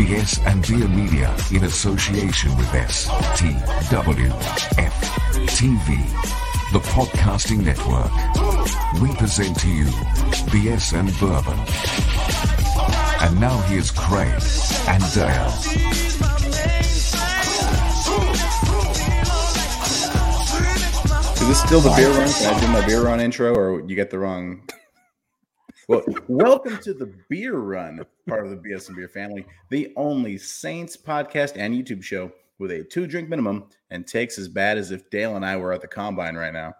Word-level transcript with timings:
BS 0.00 0.40
and 0.46 0.66
Beer 0.66 0.88
Media 0.88 1.36
in 1.52 1.64
association 1.64 2.56
with 2.56 2.68
STWF 2.68 4.32
TV, 5.44 6.72
the 6.72 6.78
podcasting 6.88 7.62
network. 7.62 8.10
We 9.02 9.14
present 9.16 9.60
to 9.60 9.68
you 9.68 9.84
BS 10.48 10.94
and 10.98 11.12
Bourbon. 11.20 11.58
And 13.20 13.38
now 13.38 13.60
here's 13.68 13.90
Craig 13.90 14.42
and 14.88 15.04
Dale. 15.12 15.52
Is 21.34 21.46
this 21.46 21.60
still 21.62 21.80
the 21.82 21.92
beer 21.94 22.08
run? 22.08 22.26
Can 22.26 22.54
I 22.54 22.58
do 22.58 22.68
my 22.68 22.86
beer 22.86 23.02
run 23.04 23.20
intro, 23.20 23.54
or 23.54 23.82
you 23.86 23.96
get 23.96 24.08
the 24.08 24.18
wrong? 24.18 24.62
Well, 25.90 26.04
welcome 26.28 26.78
to 26.82 26.94
the 26.94 27.12
beer 27.28 27.56
run, 27.56 28.06
part 28.28 28.46
of 28.46 28.50
the 28.50 28.56
BS 28.56 28.86
and 28.86 28.96
Beer 28.96 29.08
family, 29.08 29.44
the 29.70 29.92
only 29.96 30.38
Saints 30.38 30.96
podcast 30.96 31.56
and 31.56 31.74
YouTube 31.74 32.00
show 32.00 32.30
with 32.60 32.70
a 32.70 32.84
two 32.84 33.08
drink 33.08 33.28
minimum 33.28 33.64
and 33.90 34.06
takes 34.06 34.38
as 34.38 34.46
bad 34.46 34.78
as 34.78 34.92
if 34.92 35.10
Dale 35.10 35.34
and 35.34 35.44
I 35.44 35.56
were 35.56 35.72
at 35.72 35.80
the 35.80 35.88
combine 35.88 36.36
right 36.36 36.52
now. 36.52 36.74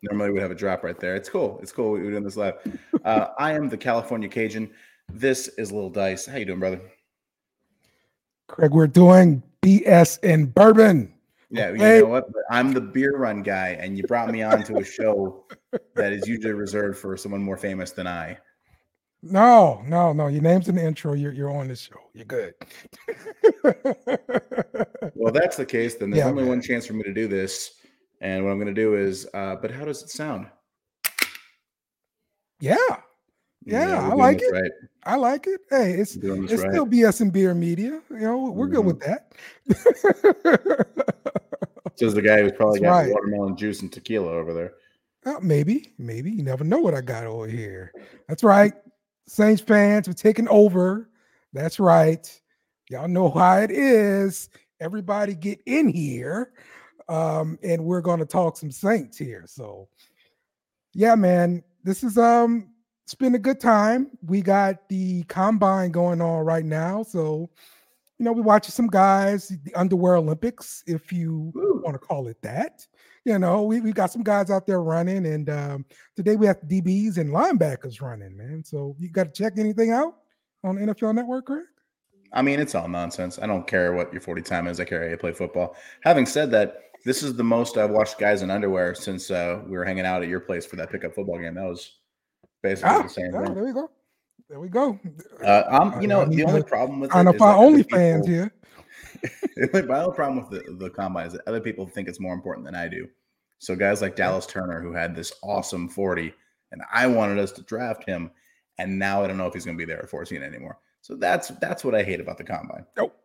Normally 0.00 0.30
we'd 0.30 0.40
have 0.40 0.50
a 0.50 0.54
drop 0.54 0.82
right 0.82 0.98
there. 0.98 1.14
It's 1.14 1.28
cool. 1.28 1.58
It's 1.60 1.72
cool. 1.72 1.90
We're 1.90 2.10
doing 2.10 2.24
this 2.24 2.38
live. 2.38 2.54
Uh, 3.04 3.26
I 3.38 3.52
am 3.52 3.68
the 3.68 3.76
California 3.76 4.30
Cajun. 4.30 4.70
This 5.12 5.48
is 5.58 5.70
Little 5.70 5.90
Dice. 5.90 6.24
How 6.24 6.38
you 6.38 6.46
doing, 6.46 6.60
brother? 6.60 6.80
Craig, 8.48 8.70
we're 8.70 8.86
doing 8.86 9.42
BS 9.60 10.20
and 10.22 10.54
bourbon. 10.54 11.13
Yeah, 11.50 11.70
you 11.72 11.78
know 11.78 12.06
what? 12.06 12.24
I'm 12.50 12.72
the 12.72 12.80
beer 12.80 13.16
run 13.16 13.42
guy, 13.42 13.70
and 13.80 13.96
you 13.96 14.04
brought 14.04 14.30
me 14.30 14.42
on 14.42 14.62
to 14.64 14.78
a 14.78 14.84
show 14.84 15.44
that 15.94 16.12
is 16.12 16.26
usually 16.26 16.52
reserved 16.54 16.98
for 16.98 17.16
someone 17.16 17.42
more 17.42 17.56
famous 17.56 17.92
than 17.92 18.06
I. 18.06 18.38
No, 19.22 19.82
no, 19.86 20.12
no. 20.12 20.26
Your 20.26 20.42
name's 20.42 20.68
in 20.68 20.74
the 20.74 20.84
intro. 20.84 21.14
You're 21.14 21.32
you're 21.32 21.50
on 21.50 21.68
the 21.68 21.76
show. 21.76 21.96
You're 22.12 22.24
good. 22.26 22.54
Well, 25.16 25.28
if 25.34 25.40
that's 25.40 25.56
the 25.56 25.64
case, 25.64 25.94
then 25.94 26.10
there's 26.10 26.24
Yeah, 26.24 26.28
only 26.30 26.42
man. 26.42 26.50
one 26.50 26.60
chance 26.62 26.86
for 26.86 26.92
me 26.94 27.02
to 27.04 27.12
do 27.14 27.28
this. 27.28 27.76
And 28.20 28.44
what 28.44 28.50
I'm 28.50 28.58
going 28.58 28.74
to 28.74 28.80
do 28.80 28.94
is, 28.96 29.26
uh, 29.32 29.56
but 29.56 29.70
how 29.70 29.84
does 29.84 30.02
it 30.02 30.10
sound? 30.10 30.48
yeah, 32.60 32.76
Yeah, 33.64 34.08
we're 34.08 34.12
I 34.12 34.14
like 34.14 34.42
it. 34.42 34.52
Right. 34.52 34.70
I 35.04 35.16
like 35.16 35.46
it. 35.46 35.60
Hey, 35.70 35.92
it's 35.94 36.16
We're 36.16 36.44
it's 36.44 36.62
right. 36.62 36.70
still 36.72 36.86
BS 36.86 37.20
and 37.20 37.32
beer 37.32 37.54
media. 37.54 38.00
You 38.10 38.20
know, 38.20 38.50
we're 38.50 38.68
good 38.68 38.84
with 38.84 39.00
that. 39.00 39.32
Says 41.96 42.14
the 42.14 42.22
guy 42.22 42.40
who's 42.42 42.52
probably 42.56 42.80
That's 42.80 42.90
got 42.90 42.98
right. 42.98 43.12
watermelon 43.12 43.56
juice 43.56 43.82
and 43.82 43.92
tequila 43.92 44.30
over 44.32 44.52
there. 44.54 44.72
Uh, 45.26 45.40
maybe, 45.40 45.94
maybe 45.98 46.30
you 46.30 46.42
never 46.42 46.64
know 46.64 46.78
what 46.78 46.94
I 46.94 47.00
got 47.00 47.24
over 47.24 47.46
here. 47.46 47.92
That's 48.28 48.42
right. 48.42 48.72
Saints 49.26 49.62
fans 49.62 50.06
are 50.08 50.14
taking 50.14 50.48
over. 50.48 51.08
That's 51.52 51.78
right. 51.80 52.28
Y'all 52.90 53.08
know 53.08 53.30
how 53.30 53.58
it 53.58 53.70
is. 53.70 54.50
Everybody 54.80 55.34
get 55.34 55.60
in 55.66 55.88
here. 55.88 56.52
Um, 57.08 57.58
and 57.62 57.84
we're 57.84 58.00
gonna 58.02 58.26
talk 58.26 58.56
some 58.56 58.70
Saints 58.70 59.16
here. 59.16 59.44
So 59.46 59.88
yeah, 60.94 61.14
man, 61.14 61.62
this 61.84 62.02
is 62.02 62.18
um 62.18 62.73
it's 63.04 63.14
been 63.14 63.34
a 63.34 63.38
good 63.38 63.60
time. 63.60 64.10
We 64.26 64.40
got 64.40 64.88
the 64.88 65.24
combine 65.24 65.90
going 65.90 66.20
on 66.20 66.44
right 66.44 66.64
now. 66.64 67.02
So 67.02 67.50
you 68.18 68.24
know, 68.24 68.32
we're 68.32 68.42
watching 68.42 68.70
some 68.70 68.86
guys, 68.86 69.48
the 69.64 69.74
underwear 69.74 70.16
Olympics, 70.16 70.84
if 70.86 71.12
you 71.12 71.52
Woo. 71.54 71.82
want 71.84 71.94
to 71.94 71.98
call 71.98 72.28
it 72.28 72.40
that. 72.42 72.86
You 73.24 73.38
know, 73.38 73.62
we, 73.62 73.80
we 73.80 73.92
got 73.92 74.12
some 74.12 74.22
guys 74.22 74.50
out 74.50 74.66
there 74.66 74.82
running, 74.82 75.26
and 75.26 75.50
um, 75.50 75.84
today 76.14 76.36
we 76.36 76.46
have 76.46 76.60
DBs 76.60 77.16
and 77.16 77.30
linebackers 77.30 78.00
running, 78.00 78.36
man. 78.36 78.62
So 78.64 78.94
you 78.98 79.08
got 79.08 79.34
to 79.34 79.42
check 79.42 79.54
anything 79.58 79.90
out 79.90 80.16
on 80.62 80.76
NFL 80.76 81.14
Network, 81.14 81.46
Craig? 81.46 81.64
I 82.32 82.42
mean, 82.42 82.60
it's 82.60 82.74
all 82.74 82.88
nonsense. 82.88 83.38
I 83.40 83.46
don't 83.46 83.66
care 83.66 83.92
what 83.94 84.12
your 84.12 84.20
40 84.20 84.42
time 84.42 84.66
is. 84.66 84.78
I 84.78 84.84
care 84.84 85.02
how 85.02 85.08
you 85.08 85.16
play 85.16 85.32
football. 85.32 85.76
Having 86.02 86.26
said 86.26 86.50
that, 86.52 86.80
this 87.04 87.22
is 87.22 87.34
the 87.36 87.44
most 87.44 87.76
I've 87.76 87.90
watched 87.90 88.18
guys 88.18 88.42
in 88.42 88.50
underwear 88.50 88.94
since 88.94 89.30
uh, 89.30 89.60
we 89.66 89.76
were 89.76 89.84
hanging 89.84 90.06
out 90.06 90.22
at 90.22 90.28
your 90.28 90.40
place 90.40 90.66
for 90.66 90.76
that 90.76 90.90
pickup 90.90 91.14
football 91.14 91.38
game. 91.38 91.54
That 91.54 91.64
was 91.64 91.92
basically 92.64 92.90
Ah, 92.90 93.02
the 93.02 93.08
same 93.08 93.34
ah, 93.34 93.44
thing. 93.44 93.54
there 93.54 93.64
we 93.64 93.72
go. 93.72 93.90
There 94.48 94.58
we 94.60 94.68
go. 94.68 94.98
Uh, 95.44 95.62
I'm, 95.70 96.00
you 96.02 96.08
know, 96.08 96.24
the 96.24 96.44
only 96.44 96.62
problem 96.62 97.00
with 97.00 97.12
Sign 97.12 97.26
it 97.26 97.30
up 97.30 97.34
is 97.36 97.42
our 97.42 97.54
that 97.54 97.58
other 97.58 97.82
OnlyFans 97.84 98.26
here. 98.26 98.52
My 99.86 100.00
only 100.00 100.14
problem 100.14 100.36
with 100.36 100.50
the, 100.50 100.72
the 100.74 100.90
combine 100.90 101.26
is 101.26 101.32
that 101.34 101.42
other 101.46 101.60
people 101.60 101.86
think 101.86 102.08
it's 102.08 102.20
more 102.20 102.34
important 102.34 102.66
than 102.66 102.74
I 102.74 102.88
do. 102.88 103.06
So 103.58 103.76
guys 103.76 104.02
like 104.02 104.16
Dallas 104.16 104.46
Turner, 104.46 104.80
who 104.80 104.92
had 104.92 105.14
this 105.14 105.32
awesome 105.42 105.88
40, 105.88 106.34
and 106.72 106.82
I 106.92 107.06
wanted 107.06 107.38
us 107.38 107.52
to 107.52 107.62
draft 107.62 108.04
him, 108.04 108.30
and 108.78 108.98
now 108.98 109.22
I 109.22 109.26
don't 109.26 109.38
know 109.38 109.46
if 109.46 109.54
he's 109.54 109.64
going 109.64 109.76
to 109.76 109.80
be 109.80 109.86
there 109.86 110.02
at 110.02 110.10
14 110.10 110.42
anymore. 110.42 110.78
So 111.00 111.16
that's 111.16 111.48
that's 111.60 111.84
what 111.84 111.94
I 111.94 112.02
hate 112.02 112.20
about 112.20 112.38
the 112.38 112.44
combine. 112.44 112.84
Nope. 112.96 113.16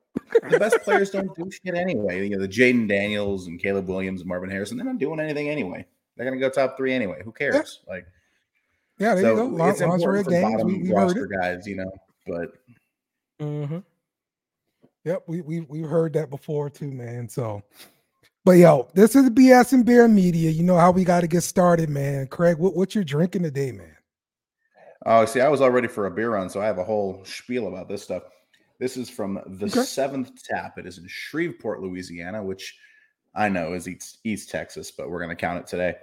the 0.49 0.59
best 0.59 0.77
players 0.83 1.09
don't 1.09 1.33
do 1.35 1.49
shit 1.49 1.75
anyway. 1.75 2.27
You 2.27 2.35
know, 2.37 2.41
the 2.41 2.47
Jayden 2.47 2.87
Daniels 2.87 3.47
and 3.47 3.59
Caleb 3.59 3.87
Williams 3.87 4.21
and 4.21 4.29
Marvin 4.29 4.49
Harrison, 4.49 4.77
they're 4.77 4.85
not 4.85 4.99
doing 4.99 5.19
anything 5.19 5.49
anyway. 5.49 5.85
They're 6.15 6.25
going 6.25 6.39
to 6.39 6.45
go 6.45 6.49
top 6.49 6.75
three 6.77 6.93
anyway. 6.93 7.21
Who 7.23 7.31
cares? 7.31 7.79
Like, 7.87 8.05
Yeah, 8.99 9.15
there 9.15 9.23
so 9.23 9.29
you 9.29 9.35
go. 9.35 9.45
Lon- 9.55 9.69
it's 9.69 9.81
lingerie 9.81 10.19
important 10.19 10.25
for 10.25 10.31
games. 10.31 10.63
We, 10.63 10.77
we 10.83 10.89
heard 10.89 11.17
it. 11.17 11.29
guys, 11.31 11.65
you 11.65 11.77
know. 11.77 11.91
But 12.27 12.51
hmm 13.39 13.77
Yep, 15.05 15.23
we 15.27 15.41
we 15.41 15.61
we 15.61 15.79
heard 15.81 16.13
that 16.13 16.29
before 16.29 16.69
too, 16.69 16.91
man. 16.91 17.29
So, 17.29 17.63
but 18.43 18.51
yo, 18.53 18.89
this 18.93 19.15
is 19.15 19.29
BS 19.29 19.71
and 19.71 19.85
Beer 19.85 20.07
Media. 20.09 20.51
You 20.51 20.63
know 20.63 20.77
how 20.77 20.91
we 20.91 21.05
got 21.05 21.21
to 21.21 21.27
get 21.27 21.41
started, 21.41 21.89
man. 21.89 22.27
Craig, 22.27 22.57
what 22.57 22.75
what 22.75 22.93
you're 22.93 23.05
drinking 23.05 23.43
today, 23.43 23.71
man? 23.71 23.95
Oh, 25.05 25.23
see, 25.23 25.39
I 25.39 25.47
was 25.47 25.61
all 25.61 25.69
ready 25.71 25.87
for 25.87 26.07
a 26.07 26.11
beer 26.11 26.31
run, 26.31 26.49
so 26.49 26.61
I 26.61 26.65
have 26.65 26.77
a 26.77 26.83
whole 26.83 27.23
spiel 27.23 27.69
about 27.69 27.87
this 27.87 28.03
stuff. 28.03 28.23
This 28.79 28.97
is 28.97 29.09
from 29.09 29.35
the 29.47 29.65
Okay. 29.67 29.81
seventh 29.83 30.43
tap. 30.43 30.77
It 30.77 30.85
is 30.85 30.97
in 30.97 31.07
Shreveport, 31.07 31.81
Louisiana, 31.81 32.43
which 32.43 32.77
I 33.33 33.47
know 33.47 33.73
is 33.73 33.87
East, 33.87 34.19
East 34.25 34.49
Texas, 34.49 34.91
but 34.91 35.09
we're 35.09 35.19
going 35.19 35.29
to 35.29 35.35
count 35.35 35.59
it 35.59 35.67
today. 35.67 35.95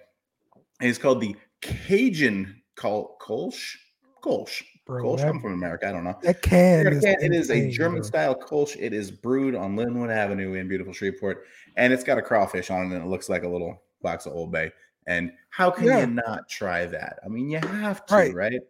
And 0.81 0.89
it's 0.89 0.99
called 0.99 1.21
the 1.21 1.37
Cajun 1.61 2.63
Kol- 2.77 3.17
Kolsch. 3.21 3.77
Kolsch. 4.23 4.63
Bro, 4.87 5.03
Kolsch. 5.05 5.19
that, 5.19 5.29
I'm 5.29 5.41
from 5.41 5.53
America. 5.55 5.89
I 5.89 5.93
don't 5.93 6.05
know. 6.05 6.17
that 6.23 6.43
can 6.43 6.87
It 6.87 6.93
is, 6.93 7.05
is, 7.05 7.17
it 7.23 7.33
is 7.35 7.51
a 7.51 7.69
German 7.71 8.01
bro. 8.01 8.07
style 8.07 8.35
Kolsch. 8.35 8.77
It 8.79 8.93
is 8.93 9.11
brewed 9.11 9.55
on 9.57 9.75
Linwood 9.77 10.11
Avenue 10.11 10.55
in 10.55 10.69
beautiful 10.69 10.93
Shreveport, 10.93 11.45
and 11.77 11.93
it's 11.93 12.05
got 12.05 12.19
a 12.19 12.23
crawfish 12.23 12.71
on 12.71 12.83
it, 12.93 12.95
and 12.95 13.05
it 13.05 13.09
looks 13.09 13.29
like 13.29 13.43
a 13.43 13.49
little 13.49 13.83
box 14.03 14.27
of 14.27 14.33
Old 14.35 14.53
Bay. 14.53 14.71
And 15.09 15.33
how 15.51 15.71
can 15.71 15.87
Yeah. 15.87 16.01
you 16.01 16.07
not 16.07 16.49
try 16.49 16.87
that? 16.87 17.19
I 17.25 17.29
mean, 17.29 17.49
you 17.51 17.59
have 17.59 18.05
to, 18.07 18.15
Right. 18.15 18.35
right? 18.35 18.61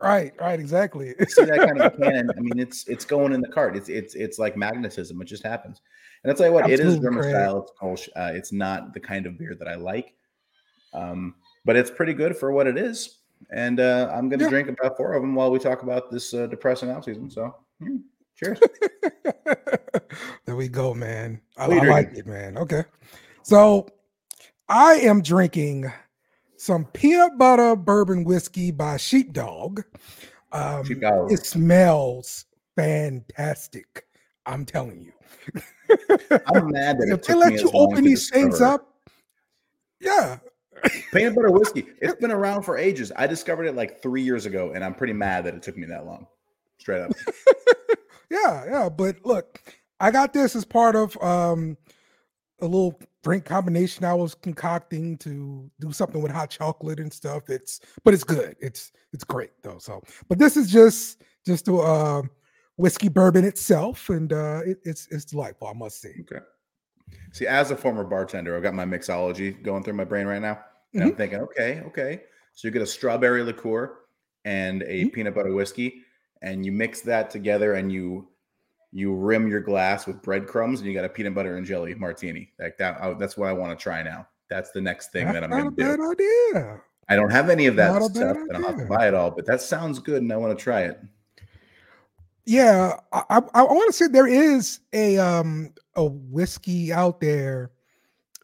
Right, 0.00 0.32
right, 0.40 0.58
exactly. 0.58 1.14
see 1.28 1.44
that 1.44 1.58
kind 1.60 1.80
of 1.80 1.96
cannon. 2.00 2.28
I 2.36 2.40
mean, 2.40 2.58
it's 2.58 2.88
it's 2.88 3.04
going 3.04 3.32
in 3.32 3.40
the 3.40 3.46
cart. 3.48 3.76
It's 3.76 3.88
it's 3.88 4.16
it's 4.16 4.36
like 4.36 4.56
magnetism. 4.56 5.20
It 5.22 5.26
just 5.26 5.44
happens. 5.44 5.80
And 6.24 6.30
I'll 6.32 6.36
tell 6.36 6.46
you 6.48 6.52
what, 6.52 6.68
it 6.68 6.80
is 6.80 6.98
German 6.98 7.22
style. 7.22 7.62
It's 7.62 7.72
Kolsch. 7.80 8.08
Uh, 8.16 8.32
it's 8.34 8.50
not 8.52 8.94
the 8.94 9.00
kind 9.00 9.26
of 9.26 9.38
beer 9.38 9.54
that 9.56 9.68
I 9.68 9.76
like, 9.76 10.14
um, 10.92 11.36
but 11.64 11.76
it's 11.76 11.90
pretty 11.90 12.14
good 12.14 12.36
for 12.36 12.50
what 12.50 12.66
it 12.66 12.76
is. 12.76 13.18
And 13.50 13.80
uh, 13.80 14.10
I'm 14.14 14.28
going 14.28 14.38
to 14.40 14.44
Yeah. 14.46 14.50
drink 14.50 14.68
about 14.68 14.96
four 14.96 15.12
of 15.14 15.22
them 15.22 15.34
while 15.34 15.50
we 15.50 15.58
talk 15.58 15.82
about 15.82 16.10
this 16.10 16.32
uh, 16.34 16.46
depressing 16.46 16.90
off 16.90 17.04
season. 17.04 17.30
So, 17.30 17.54
cheers. 18.36 18.58
there 20.46 20.56
we 20.56 20.68
go, 20.68 20.94
man. 20.94 21.40
I, 21.56 21.68
What 21.68 21.78
are 21.78 21.86
you 21.86 21.92
I 21.92 21.94
like 21.94 22.12
it, 22.14 22.26
man. 22.26 22.56
Okay. 22.58 22.84
So 23.42 23.88
I 24.68 24.94
am 24.94 25.22
drinking 25.22 25.90
some 26.56 26.84
peanut 26.86 27.36
butter 27.38 27.74
bourbon 27.76 28.24
whiskey 28.24 28.70
by 28.70 28.96
Sheepdog. 28.96 29.82
Um, 30.52 30.84
Sheepdog. 30.84 31.32
It 31.32 31.44
smells 31.44 32.46
fantastic. 32.76 34.06
I'm 34.46 34.64
telling 34.64 35.00
you. 35.00 35.12
I'm 36.46 36.70
mad 36.70 36.98
that 36.98 37.08
if 37.12 37.22
they 37.22 37.34
let 37.34 37.52
you 37.52 37.70
open 37.74 38.04
these 38.04 38.30
things 38.30 38.60
up, 38.60 38.94
yeah, 40.00 40.38
Peanut 41.12 41.34
butter 41.34 41.50
whiskey. 41.52 41.86
It's 42.00 42.14
been 42.20 42.32
around 42.32 42.62
for 42.62 42.76
ages. 42.76 43.12
I 43.16 43.26
discovered 43.26 43.64
it 43.64 43.74
like 43.74 44.02
three 44.02 44.22
years 44.22 44.46
ago, 44.46 44.72
and 44.74 44.84
I'm 44.84 44.94
pretty 44.94 45.12
mad 45.12 45.44
that 45.44 45.54
it 45.54 45.62
took 45.62 45.76
me 45.76 45.86
that 45.86 46.06
long. 46.06 46.26
Straight 46.78 47.02
up. 47.02 47.12
yeah, 48.30 48.64
yeah. 48.64 48.88
But 48.88 49.24
look, 49.24 49.60
I 50.00 50.10
got 50.10 50.32
this 50.32 50.56
as 50.56 50.64
part 50.64 50.96
of 50.96 51.20
um 51.22 51.76
a 52.60 52.66
little 52.66 52.98
drink 53.22 53.44
combination 53.44 54.04
I 54.04 54.14
was 54.14 54.34
concocting 54.34 55.16
to 55.18 55.70
do 55.80 55.92
something 55.92 56.22
with 56.22 56.32
hot 56.32 56.50
chocolate 56.50 57.00
and 57.00 57.12
stuff. 57.12 57.48
It's 57.48 57.80
but 58.04 58.14
it's 58.14 58.24
good. 58.24 58.56
It's 58.60 58.92
it's 59.12 59.24
great 59.24 59.50
though. 59.62 59.78
So, 59.78 60.02
but 60.28 60.38
this 60.38 60.56
is 60.56 60.70
just 60.70 61.22
just 61.46 61.68
a 61.68 61.76
uh, 61.76 62.22
whiskey 62.76 63.08
bourbon 63.08 63.44
itself, 63.44 64.08
and 64.08 64.32
uh 64.32 64.62
it, 64.64 64.78
it's 64.84 65.08
it's 65.10 65.24
delightful. 65.24 65.68
I 65.68 65.72
must 65.74 66.00
say. 66.00 66.14
Okay. 66.20 66.44
See, 67.32 67.46
as 67.46 67.70
a 67.70 67.76
former 67.76 68.04
bartender, 68.04 68.56
I've 68.56 68.62
got 68.62 68.74
my 68.74 68.84
mixology 68.84 69.62
going 69.62 69.82
through 69.82 69.94
my 69.94 70.04
brain 70.04 70.26
right 70.26 70.40
now. 70.40 70.64
And 70.94 71.04
I'm 71.04 71.16
thinking, 71.16 71.40
okay, 71.40 71.82
okay. 71.86 72.22
So 72.54 72.68
you 72.68 72.72
get 72.72 72.82
a 72.82 72.86
strawberry 72.86 73.42
liqueur 73.42 73.98
and 74.44 74.82
a 74.82 75.04
Mhm. 75.04 75.12
peanut 75.12 75.34
butter 75.34 75.54
whiskey, 75.54 76.02
and 76.42 76.66
you 76.66 76.72
mix 76.72 77.00
that 77.02 77.30
together 77.30 77.74
and 77.74 77.90
you 77.90 78.28
you 78.94 79.14
rim 79.14 79.48
your 79.48 79.60
glass 79.60 80.06
with 80.06 80.20
breadcrumbs 80.20 80.80
and 80.80 80.88
you 80.88 80.94
got 80.94 81.04
a 81.04 81.08
peanut 81.08 81.34
butter 81.34 81.56
and 81.56 81.64
jelly 81.64 81.94
martini. 81.94 82.52
Like 82.58 82.76
that, 82.76 83.00
I, 83.00 83.14
that's 83.14 83.38
what 83.38 83.48
I 83.48 83.52
want 83.54 83.76
to 83.78 83.82
try 83.82 84.02
now. 84.02 84.28
That's 84.50 84.70
the 84.72 84.82
next 84.82 85.12
thing 85.12 85.32
that 85.32 85.42
I'm 85.42 85.50
That's 85.50 85.62
going 85.62 85.76
not 85.76 85.76
to 85.76 85.92
a 85.92 85.96
do. 85.96 85.96
bad 85.96 86.10
idea. 86.10 86.80
I 87.08 87.16
don't 87.16 87.30
have 87.30 87.48
any 87.48 87.66
of 87.66 87.76
that 87.76 87.90
Not 87.92 88.10
stuff, 88.10 88.36
and 88.36 88.56
I'll 88.58 88.64
have 88.64 88.76
to 88.76 88.84
buy 88.84 89.08
it 89.08 89.14
all. 89.14 89.30
But 89.30 89.46
that 89.46 89.62
sounds 89.62 89.98
good, 89.98 90.22
and 90.22 90.30
I 90.30 90.36
want 90.36 90.56
to 90.56 90.62
try 90.62 90.82
it. 90.82 91.00
Yeah, 92.44 92.98
I, 93.12 93.22
I, 93.30 93.38
I 93.54 93.62
want 93.62 93.86
to 93.86 93.92
say 93.92 94.08
there 94.08 94.26
is 94.26 94.80
a 94.92 95.16
um 95.18 95.72
a 95.94 96.04
whiskey 96.04 96.92
out 96.92 97.20
there 97.20 97.70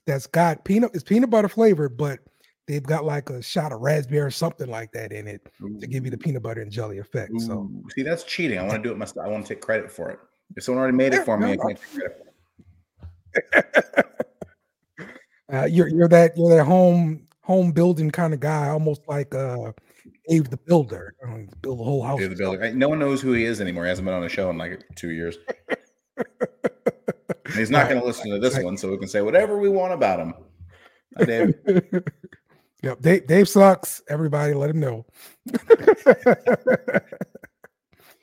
that's 0.06 0.26
got 0.26 0.64
peanut 0.64 0.92
it's 0.94 1.02
peanut 1.02 1.30
butter 1.30 1.48
flavored, 1.48 1.96
but 1.96 2.20
they've 2.68 2.82
got 2.82 3.04
like 3.04 3.30
a 3.30 3.42
shot 3.42 3.72
of 3.72 3.80
raspberry 3.80 4.20
or 4.20 4.30
something 4.30 4.68
like 4.70 4.92
that 4.92 5.10
in 5.10 5.26
it 5.26 5.40
to 5.80 5.86
give 5.86 6.04
you 6.04 6.10
the 6.10 6.18
peanut 6.18 6.42
butter 6.42 6.60
and 6.62 6.70
jelly 6.70 6.98
effect. 6.98 7.32
So 7.40 7.68
see, 7.94 8.02
that's 8.02 8.22
cheating. 8.24 8.58
I 8.58 8.62
want 8.62 8.74
to 8.74 8.82
do 8.88 8.92
it 8.92 8.98
myself. 8.98 9.26
I 9.26 9.28
want 9.30 9.44
to 9.46 9.54
take 9.54 9.62
credit 9.62 9.90
for 9.90 10.10
it. 10.10 10.18
If 10.56 10.62
someone 10.64 10.80
already 10.82 10.96
made 10.96 11.14
it 11.14 11.24
for 11.24 11.36
me, 11.38 11.46
no, 11.46 11.52
I 11.52 11.56
can't 11.56 11.78
take 11.80 11.92
credit 11.94 12.24
uh, 15.52 15.64
you're 15.66 15.88
you're 15.88 16.08
that 16.08 16.36
you're 16.36 16.56
that 16.56 16.64
home 16.64 17.26
home 17.42 17.72
building 17.72 18.10
kind 18.10 18.34
of 18.34 18.40
guy, 18.40 18.68
almost 18.68 19.02
like 19.08 19.34
uh 19.34 19.72
Dave 20.28 20.50
the 20.50 20.56
Builder. 20.58 21.14
Build 21.62 21.80
a 21.80 21.84
whole 21.84 22.02
house. 22.02 22.18
Dave 22.20 22.30
the 22.30 22.36
Builder. 22.36 22.64
I- 22.64 22.70
No 22.72 22.88
one 22.88 22.98
knows 22.98 23.20
who 23.22 23.32
he 23.32 23.44
is 23.44 23.60
anymore. 23.60 23.84
He 23.84 23.88
hasn't 23.90 24.04
been 24.06 24.14
on 24.14 24.24
a 24.24 24.28
show 24.28 24.50
in 24.50 24.58
like 24.58 24.82
two 24.94 25.10
years. 25.10 25.36
He's 27.54 27.70
not 27.70 27.82
Right, 27.84 27.88
going 27.90 28.00
to 28.00 28.06
listen 28.06 28.30
to 28.30 28.38
this 28.38 28.54
right. 28.56 28.64
one, 28.64 28.76
so 28.76 28.90
we 28.90 28.98
can 28.98 29.08
say 29.08 29.22
whatever 29.22 29.56
we 29.58 29.68
want 29.70 29.92
about 29.94 30.20
him. 30.20 30.34
Hi, 31.16 31.24
Dave. 31.24 31.54
Yep, 32.82 33.00
Dave, 33.00 33.26
Dave 33.26 33.48
sucks. 33.48 34.02
Everybody, 34.08 34.54
let 34.54 34.70
him 34.70 34.80
know. 34.80 35.06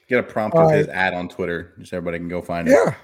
Get 0.08 0.20
a 0.20 0.24
prompt 0.24 0.56
All 0.56 0.68
with 0.68 0.76
his 0.76 0.88
ad 0.90 1.14
on 1.14 1.28
Twitter, 1.28 1.74
just 1.80 1.92
everybody 1.94 2.20
can 2.20 2.28
go 2.30 2.42
find 2.42 2.68
it. 2.68 2.72
yeah, 2.72 2.96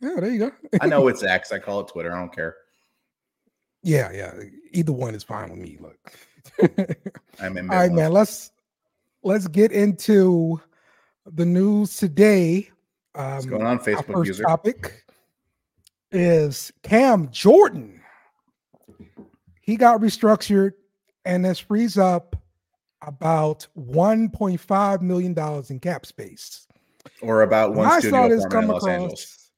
yeah. 0.00 0.20
There 0.20 0.30
you 0.30 0.38
go. 0.38 0.52
I 0.80 0.86
know 0.86 1.08
it's 1.08 1.22
X. 1.22 1.52
I 1.52 1.58
call 1.58 1.80
it 1.80 1.88
Twitter. 1.88 2.12
I 2.12 2.18
don't 2.18 2.34
care. 2.34 2.56
Yeah, 3.82 4.10
yeah. 4.12 4.32
Either 4.72 4.92
one 4.92 5.14
is 5.14 5.22
fine 5.22 5.50
with 5.50 5.58
me. 5.58 5.78
Look. 5.80 5.98
I'm 7.40 7.56
in. 7.58 7.70
All 7.70 7.76
right, 7.76 7.92
man. 7.92 8.12
Let's 8.12 8.52
let's 9.22 9.48
get 9.48 9.72
into 9.72 10.60
the 11.26 11.44
news 11.44 11.96
today. 11.96 12.70
Um, 13.14 13.32
What's 13.32 13.46
going 13.46 13.62
on, 13.62 13.78
our 13.78 13.84
Facebook 13.84 14.12
first 14.14 14.28
user? 14.28 14.44
topic 14.44 15.04
is 16.12 16.72
Cam 16.82 17.30
Jordan. 17.30 18.01
He 19.62 19.76
got 19.76 20.00
restructured, 20.00 20.72
and 21.24 21.44
this 21.44 21.58
frees 21.58 21.96
up 21.96 22.36
about 23.00 23.66
1.5 23.76 25.00
million 25.02 25.32
dollars 25.34 25.70
in 25.70 25.80
cap 25.80 26.04
space. 26.04 26.66
Or 27.20 27.42
about 27.42 27.70
When 27.70 27.78
one 27.78 27.88
I 27.88 27.98
studio 28.00 28.10
saw 28.22 28.28
this 28.28 28.46
come 28.46 28.64
in 28.64 28.70
Los 28.70 28.86
Angeles. 28.86 29.50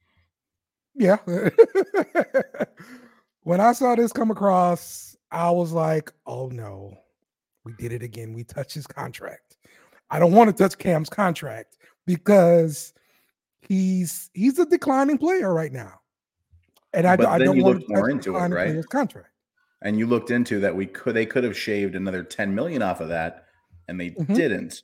across, 0.96 1.18
yeah. 1.26 2.64
when 3.42 3.60
I 3.60 3.72
saw 3.72 3.94
this 3.94 4.12
come 4.12 4.30
across, 4.30 5.16
I 5.30 5.50
was 5.50 5.72
like, 5.72 6.12
"Oh 6.26 6.48
no, 6.48 6.96
we 7.64 7.72
did 7.74 7.92
it 7.92 8.02
again. 8.02 8.32
We 8.32 8.44
touched 8.44 8.74
his 8.74 8.86
contract. 8.86 9.56
I 10.10 10.18
don't 10.18 10.32
want 10.32 10.54
to 10.54 10.62
touch 10.62 10.78
Cam's 10.78 11.10
contract 11.10 11.76
because 12.06 12.92
he's 13.60 14.30
he's 14.34 14.58
a 14.58 14.66
declining 14.66 15.18
player 15.18 15.52
right 15.52 15.72
now, 15.72 16.00
and 16.92 17.06
I, 17.06 17.16
But 17.16 17.26
I 17.26 17.38
don't 17.38 17.60
want 17.60 17.80
to 17.80 17.86
touch 17.94 18.04
a 18.04 18.10
into 18.10 18.36
it, 18.36 18.38
right? 18.40 18.50
player's 18.68 18.86
contract. 18.86 19.28
And 19.84 19.98
you 19.98 20.06
looked 20.06 20.30
into 20.30 20.58
that 20.60 20.74
we 20.74 20.86
could 20.86 21.14
they 21.14 21.26
could 21.26 21.44
have 21.44 21.56
shaved 21.56 21.94
another 21.94 22.24
10 22.24 22.54
million 22.54 22.82
off 22.82 23.00
of 23.00 23.08
that, 23.08 23.44
and 23.86 24.00
they 24.00 24.10
Mhm. 24.10 24.34
didn't. 24.34 24.82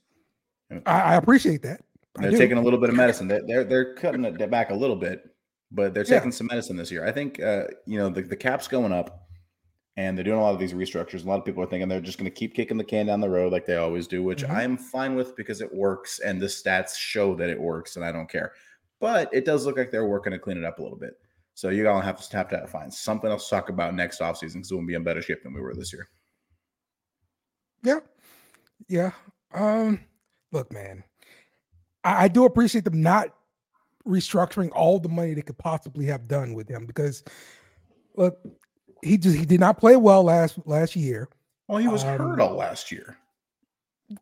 I, 0.87 1.00
I 1.00 1.14
appreciate 1.17 1.62
that. 1.62 1.81
I 2.19 2.23
They're 2.23 2.31
do. 2.32 2.37
taking 2.38 2.58
a 2.58 2.62
little 2.62 2.79
bit 2.79 2.91
of 2.91 2.94
medicine. 2.97 3.26
They're, 3.26 3.43
they're 3.47 3.64
they're 3.64 3.94
cutting 3.94 4.25
it 4.25 4.50
back 4.50 4.70
a 4.70 4.75
little 4.75 4.97
bit, 4.97 5.23
but 5.73 5.94
they're 5.94 6.05
Yeah. 6.05 6.19
taking 6.19 6.32
some 6.32 6.47
medicine 6.49 6.76
this 6.76 6.91
year. 6.93 7.05
I 7.05 7.12
think 7.12 7.41
uh, 7.41 7.64
you 7.87 7.99
know 7.99 8.11
the, 8.11 8.23
the 8.23 8.37
cap's 8.37 8.69
going 8.69 8.93
up, 8.93 9.26
and 9.97 10.17
they're 10.19 10.25
doing 10.25 10.38
a 10.38 10.43
lot 10.43 10.52
of 10.52 10.61
these 10.61 10.75
restructures. 10.75 11.25
A 11.25 11.29
lot 11.29 11.38
of 11.38 11.44
people 11.46 11.62
are 11.62 11.67
thinking 11.67 11.88
they're 11.88 12.00
just 12.00 12.19
going 12.19 12.31
to 12.31 12.35
keep 12.37 12.55
kicking 12.55 12.76
the 12.76 12.85
can 12.85 13.06
down 13.06 13.20
the 13.20 13.31
road 13.31 13.53
like 13.53 13.64
they 13.64 13.76
always 13.76 14.06
do, 14.06 14.23
which 14.23 14.44
Mhm. 14.44 14.50
I'm 14.50 14.76
fine 14.76 15.14
with 15.17 15.35
because 15.35 15.61
it 15.62 15.75
works, 15.75 16.19
and 16.20 16.41
the 16.41 16.46
stats 16.46 16.94
show 16.96 17.35
that 17.37 17.49
it 17.49 17.58
works, 17.61 17.96
and 17.96 18.05
I 18.05 18.12
don't 18.12 18.29
care. 18.29 18.53
But 19.00 19.32
it 19.32 19.46
does 19.46 19.64
look 19.64 19.79
like 19.79 19.91
they're 19.91 20.06
working 20.06 20.32
to 20.32 20.38
clean 20.38 20.58
it 20.58 20.64
up 20.64 20.79
a 20.79 20.82
little 20.82 20.99
bit. 20.99 21.14
So 21.60 21.68
you're 21.68 21.84
gonna 21.84 22.02
have 22.02 22.26
to 22.26 22.36
have 22.38 22.48
to 22.48 22.66
find 22.66 22.92
something 22.92 23.30
else 23.30 23.44
to 23.44 23.50
talk 23.50 23.68
about 23.68 23.94
next 23.94 24.20
offseason 24.20 24.54
because 24.54 24.72
we'll 24.72 24.86
be 24.86 24.94
in 24.94 25.04
better 25.04 25.20
shape 25.20 25.42
than 25.42 25.52
we 25.52 25.60
were 25.60 25.74
this 25.74 25.92
year. 25.92 26.08
Yeah. 27.82 27.98
Yeah. 28.88 29.10
Um, 29.52 30.00
look, 30.52 30.72
man, 30.72 31.04
I, 32.02 32.24
I 32.24 32.28
do 32.28 32.46
appreciate 32.46 32.84
them 32.84 33.02
not 33.02 33.34
restructuring 34.08 34.70
all 34.72 34.98
the 34.98 35.10
money 35.10 35.34
they 35.34 35.42
could 35.42 35.58
possibly 35.58 36.06
have 36.06 36.26
done 36.26 36.54
with 36.54 36.66
him 36.66 36.86
because 36.86 37.22
look, 38.16 38.38
he 39.02 39.18
just 39.18 39.36
he 39.36 39.44
did 39.44 39.60
not 39.60 39.76
play 39.76 39.96
well 39.96 40.22
last 40.22 40.58
last 40.64 40.96
year. 40.96 41.28
Well, 41.68 41.76
he 41.76 41.88
was 41.88 42.04
Um, 42.04 42.16
hurt 42.16 42.40
all 42.40 42.56
last 42.56 42.90
year. 42.90 43.18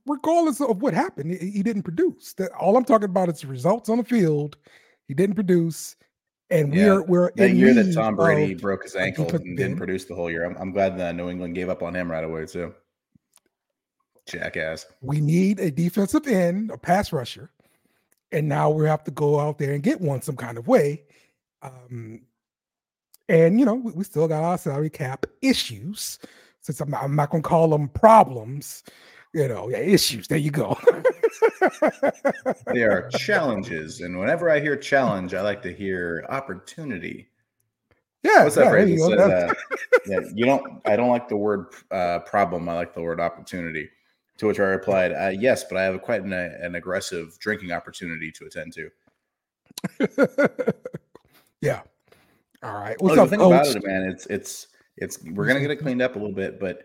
Regardless 0.08 0.60
of 0.60 0.82
what 0.82 0.92
happened, 0.92 1.30
he, 1.30 1.50
he 1.50 1.62
didn't 1.62 1.84
produce. 1.84 2.32
That 2.32 2.50
all 2.54 2.76
I'm 2.76 2.84
talking 2.84 3.04
about 3.04 3.28
is 3.28 3.44
results 3.44 3.88
on 3.88 3.98
the 3.98 4.04
field. 4.04 4.56
He 5.06 5.14
didn't 5.14 5.36
produce, 5.36 5.94
and 6.50 6.74
Yeah, 6.74 6.86
we're 6.86 7.02
we're 7.02 7.30
That 7.36 7.54
year 7.54 7.74
that 7.74 7.92
Tom 7.94 8.16
Brady 8.16 8.52
of- 8.54 8.60
broke 8.60 8.82
his 8.84 8.96
ankle 8.96 9.28
and 9.34 9.56
didn't 9.56 9.76
produce 9.76 10.04
the 10.06 10.14
whole 10.14 10.30
year. 10.30 10.44
I'm, 10.44 10.56
I'm 10.56 10.72
glad 10.72 10.98
that 10.98 11.14
New 11.14 11.28
England 11.28 11.54
gave 11.54 11.68
up 11.68 11.82
on 11.82 11.94
him 11.94 12.10
right 12.10 12.24
away 12.24 12.46
too. 12.46 12.74
Jackass. 14.26 14.84
we 15.00 15.20
need 15.22 15.58
a 15.58 15.70
defensive 15.70 16.26
end, 16.26 16.70
a 16.70 16.76
pass 16.76 17.12
rusher, 17.12 17.50
and 18.30 18.46
now 18.46 18.68
we 18.68 18.86
have 18.86 19.02
to 19.04 19.10
go 19.10 19.40
out 19.40 19.58
there 19.58 19.72
and 19.72 19.82
get 19.82 20.00
one 20.02 20.20
some 20.20 20.36
kind 20.36 20.58
of 20.58 20.68
way. 20.68 21.04
Um, 21.62 22.20
and 23.30 23.58
you 23.58 23.64
know, 23.64 23.74
we, 23.74 23.92
we 23.92 24.04
still 24.04 24.28
got 24.28 24.42
our 24.44 24.58
salary 24.58 24.90
cap 24.90 25.24
issues. 25.40 26.18
Since 26.60 26.80
I'm, 26.80 26.94
I'm 26.94 27.16
not 27.16 27.30
gonna 27.30 27.42
call 27.42 27.68
them 27.68 27.88
problems, 27.88 28.84
you 29.32 29.48
know, 29.48 29.70
yeah, 29.70 29.78
issues. 29.78 30.28
There 30.28 30.36
you 30.36 30.50
go. 30.50 30.76
They 32.72 32.82
are 32.82 33.08
challenges, 33.10 34.00
and 34.00 34.18
whenever 34.18 34.50
I 34.50 34.60
hear 34.60 34.76
challenge, 34.76 35.34
I 35.34 35.42
like 35.42 35.62
to 35.62 35.72
hear 35.72 36.24
opportunity. 36.28 37.28
yeah, 38.22 38.44
What's 38.44 38.56
that 38.56 38.64
yeah, 38.64 38.70
phrase? 38.70 38.90
you 38.90 38.98
says, 38.98 39.18
uh, 39.18 39.54
yeah, 40.06 40.20
you 40.34 40.44
don't. 40.44 40.80
I 40.86 40.96
don't 40.96 41.08
like 41.08 41.28
the 41.28 41.36
word 41.36 41.66
uh, 41.90 42.20
problem. 42.20 42.68
I 42.68 42.74
like 42.74 42.94
the 42.94 43.02
word 43.02 43.20
opportunity. 43.20 43.88
To 44.38 44.46
which 44.46 44.60
I 44.60 44.64
replied, 44.64 45.12
uh, 45.12 45.32
"Yes, 45.36 45.64
but 45.64 45.78
I 45.78 45.84
have 45.84 46.00
quite 46.02 46.22
an, 46.22 46.32
an 46.32 46.76
aggressive 46.76 47.36
drinking 47.40 47.72
opportunity 47.72 48.30
to 48.32 48.44
attend 48.46 48.72
to." 48.74 48.90
yeah. 51.60 51.82
All 52.62 52.74
right. 52.74 52.96
What's 53.00 53.16
Look, 53.16 53.18
up, 53.18 53.30
the 53.30 53.36
thing 53.36 53.46
about 53.46 53.66
it, 53.66 53.84
man, 53.84 54.02
it's 54.02 54.26
it's 54.26 54.68
it's 54.96 55.22
we're 55.24 55.46
gonna 55.46 55.60
get 55.60 55.70
it 55.70 55.76
cleaned 55.76 56.02
up 56.02 56.16
a 56.16 56.18
little 56.18 56.34
bit, 56.34 56.60
but 56.60 56.84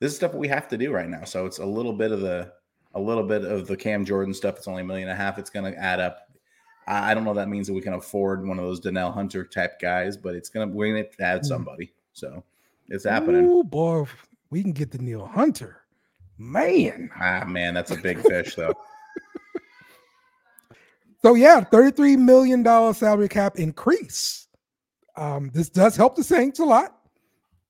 this 0.00 0.12
is 0.12 0.16
stuff 0.16 0.34
we 0.34 0.48
have 0.48 0.68
to 0.68 0.78
do 0.78 0.92
right 0.92 1.08
now. 1.08 1.24
So 1.24 1.46
it's 1.46 1.58
a 1.58 1.66
little 1.66 1.92
bit 1.92 2.12
of 2.12 2.20
the 2.20 2.52
a 2.94 3.00
little 3.00 3.24
bit 3.24 3.44
of 3.44 3.66
the 3.66 3.76
Cam 3.76 4.04
Jordan 4.04 4.32
stuff. 4.34 4.56
It's 4.56 4.68
only 4.68 4.82
a 4.82 4.84
million 4.84 5.08
and 5.08 5.18
a 5.18 5.22
half. 5.22 5.38
It's 5.38 5.50
gonna 5.50 5.70
add 5.72 6.00
up. 6.00 6.28
I 6.86 7.10
I 7.10 7.14
don't 7.14 7.24
know 7.24 7.34
that 7.34 7.48
means 7.48 7.66
that 7.66 7.72
we 7.74 7.80
can 7.80 7.94
afford 7.94 8.46
one 8.46 8.58
of 8.58 8.64
those 8.64 8.80
Danielle 8.80 9.12
Hunter 9.12 9.44
type 9.44 9.80
guys, 9.80 10.16
but 10.16 10.34
it's 10.34 10.48
gonna 10.48 10.66
we're 10.70 10.94
gonna 10.94 11.08
add 11.20 11.42
Mm. 11.42 11.46
somebody. 11.46 11.92
So 12.12 12.42
it's 12.88 13.04
happening. 13.04 13.44
Ooh, 13.46 13.64
boy, 13.64 14.04
we 14.50 14.62
can 14.62 14.72
get 14.72 14.90
the 14.90 14.98
Neil 14.98 15.26
Hunter. 15.26 15.82
Man. 16.38 17.10
Ah 17.20 17.44
man, 17.46 17.74
that's 17.74 17.90
a 17.90 17.96
big 17.96 18.18
fish 18.20 18.54
though. 18.54 18.74
So 21.22 21.32
yeah, 21.34 21.62
$33 21.72 22.18
million 22.18 22.62
salary 22.92 23.28
cap 23.30 23.58
increase. 23.58 24.46
Um, 25.16 25.50
this 25.54 25.70
does 25.70 25.96
help 25.96 26.16
the 26.16 26.22
Saints 26.22 26.58
a 26.58 26.66
lot. 26.66 26.98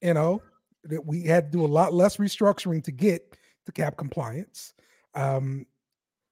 You 0.02 0.14
know, 0.14 0.42
that 0.82 1.06
we 1.06 1.22
had 1.22 1.52
to 1.52 1.58
do 1.58 1.64
a 1.64 1.68
lot 1.68 1.94
less 1.94 2.16
restructuring 2.16 2.82
to 2.82 2.90
get 2.90 3.36
to 3.66 3.70
cap 3.70 3.96
compliance. 3.96 4.74
Um, 5.14 5.66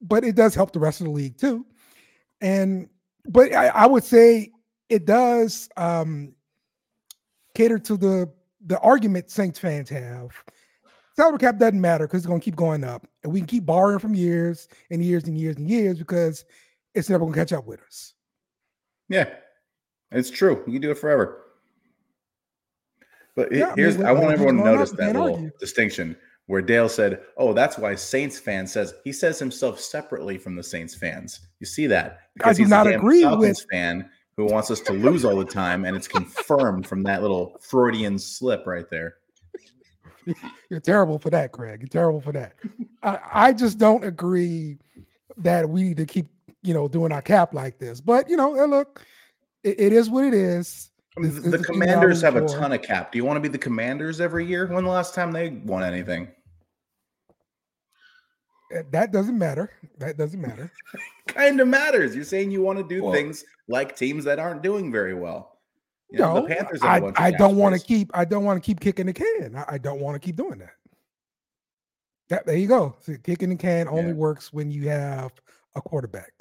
but 0.01 0.25
it 0.25 0.35
does 0.35 0.55
help 0.55 0.73
the 0.73 0.81
rest 0.81 1.01
of 1.01 1.07
the 1.07 1.13
league 1.13 1.39
too. 1.39 1.65
And 2.41 2.89
but 3.29 3.55
I, 3.55 3.69
I 3.69 3.87
would 3.87 4.05
say 4.05 4.51
it 4.89 5.05
does 5.05 5.69
um 5.77 6.35
cater 7.55 7.79
to 7.79 7.97
the 7.97 8.31
the 8.67 8.79
argument 8.81 9.31
Saints 9.31 9.59
fans 9.59 9.89
have. 9.91 10.33
Salary 11.15 11.39
cap 11.39 11.59
doesn't 11.59 11.81
matter 11.81 12.07
because 12.07 12.19
it's 12.21 12.27
gonna 12.27 12.41
keep 12.41 12.57
going 12.57 12.85
up, 12.85 13.07
and 13.23 13.33
we 13.33 13.41
can 13.41 13.47
keep 13.47 13.67
borrowing 13.67 13.99
from 13.99 14.15
years 14.15 14.69
and 14.91 15.05
years 15.05 15.25
and 15.25 15.37
years 15.37 15.57
and 15.57 15.69
years 15.69 15.99
because 15.99 16.45
it's 16.95 17.11
never 17.11 17.25
gonna 17.25 17.37
catch 17.37 17.53
up 17.53 17.67
with 17.67 17.83
us. 17.83 18.15
Yeah, 19.09 19.29
it's 20.11 20.31
true. 20.31 20.63
You 20.67 20.73
can 20.73 20.83
do 20.83 20.91
it 20.91 20.99
forever. 20.99 21.43
But 23.37 23.53
Yeah, 23.53 23.67
I 23.67 23.69
mean, 23.71 23.79
here's 23.79 24.01
I 24.01 24.13
want 24.13 24.33
everyone 24.33 24.57
to 24.57 24.63
going 24.63 24.75
up, 24.75 24.81
notice 24.81 24.91
that 24.93 25.15
little 25.15 25.35
argue. 25.35 25.51
distinction 25.59 26.17
where 26.47 26.63
Dale 26.63 26.89
said, 26.89 27.21
"Oh, 27.37 27.53
that's 27.53 27.79
why 27.79 27.95
Saints 27.95 28.39
fan 28.39 28.67
says 28.67 28.95
he 29.05 29.13
says 29.13 29.39
himself 29.39 29.79
separately 29.81 30.39
from 30.39 30.57
the 30.57 30.63
Saints 30.63 30.95
fans." 30.95 31.41
You 31.61 31.67
see 31.67 31.87
that? 31.89 32.21
I 32.45 32.53
do 32.53 32.67
not 32.67 32.87
agree 32.87 33.23
Falcons 33.23 33.61
with- 33.61 33.67
fan 33.71 34.11
who 34.37 34.47
wants 34.47 34.71
us 34.71 34.81
to 34.81 34.93
lose 34.95 35.25
all 35.25 35.37
the 35.37 35.45
time, 35.45 35.85
and 35.85 35.95
it's 35.97 36.09
confirmed 36.09 36.87
from 36.87 37.03
that 37.03 37.21
little 37.23 37.57
Freudian 37.61 38.19
slip 38.19 38.67
right 38.67 38.89
there. 38.91 39.17
You're 40.71 40.81
terrible 40.81 41.19
for 41.19 41.31
that, 41.31 41.53
Craig. 41.53 41.81
You're 41.81 41.89
terrible 41.89 42.21
for 42.21 42.33
that. 42.33 42.55
I, 43.03 43.19
I 43.33 43.53
just 43.53 43.77
don't 43.79 44.05
agree 44.05 44.79
that 45.37 45.69
we 45.69 45.83
need 45.83 45.97
to 45.99 46.07
keep, 46.07 46.29
you 46.63 46.73
know, 46.75 46.89
doing 46.89 47.13
our 47.13 47.21
cap 47.23 47.53
like 47.55 47.79
this. 47.79 48.01
But 48.01 48.29
you 48.31 48.37
know, 48.37 48.53
look, 48.67 49.05
it- 49.65 49.79
it 49.81 49.93
is 49.93 50.09
what 50.09 50.25
it 50.25 50.35
is. 50.35 50.91
I 51.17 51.21
mean, 51.21 51.35
This- 51.35 51.43
the 51.45 51.51
this 51.51 51.67
Commanders 51.67 52.23
have 52.23 52.37
a 52.37 52.47
ton 52.47 52.73
of 52.73 52.83
cap. 52.83 53.13
Do 53.13 53.19
you 53.19 53.25
want 53.25 53.37
to 53.37 53.41
be 53.41 53.49
the 53.49 53.59
Commanders 53.59 54.21
every 54.21 54.47
year? 54.47 54.67
When 54.67 54.85
the 54.85 54.91
last 54.91 55.15
time 55.15 55.31
they 55.33 55.51
won 55.51 55.83
anything? 55.83 56.29
Uh, 58.75 58.83
That 58.91 59.13
doesn't 59.13 59.39
matter. 59.39 59.71
That 59.99 60.17
doesn't 60.17 60.41
matter. 60.41 60.71
kind 61.27 61.61
of 61.61 61.69
matters. 61.69 62.15
You're 62.15 62.25
saying 62.25 62.51
you 62.51 62.63
want 62.63 62.79
to 62.79 62.85
do 62.85 63.03
Well- 63.03 63.13
things 63.13 63.45
like 63.69 63.95
teams 63.97 64.25
that 64.25 64.39
aren't 64.39 64.63
doing 64.63 64.91
very 64.91 65.15
well. 65.15 65.51
You 66.11 66.19
know, 66.19 66.35
no, 66.35 66.43
the 66.43 66.55
Panthers 66.55 66.83
have 66.83 66.91
a 66.91 66.95
I, 66.95 67.01
bunch 67.01 67.17
of 67.17 67.25
I 67.25 67.31
don't 67.31 67.57
want 67.57 67.75
to 67.75 67.81
keep. 67.81 68.11
I 68.13 68.27
don't 68.27 68.45
want 68.45 68.63
to 68.63 68.67
keep 68.67 68.81
kicking 68.81 69.07
the 69.07 69.15
can. 69.15 69.57
I, 69.57 69.65
I 69.75 69.79
don't 69.79 69.99
want 70.01 70.15
to 70.15 70.19
keep 70.27 70.37
doing 70.37 70.59
that. 70.59 70.75
That 72.29 72.45
there 72.45 72.57
you 72.57 72.67
go. 72.69 72.95
See, 73.01 73.17
kicking 73.23 73.49
the 73.49 73.57
can 73.57 73.89
only 73.89 74.09
Yeah. 74.11 74.17
works 74.17 74.53
when 74.53 74.71
you 74.71 74.89
have 74.91 75.33
a 75.75 75.81
quarterback. 75.81 76.33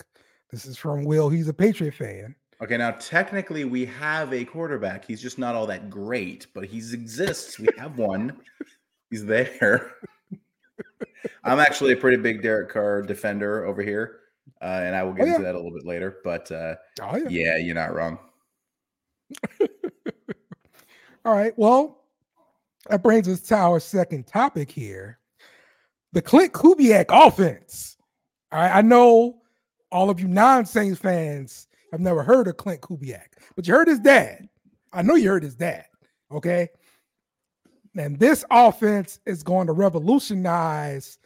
This 0.52 0.66
is 0.66 0.76
from 0.78 1.06
Will. 1.06 1.30
He's 1.30 1.48
a 1.48 1.54
Patriot 1.54 1.94
fan. 1.94 2.36
Okay, 2.62 2.78
now 2.78 2.92
technically 2.92 3.66
we 3.66 3.86
have 3.88 4.32
a 4.34 4.46
quarterback. 4.46 5.06
He's 5.06 5.22
just 5.22 5.40
not 5.40 5.56
all 5.56 5.66
that 5.68 5.90
great, 5.90 6.46
but 6.54 6.66
he 6.66 6.78
exists. 6.78 7.58
We 7.60 7.68
have 7.78 7.98
one. 7.98 8.38
He's 9.10 9.26
there. 9.26 9.94
I'm 11.44 11.60
actually 11.60 11.94
a 11.94 11.98
pretty 11.98 12.18
big 12.18 12.44
Derek 12.44 12.70
Carr 12.70 13.02
defender 13.02 13.66
over 13.66 13.82
here, 13.82 14.20
uh, 14.62 14.66
and 14.84 14.96
I 14.96 15.02
will 15.04 15.14
get 15.14 15.24
Oh, 15.24 15.26
yeah. 15.26 15.32
into 15.34 15.44
that 15.46 15.56
a 15.56 15.58
little 15.58 15.74
bit 15.74 15.86
later. 15.88 16.18
But 16.24 16.52
uh, 16.52 16.76
Oh 17.02 17.16
yeah. 17.18 17.28
yeah, 17.30 17.58
you're 17.58 17.74
not 17.76 17.96
wrong. 17.96 18.20
All 21.26 21.34
right. 21.34 21.54
Well, 21.58 22.04
that 22.90 23.02
brings 23.04 23.28
us 23.28 23.42
to 23.42 23.56
our 23.56 23.80
second 23.80 24.28
topic 24.28 24.70
here: 24.70 25.18
the 26.14 26.22
Klint 26.22 26.52
Kubiak 26.52 27.06
offense. 27.10 27.98
All 28.52 28.60
right. 28.60 28.76
I 28.76 28.82
know 28.82 29.38
all 29.92 30.10
of 30.12 30.20
you 30.20 30.28
non-Saints 30.28 31.00
fans 31.00 31.68
have 31.92 32.00
never 32.02 32.24
heard 32.24 32.48
of 32.48 32.58
Klint 32.58 32.80
Kubiak, 32.80 33.34
but 33.56 33.68
you 33.68 33.74
heard 33.74 33.88
his 33.88 34.00
dad. 34.00 34.48
I 34.94 35.02
know 35.02 35.16
you 35.16 35.30
heard 35.30 35.44
his 35.44 35.56
dad. 35.56 35.86
Okay. 36.32 36.70
And 37.96 38.18
this 38.18 38.46
offense 38.50 39.20
is 39.26 39.44
going 39.44 39.68
to 39.68 39.74
revolutionize 39.74 41.18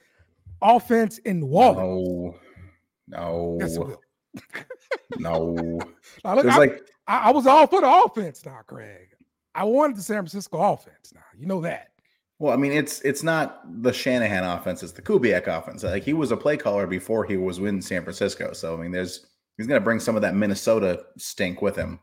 offense 0.62 1.20
in 1.20 1.48
Wallet. 1.48 1.78
No, 1.78 2.36
no, 3.08 3.58
Yes, 3.60 3.76
it 3.76 3.80
no, 3.80 3.86
will. 3.86 4.02
no. 5.20 5.80
Now, 6.24 6.36
look, 6.36 6.46
I, 6.48 6.58
like 6.58 6.82
I, 7.08 7.18
I 7.30 7.32
was 7.32 7.46
all 7.46 7.68
for 7.68 7.82
the 7.82 8.04
offense 8.06 8.46
now, 8.46 8.62
Craig. 8.66 9.10
I 9.54 9.64
wanted 9.64 9.98
the 9.98 10.02
San 10.02 10.18
Francisco 10.18 10.58
offense 10.74 11.14
now. 11.14 11.22
You 11.38 11.46
know 11.46 11.62
that. 11.62 11.90
Well, 12.40 12.52
I 12.52 12.58
mean, 12.58 12.74
it's 12.74 13.00
it's 13.02 13.24
not 13.24 13.62
the 13.82 13.94
Shanahan 13.94 14.44
offense; 14.44 14.84
it's 14.84 14.92
the 14.92 15.02
Kubiak 15.02 15.48
offense. 15.48 15.84
Like 15.84 16.04
he 16.04 16.14
was 16.14 16.32
a 16.32 16.38
play 16.38 16.58
caller 16.58 16.88
before 16.88 17.24
he 17.24 17.38
was 17.38 17.60
in 17.60 17.82
San 17.82 18.04
Francisco. 18.04 18.52
So 18.54 18.78
I 18.78 18.82
mean, 18.82 18.92
there's 18.92 19.28
he's 19.58 19.68
going 19.68 19.80
to 19.80 19.84
bring 19.84 20.00
some 20.00 20.16
of 20.16 20.22
that 20.22 20.36
Minnesota 20.36 21.06
stink 21.18 21.62
with 21.62 21.76
him. 21.76 22.00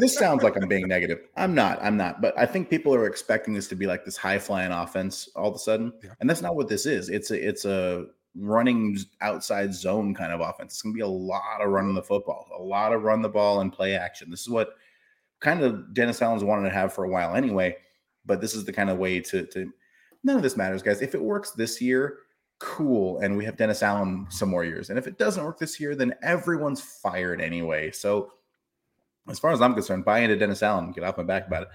this 0.00 0.16
sounds 0.16 0.42
like 0.42 0.56
I'm 0.56 0.68
being 0.68 0.88
negative. 0.88 1.20
I'm 1.36 1.54
not. 1.54 1.78
I'm 1.82 1.96
not. 1.96 2.20
But 2.20 2.36
I 2.38 2.46
think 2.46 2.68
people 2.68 2.94
are 2.94 3.06
expecting 3.06 3.54
this 3.54 3.68
to 3.68 3.76
be 3.76 3.86
like 3.86 4.04
this 4.04 4.16
high 4.16 4.38
flying 4.38 4.72
offense 4.72 5.28
all 5.36 5.48
of 5.48 5.54
a 5.54 5.58
sudden, 5.58 5.92
Yeah. 6.02 6.10
and 6.20 6.28
that's 6.28 6.42
not 6.42 6.56
what 6.56 6.68
this 6.68 6.84
is. 6.86 7.08
It's 7.08 7.30
a 7.30 7.48
it's 7.48 7.64
a 7.64 8.06
running 8.38 8.98
outside 9.22 9.72
zone 9.72 10.14
kind 10.14 10.32
of 10.32 10.40
offense. 10.40 10.74
It's 10.74 10.82
going 10.82 10.94
to 10.94 10.96
be 10.96 11.02
a 11.02 11.06
lot 11.06 11.60
of 11.60 11.70
running 11.70 11.94
the 11.94 12.02
football, 12.02 12.46
a 12.58 12.62
lot 12.62 12.92
of 12.92 13.02
run 13.02 13.22
the 13.22 13.28
ball 13.28 13.60
and 13.60 13.72
play 13.72 13.94
action. 13.94 14.30
This 14.30 14.42
is 14.42 14.50
what 14.50 14.70
kind 15.40 15.62
of 15.62 15.94
Dennis 15.94 16.20
Allen's 16.20 16.44
wanted 16.44 16.68
to 16.68 16.74
have 16.74 16.92
for 16.92 17.04
a 17.04 17.08
while 17.08 17.34
anyway. 17.34 17.76
But 18.26 18.40
this 18.40 18.54
is 18.54 18.64
the 18.64 18.72
kind 18.72 18.90
of 18.90 18.98
way 18.98 19.20
to 19.20 19.46
to. 19.46 19.72
None 20.24 20.36
of 20.36 20.42
this 20.42 20.56
matters, 20.56 20.82
guys. 20.82 21.02
If 21.02 21.14
it 21.14 21.22
works 21.22 21.52
this 21.52 21.80
year, 21.80 22.18
cool, 22.58 23.18
and 23.18 23.36
we 23.36 23.44
have 23.44 23.56
Dennis 23.56 23.82
Allen 23.82 24.26
some 24.30 24.48
more 24.48 24.64
years. 24.64 24.90
And 24.90 24.98
if 24.98 25.06
it 25.06 25.18
doesn't 25.18 25.44
work 25.44 25.58
this 25.58 25.78
year, 25.78 25.94
then 25.94 26.14
everyone's 26.22 26.80
fired 26.80 27.40
anyway. 27.40 27.90
So, 27.90 28.32
as 29.28 29.38
far 29.38 29.52
as 29.52 29.60
I'm 29.60 29.74
concerned, 29.74 30.04
buy 30.04 30.20
into 30.20 30.36
Dennis 30.36 30.62
Allen. 30.62 30.92
Get 30.92 31.04
off 31.04 31.16
my 31.16 31.24
back 31.24 31.46
about 31.46 31.62
it. 31.62 31.68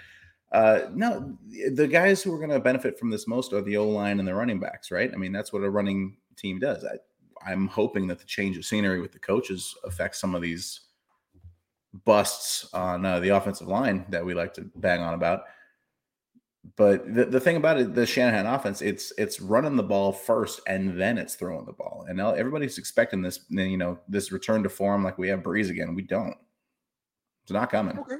Uh, 0.52 0.90
no, 0.94 1.38
the 1.74 1.88
guys 1.88 2.22
who 2.22 2.34
are 2.34 2.38
going 2.38 2.50
to 2.50 2.60
benefit 2.60 3.00
from 3.00 3.10
this 3.10 3.28
most 3.28 3.54
are 3.54 3.62
the 3.62 3.78
O 3.78 3.88
line 3.88 4.20
and 4.20 4.28
the 4.28 4.36
running 4.36 4.60
backs, 4.60 4.92
right? 4.92 5.12
I 5.14 5.18
mean, 5.18 5.32
that's 5.32 5.54
what 5.54 5.64
a 5.64 5.70
running 5.70 6.18
team 6.36 6.60
does. 6.60 6.84
I, 6.84 7.50
I'm 7.50 7.68
hoping 7.68 8.08
that 8.08 8.20
the 8.20 8.26
change 8.26 8.58
of 8.58 8.66
scenery 8.66 9.02
with 9.02 9.14
the 9.14 9.20
coaches 9.20 9.76
affects 9.84 10.20
some 10.20 10.36
of 10.36 10.42
these 10.42 10.82
busts 12.06 12.72
on 12.74 13.06
uh, 13.06 13.20
the 13.20 13.30
offensive 13.30 13.68
line 13.68 14.06
that 14.10 14.26
we 14.26 14.34
like 14.34 14.54
to 14.56 14.70
bang 14.76 15.02
on 15.02 15.14
about. 15.14 15.44
But 16.78 17.14
the, 17.14 17.26
the 17.26 17.40
thing 17.40 17.58
about 17.58 17.80
it, 17.80 17.94
the 17.94 18.06
Shanahan 18.06 18.46
offense, 18.46 18.82
it's 18.82 19.12
it's 19.18 19.42
running 19.42 19.76
the 19.76 19.84
ball 19.84 20.12
first 20.14 20.62
and 20.68 21.00
then 21.00 21.18
it's 21.18 21.36
throwing 21.36 21.66
the 21.66 21.74
ball. 21.74 22.06
And 22.08 22.18
now 22.18 22.32
everybody's 22.32 22.78
expecting 22.78 23.22
this, 23.22 23.42
you 23.50 23.78
know, 23.78 24.00
this 24.08 24.32
return 24.32 24.64
to 24.64 24.70
form 24.70 25.04
like 25.04 25.18
we 25.18 25.28
have 25.28 25.42
Brees 25.42 25.70
again. 25.70 25.94
We 25.96 26.04
don't. 26.04 26.36
It's 27.44 27.52
not 27.52 27.70
coming. 27.72 28.00
Okay. 28.00 28.18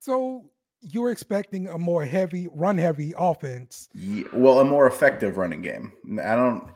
So 0.00 0.50
you're 0.80 1.10
expecting 1.10 1.68
a 1.68 1.78
more 1.78 2.04
heavy, 2.04 2.48
run 2.52 2.78
heavy 2.78 3.12
offense. 3.18 3.88
Ye- 3.92 4.24
well, 4.32 4.60
a 4.60 4.64
more 4.64 4.86
effective 4.86 5.36
running 5.36 5.62
game. 5.62 5.92
I 6.22 6.36
don't. 6.36 6.70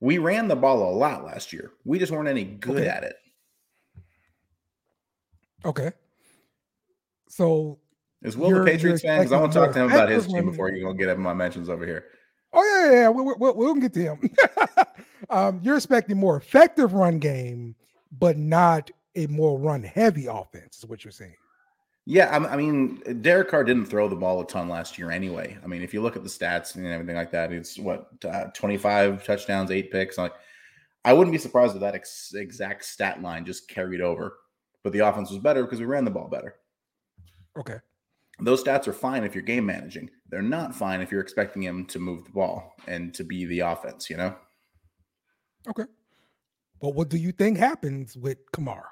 We 0.00 0.18
ran 0.18 0.48
the 0.48 0.56
ball 0.56 0.82
a 0.82 0.94
lot 0.94 1.24
last 1.24 1.52
year. 1.52 1.70
We 1.84 1.98
just 1.98 2.10
weren't 2.12 2.28
any 2.28 2.44
good 2.44 2.78
Okay. 2.78 2.88
at 2.88 3.04
it. 3.04 3.16
Okay. 5.64 5.92
So, 7.28 7.78
Is 8.22 8.36
Will 8.36 8.50
the 8.50 8.64
Patriots 8.64 9.02
fan? 9.02 9.18
Because 9.20 9.32
I 9.32 9.40
want 9.40 9.52
to 9.52 9.58
talk 9.58 9.72
to 9.72 9.80
him 9.80 9.90
about 9.90 10.08
his 10.08 10.26
team 10.26 10.46
before 10.46 10.70
you're 10.70 10.82
gonna 10.86 10.98
get 10.98 11.08
him 11.08 11.20
my 11.20 11.34
mentions 11.34 11.68
over 11.68 11.84
here. 11.86 12.06
oh 12.52 12.62
yeah, 12.62 12.90
yeah, 12.92 13.00
yeah. 13.02 13.08
We, 13.10 13.22
we, 13.22 13.34
we'll, 13.38 13.54
we'll 13.56 13.74
get 13.74 13.92
to 13.94 14.00
him. 14.00 14.30
um, 15.30 15.60
you're 15.62 15.76
expecting 15.76 16.16
more 16.16 16.36
effective 16.36 16.92
run 16.94 17.18
game, 17.18 17.74
but 18.18 18.36
not 18.38 18.90
a 19.16 19.26
more 19.26 19.58
run 19.58 19.82
heavy 19.82 20.26
offense. 20.26 20.78
Is 20.78 20.86
what 20.86 21.04
you're 21.04 21.12
saying? 21.12 21.34
Yeah, 22.04 22.26
I'm- 22.30 22.46
I 22.46 22.56
mean, 22.56 23.00
Derek 23.22 23.48
Carr 23.48 23.62
didn't 23.64 23.86
throw 23.86 24.08
the 24.08 24.16
ball 24.16 24.40
a 24.40 24.46
ton 24.46 24.68
last 24.68 24.98
year 24.98 25.10
anyway. 25.10 25.56
I 25.62 25.66
mean, 25.68 25.82
if 25.82 25.94
you 25.94 26.00
look 26.02 26.16
at 26.16 26.22
the 26.24 26.28
stats 26.28 26.74
and 26.74 26.84
everything 26.86 27.14
like 27.16 27.30
that, 27.32 27.52
it's 27.52 27.78
what 27.78 28.08
uh, 28.24 28.46
25 28.54 29.24
touchdowns, 29.24 29.70
eight 29.70 29.90
picks. 29.92 30.18
Like, 30.18 30.32
I 31.04 31.12
wouldn't 31.12 31.32
be 31.32 31.38
surprised 31.38 31.74
if 31.76 31.80
that 31.80 31.94
ex- 31.94 32.34
exact 32.34 32.84
stat 32.84 33.22
line 33.22 33.44
just 33.44 33.68
carried 33.68 34.00
over. 34.00 34.38
But 34.82 34.92
the 34.92 35.00
offense 35.00 35.30
was 35.30 35.38
better 35.38 35.62
because 35.62 35.78
we 35.78 35.86
ran 35.86 36.04
the 36.04 36.10
ball 36.10 36.26
better. 36.28 36.56
Okay. 37.56 37.78
Those 38.40 38.64
stats 38.64 38.88
are 38.88 38.92
fine 38.92 39.24
if 39.24 39.34
you're 39.34 39.44
game 39.44 39.66
managing. 39.66 40.10
They're 40.30 40.42
not 40.42 40.74
fine 40.74 41.00
if 41.00 41.12
you're 41.12 41.20
expecting 41.20 41.62
him 41.62 41.84
to 41.86 41.98
move 41.98 42.24
the 42.24 42.30
ball 42.30 42.72
and 42.86 43.12
to 43.14 43.24
be 43.24 43.44
the 43.44 43.60
offense. 43.60 44.08
You 44.10 44.16
know. 44.16 44.36
Okay. 45.68 45.84
But 46.80 46.94
what 46.94 47.08
do 47.08 47.16
you 47.18 47.30
think 47.32 47.58
happens 47.58 48.16
with 48.16 48.38
Kamara? 48.52 48.82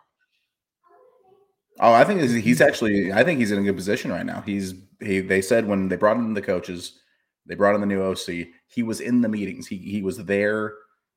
Oh, 1.81 1.93
I 1.93 2.05
think 2.05 2.21
he's- 2.21 2.61
actually. 2.61 3.13
I 3.13 3.25
think 3.25 3.39
he's 3.41 3.51
in 3.53 3.59
a 3.59 3.63
good 3.63 3.77
position 3.77 4.11
right 4.13 4.27
now. 4.27 4.43
He's. 4.43 4.75
He. 5.01 5.21
They 5.21 5.41
said 5.41 5.67
when 5.67 5.89
they 5.89 5.97
brought 5.97 6.19
in 6.19 6.35
the 6.35 6.43
coaches, 6.43 7.01
they 7.47 7.55
brought 7.55 7.75
in 7.75 7.81
the 7.81 7.87
new 7.87 8.03
OC. 8.03 8.49
He 8.69 8.83
was 8.83 9.01
in 9.01 9.23
the 9.23 9.29
meetings. 9.29 9.67
He 9.67 9.79
he 9.79 10.03
was 10.03 10.19
there 10.19 10.75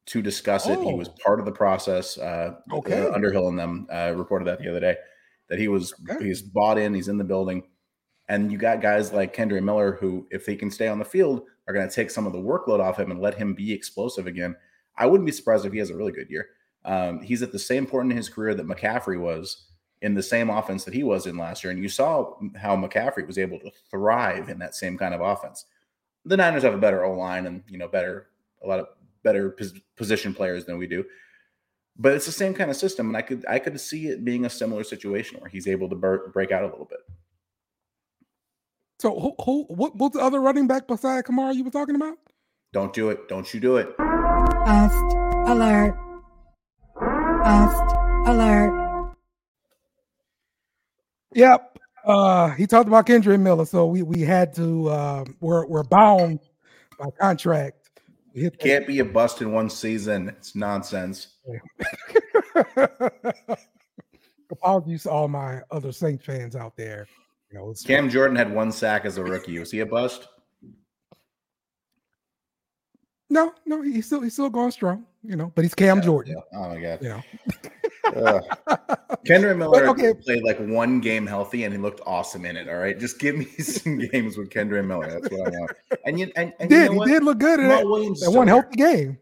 to 0.07 0.21
discuss 0.21 0.67
it. 0.67 0.79
He 0.79 0.93
was 0.93 1.09
Oh. 1.09 1.15
part 1.23 1.39
of 1.39 1.45
the 1.45 1.51
process. 1.51 2.17
Uh, 2.17 2.55
Okay. 2.71 3.05
uh, 3.07 3.11
Underhill 3.13 3.47
and 3.49 3.59
them 3.59 3.87
uh, 3.91 4.13
reported 4.15 4.45
that 4.45 4.59
the 4.59 4.69
other 4.69 4.79
day 4.79 4.95
that 5.49 5.59
he 5.59 5.67
was. 5.67 5.93
Okay. 6.09 6.25
He's 6.25 6.41
bought 6.41 6.77
in. 6.77 6.93
He's 6.93 7.09
in 7.09 7.17
the 7.17 7.23
building, 7.23 7.63
and 8.33 8.51
you 8.51 8.57
got 8.57 8.81
guys 8.81 9.13
like 9.13 9.35
Kendre 9.35 9.61
Miller 9.61 9.93
who, 9.99 10.25
if 10.31 10.43
they 10.45 10.55
can 10.55 10.71
stay 10.71 10.87
on 10.87 10.97
the 10.97 11.05
field, 11.05 11.43
are 11.67 11.73
going 11.73 11.87
to 11.87 11.93
take 11.93 12.09
some 12.09 12.25
of 12.25 12.33
the 12.33 12.39
workload 12.39 12.79
off 12.79 12.99
him 12.99 13.11
and 13.11 13.21
let 13.21 13.35
him 13.35 13.53
be 13.53 13.71
explosive 13.71 14.25
again. 14.25 14.55
I 14.97 15.05
wouldn't 15.05 15.27
be 15.27 15.31
surprised 15.31 15.65
if 15.65 15.71
he 15.71 15.77
has 15.79 15.91
a 15.91 15.95
really 15.95 16.11
good 16.11 16.31
year. 16.31 16.47
Um, 16.83 17.21
he's 17.21 17.43
at 17.43 17.51
the 17.51 17.59
same 17.59 17.85
point 17.85 18.09
in 18.09 18.17
his 18.17 18.29
career 18.29 18.55
that 18.55 18.65
McCaffrey 18.65 19.19
was 19.19 19.67
in 20.01 20.15
the 20.15 20.23
same 20.23 20.49
offense 20.49 20.83
that 20.83 20.95
he 20.95 21.03
was 21.03 21.27
in 21.27 21.37
last 21.37 21.63
year. 21.63 21.71
And 21.71 21.81
you 21.81 21.87
saw 21.87 22.33
how 22.57 22.75
McCaffrey 22.75 23.27
was 23.27 23.37
able 23.37 23.59
to 23.59 23.71
thrive 23.91 24.49
in 24.49 24.57
that 24.59 24.73
same 24.73 24.97
kind 24.97 25.13
of 25.13 25.21
offense. 25.21 25.65
The 26.25 26.35
Niners 26.35 26.63
have 26.63 26.73
a 26.73 26.79
better 26.79 27.05
O 27.05 27.13
line 27.13 27.45
and 27.45 27.61
you 27.67 27.77
know 27.77 27.87
better 27.87 28.29
a 28.63 28.67
lot 28.67 28.79
of 28.79 28.87
better 29.21 29.51
pos- 29.51 29.79
position 29.95 30.33
players 30.33 30.65
than 30.65 30.77
we 30.79 30.87
do. 30.87 31.05
But 31.97 32.13
it's 32.13 32.25
the 32.25 32.31
same 32.31 32.55
kind 32.55 32.71
of 32.71 32.77
system, 32.77 33.07
and 33.07 33.17
I 33.17 33.21
could 33.21 33.45
I 33.47 33.59
could 33.59 33.79
see 33.79 34.07
it 34.07 34.25
being 34.25 34.45
a 34.45 34.49
similar 34.49 34.83
situation 34.83 35.39
where 35.39 35.49
he's 35.49 35.67
able 35.67 35.87
to 35.89 35.95
break 35.95 36.51
out 36.51 36.63
a 36.63 36.67
little 36.67 36.85
bit. 36.85 36.99
So 38.99 39.19
who, 39.19 39.35
who 39.43 39.63
what 39.69 39.95
what's 39.95 40.15
the 40.15 40.23
other 40.23 40.39
running 40.39 40.67
back 40.67 40.87
beside 40.87 41.25
Kamara 41.25 41.55
you 41.55 41.63
were 41.63 41.71
talking 41.71 41.95
about? 41.95 42.17
Don't 42.71 42.93
do 42.93 43.09
it. 43.09 43.27
Don't 43.27 43.53
you 43.53 43.59
do 43.59 43.77
it. 43.77 43.95
Bust 43.97 45.15
alert. 45.47 45.95
Bust 46.99 47.95
alert. 48.25 49.15
Yep. 51.33 51.77
Uh 52.05 52.49
he 52.51 52.67
talked 52.67 52.87
about 52.87 53.05
Kendrick 53.05 53.39
Miller, 53.39 53.65
so 53.65 53.85
we 53.85 54.03
we 54.03 54.21
had 54.21 54.53
to 54.55 54.89
uh 54.89 55.25
we're 55.41 55.65
we're 55.67 55.83
bound 55.83 56.39
by 56.99 57.09
contract. 57.19 57.89
to 58.33 58.39
hit 58.39 58.59
Can't 58.59 58.87
be 58.87 58.99
a 58.99 59.05
bust 59.05 59.41
in 59.41 59.51
one 59.51 59.69
season. 59.69 60.29
It's 60.29 60.55
nonsense. 60.55 61.27
Apologies 64.51 65.03
to 65.03 65.09
all 65.09 65.27
my 65.27 65.61
other 65.71 65.91
Saints 65.91 66.25
fans 66.25 66.55
out 66.55 66.77
there. 66.77 67.07
You 67.53 67.59
know, 67.59 67.73
Cam 67.85 68.09
Jordan 68.09 68.35
had 68.35 68.53
one 68.53 68.71
sack 68.71 69.05
as 69.05 69.17
a 69.17 69.23
rookie. 69.23 69.59
Was 69.59 69.69
he 69.69 69.81
a 69.81 69.85
bust? 69.85 70.27
no, 73.33 73.51
no, 73.65 73.81
he's 73.81 74.05
still 74.05 74.21
he's 74.21 74.33
still 74.33 74.49
going 74.49 74.71
strong, 74.71 75.05
you 75.23 75.35
know, 75.35 75.51
but 75.55 75.63
he's 75.63 75.73
Cam 75.73 75.97
Yeah, 75.97 76.03
Jordan, 76.03 76.35
yeah. 76.37 76.59
Oh 76.59 76.69
my 76.69 76.79
god. 76.79 77.01
know. 77.01 77.23
Ugh. 78.05 78.43
Kendre 79.25 79.57
Miller 79.57 79.87
okay. 79.87 80.13
played 80.13 80.43
like 80.43 80.59
one 80.59 80.99
game 80.99 81.25
healthy 81.25 81.63
and 81.63 81.73
he 81.73 81.79
looked 81.79 82.01
awesome 82.05 82.45
in 82.45 82.57
it. 82.57 82.69
All 82.69 82.75
right. 82.75 82.99
Just 82.99 83.17
give 83.17 83.35
me 83.35 83.45
some 83.59 83.97
games 83.97 84.37
with 84.37 84.49
Kendre 84.49 84.85
Miller. 84.85 85.09
That's 85.09 85.29
what 85.33 85.47
I 85.47 85.49
want. 85.49 85.71
And 86.05 86.19
you 86.19 86.31
and, 86.35 86.53
and 86.59 86.71
He 86.71 86.77
you 86.77 86.83
did 86.83 86.91
know 86.91 87.03
he 87.05 87.11
did 87.11 87.23
look 87.23 87.39
good 87.39 87.59
in 87.59 87.65
Jamaal 87.65 87.69
that, 87.69 87.85
Williams 87.87 88.21
that 88.21 88.31
one 88.31 88.47
healthy 88.47 88.75
game. 88.75 89.17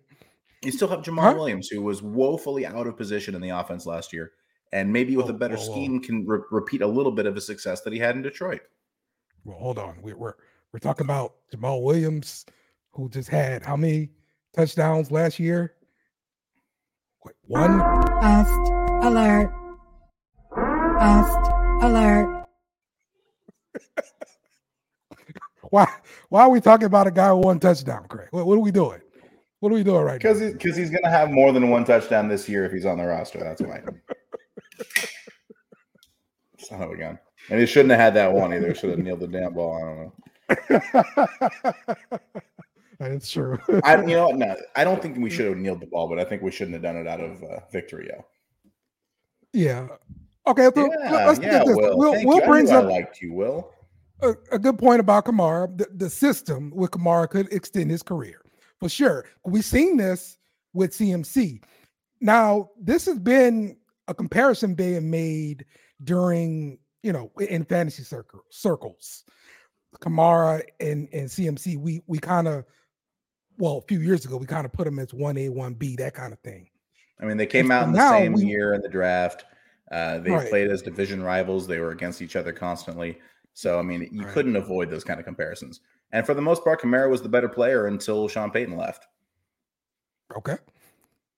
You 0.63 0.71
still 0.71 0.89
have 0.89 1.01
Jamaal 1.01 1.21
Huh? 1.21 1.33
Williams, 1.35 1.69
who 1.69 1.81
was 1.81 2.03
woefully 2.03 2.65
out 2.65 2.87
of 2.87 2.97
position 2.97 3.33
in 3.33 3.41
the 3.41 3.49
offense 3.49 3.85
last 3.85 4.11
year, 4.11 4.31
and 4.73 4.91
maybe 4.91 5.17
with 5.17 5.29
a 5.29 5.33
better 5.33 5.55
whoa, 5.55 5.65
whoa. 5.67 5.71
scheme 5.71 6.01
can 6.01 6.25
re- 6.25 6.39
repeat 6.49 6.81
a 6.81 6.87
little 6.87 7.11
bit 7.11 7.25
of 7.25 7.35
a 7.37 7.41
success 7.41 7.81
that 7.81 7.93
he 7.93 7.99
had 7.99 8.15
in 8.15 8.21
Detroit. 8.21 8.61
Well, 9.43 9.57
hold 9.57 9.77
on. 9.77 9.97
We're 10.01 10.17
we're 10.17 10.33
we're 10.71 10.79
talking 10.79 11.05
about 11.05 11.35
Jamaal 11.53 11.83
Williams, 11.83 12.45
who 12.91 13.09
just 13.09 13.29
had 13.29 13.63
how 13.63 13.75
many 13.75 14.09
touchdowns 14.55 15.11
last 15.11 15.39
year? 15.39 15.73
What, 17.21 17.35
one? 17.47 17.79
Bust 17.79 18.71
alert. 19.03 19.51
Bust 20.55 21.51
alert. 21.83 22.45
Why 25.69 25.87
why 26.27 26.41
are 26.43 26.49
we 26.49 26.59
talking 26.59 26.85
about 26.85 27.07
a 27.07 27.11
guy 27.11 27.31
with 27.31 27.45
one 27.45 27.59
touchdown, 27.59 28.05
Craig? 28.09 28.27
What, 28.31 28.45
what 28.45 28.55
are 28.55 28.61
we 28.61 28.71
doing? 28.71 28.99
What 29.61 29.71
are 29.71 29.75
we 29.75 29.83
doing 29.83 30.03
right 30.03 30.21
now? 30.21 30.33
Because 30.33 30.51
because 30.51 30.75
he's 30.75 30.89
going 30.89 31.03
to 31.03 31.09
have 31.09 31.29
more 31.29 31.53
than 31.53 31.69
one 31.69 31.85
touchdown 31.85 32.27
this 32.27 32.49
year 32.49 32.65
if 32.65 32.71
he's 32.71 32.85
on 32.85 32.97
the 32.97 33.05
roster. 33.05 33.39
That's 33.39 33.61
why. 33.61 33.81
Son 36.59 36.81
of 36.81 36.91
a 36.91 36.97
gun. 36.97 37.19
And 37.49 37.59
he 37.59 37.65
shouldn't 37.65 37.91
have 37.91 37.99
had 37.99 38.13
that 38.15 38.31
one 38.31 38.53
either. 38.53 38.73
Should 38.75 38.91
have 38.91 38.99
kneeled 38.99 39.21
the 39.21 39.27
damn 39.27 39.53
ball. 39.53 39.75
I 39.75 39.81
don't 39.81 39.97
know. 39.97 40.13
That's 42.99 43.31
true. 43.31 43.57
I, 43.83 43.99
you 44.01 44.15
know? 44.15 44.29
No, 44.29 44.55
I 44.75 44.83
don't 44.83 45.01
think 45.01 45.17
we 45.17 45.31
should 45.31 45.47
have 45.47 45.57
kneeled 45.57 45.79
the 45.79 45.87
ball, 45.87 46.07
but 46.07 46.19
I 46.19 46.23
think 46.23 46.43
we 46.43 46.51
shouldn't 46.51 46.73
have 46.73 46.83
done 46.83 46.97
it 46.97 47.07
out 47.07 47.19
of 47.19 47.43
uh, 47.43 47.61
victory. 47.71 48.11
Yo. 48.13 48.23
yeah. 49.53 49.87
Okay. 50.47 50.69
Yeah, 50.75 51.25
let's 51.25 51.39
yeah, 51.39 51.57
at 51.57 51.65
this. 51.65 51.75
Will. 51.75 51.97
Will, 51.97 52.13
Will 52.25 52.45
brings 52.45 52.69
knew 52.69 52.77
I 52.77 52.79
up 52.79 52.91
liked 52.91 53.19
you, 53.21 53.33
Will. 53.33 53.71
a, 54.21 54.35
a 54.51 54.59
good 54.59 54.77
point 54.77 54.99
about 54.99 55.25
Kamara. 55.25 55.75
The, 55.75 55.87
the 55.95 56.09
system 56.09 56.71
with 56.75 56.91
Kamara 56.91 57.27
could 57.27 57.51
extend 57.51 57.89
his 57.89 58.03
career 58.03 58.41
for 58.79 58.87
sure. 58.89 59.25
We've 59.45 59.65
seen 59.65 59.97
this 59.97 60.37
with 60.73 60.91
CMC. 60.91 61.63
Now, 62.19 62.69
this 62.79 63.05
has 63.05 63.19
been 63.19 63.77
a 64.07 64.13
comparison 64.13 64.73
being 64.73 65.09
made 65.09 65.65
during, 66.03 66.77
you 67.03 67.13
know, 67.13 67.31
in 67.39 67.65
fantasy 67.65 68.03
circle, 68.03 68.41
circles. 68.49 69.23
Kamara 69.99 70.61
and, 70.79 71.07
and 71.13 71.27
CMC, 71.27 71.77
we 71.77 72.01
we 72.07 72.17
kind 72.17 72.47
of, 72.47 72.63
well, 73.57 73.77
a 73.77 73.81
few 73.87 73.99
years 73.99 74.25
ago, 74.25 74.37
we 74.37 74.45
kind 74.45 74.65
of 74.65 74.71
put 74.71 74.85
them 74.85 74.99
as 74.99 75.11
1A, 75.11 75.49
1B, 75.49 75.97
that 75.97 76.13
kind 76.13 76.31
of 76.33 76.39
thing. 76.39 76.69
I 77.21 77.25
mean, 77.25 77.37
they 77.37 77.45
came 77.45 77.67
so 77.67 77.73
out 77.73 77.87
in 77.87 77.93
the 77.93 78.09
same 78.09 78.33
we- 78.33 78.45
year 78.45 78.73
in 78.73 78.81
the 78.81 78.89
draft. 78.89 79.45
Uh, 79.91 80.19
they 80.19 80.31
Right. 80.31 80.49
played 80.49 80.71
as 80.71 80.81
division 80.81 81.21
rivals. 81.21 81.67
They 81.67 81.79
were 81.79 81.91
against 81.91 82.21
each 82.21 82.37
other 82.37 82.53
constantly. 82.53 83.19
So, 83.53 83.77
I 83.77 83.81
mean, 83.81 84.07
you 84.11 84.23
Right. 84.23 84.33
couldn't 84.33 84.55
avoid 84.55 84.89
those 84.89 85.03
kind 85.03 85.19
of 85.19 85.25
comparisons. 85.25 85.81
And 86.13 86.25
for 86.25 86.33
the 86.33 86.41
most 86.41 86.63
part, 86.63 86.81
Kamara 86.81 87.09
was 87.09 87.21
the 87.21 87.29
better 87.29 87.49
player 87.49 87.87
until 87.87 88.29
Sean 88.29 88.49
Payton 88.51 88.77
left. 88.77 89.07
Okay. 90.35 90.57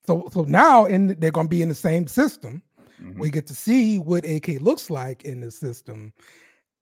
So 0.06 0.28
so 0.32 0.44
now 0.44 0.86
in 0.86 1.20
they're 1.20 1.32
gonna 1.32 1.48
be 1.48 1.62
in 1.62 1.70
the 1.70 1.76
same 1.76 2.08
system. 2.08 2.62
Mhm. 3.02 3.20
we 3.20 3.30
get 3.30 3.48
to 3.48 3.56
see 3.56 4.00
what 4.00 4.24
AK 4.26 4.60
looks 4.60 4.90
like 4.90 5.24
in 5.26 5.42
the 5.42 5.52
system, 5.52 6.14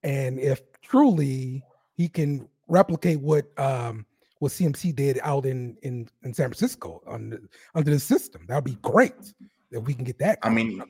and 0.03 0.39
if 0.39 0.61
truly 0.81 1.63
he 1.93 2.07
can 2.07 2.47
replicate 2.67 3.19
what 3.19 3.47
um 3.59 4.05
what 4.39 4.51
CMC 4.51 4.95
did 4.95 5.19
out 5.23 5.45
in 5.45 5.77
in, 5.83 6.07
in 6.23 6.33
San 6.33 6.49
Francisco 6.49 7.01
under 7.07 7.41
under 7.75 7.91
the 7.91 7.99
system, 7.99 8.45
that 8.47 8.55
would 8.55 8.63
be 8.63 8.77
great 8.81 9.33
if 9.71 9.83
we 9.83 9.93
can 9.93 10.03
get 10.03 10.19
that. 10.19 10.39
I 10.43 10.49
mean. 10.49 10.81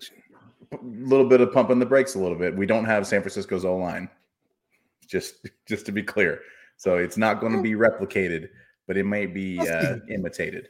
A 0.74 0.78
little 0.86 1.28
bit 1.28 1.42
of 1.42 1.52
pumping 1.52 1.80
the 1.80 1.86
brakes 1.86 2.16
a 2.16 2.18
little 2.18 2.38
bit. 2.38 2.56
We 2.56 2.66
don't 2.66 2.86
have 2.86 3.06
San 3.06 3.20
Francisco's 3.20 3.66
O 3.66 3.76
line, 3.76 4.10
just 5.06 5.46
just 5.68 5.86
to 5.88 5.92
be 5.92 6.02
clear. 6.02 6.40
So 6.78 6.96
it's 6.96 7.18
not 7.18 7.42
going 7.42 7.52
to 7.52 7.62
be 7.62 7.74
replicated, 7.74 8.48
but 8.88 8.96
it 8.96 9.04
may 9.04 9.26
be 9.26 9.60
uh, 9.60 9.98
imitated. 10.10 10.70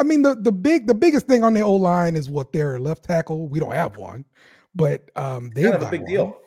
I 0.00 0.02
mean 0.02 0.22
the 0.22 0.34
the 0.34 0.50
big 0.50 0.86
the 0.86 0.94
biggest 0.94 1.26
thing 1.26 1.44
on 1.44 1.52
the 1.52 1.60
O 1.60 1.74
line 1.74 2.16
is 2.16 2.30
what 2.30 2.52
their 2.52 2.80
left 2.80 3.04
tackle. 3.04 3.46
We 3.48 3.60
don't 3.60 3.72
have 3.74 3.98
one, 3.98 4.24
but 4.74 5.10
um 5.14 5.50
they 5.50 5.62
have 5.62 5.82
a 5.82 5.90
big 5.90 6.06
deal. 6.06 6.38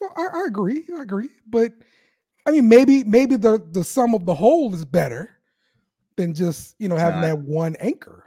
Well, 0.00 0.12
I, 0.16 0.26
I 0.40 0.44
agree. 0.48 0.84
I 0.96 1.02
agree. 1.02 1.28
But 1.46 1.72
I 2.46 2.50
mean, 2.50 2.68
maybe 2.68 3.04
maybe 3.04 3.36
the 3.36 3.64
the 3.70 3.84
sum 3.84 4.14
of 4.14 4.26
the 4.26 4.34
whole 4.34 4.74
is 4.74 4.84
better 4.84 5.38
than 6.16 6.34
just 6.34 6.74
you 6.80 6.88
know 6.88 6.96
It's 6.96 7.02
having 7.02 7.20
not. 7.20 7.26
that 7.28 7.38
one 7.38 7.76
anchor. 7.78 8.24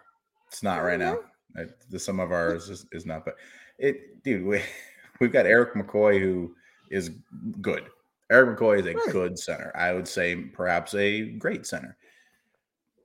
It's 0.48 0.64
not 0.64 0.78
right 0.84 1.00
now. 1.00 1.20
The 1.90 2.00
sum 2.00 2.20
of 2.20 2.32
ours 2.32 2.70
is, 2.70 2.86
is 2.94 3.06
not, 3.06 3.26
but 3.26 3.36
it, 3.78 4.24
dude, 4.24 4.46
we, 4.46 4.62
we've 5.20 5.32
got 5.34 5.46
Erik 5.46 5.74
McCoy 5.76 6.20
who 6.20 6.56
is 6.90 7.12
good. 7.62 7.84
Erik 8.32 8.58
McCoy 8.58 8.80
is 8.80 8.88
a 8.88 8.94
Right. 8.94 9.12
good 9.12 9.38
center. 9.38 9.72
I 9.76 9.94
would 9.94 10.08
say 10.08 10.36
perhaps 10.36 10.96
a 10.96 11.32
great 11.34 11.66
center. 11.68 11.98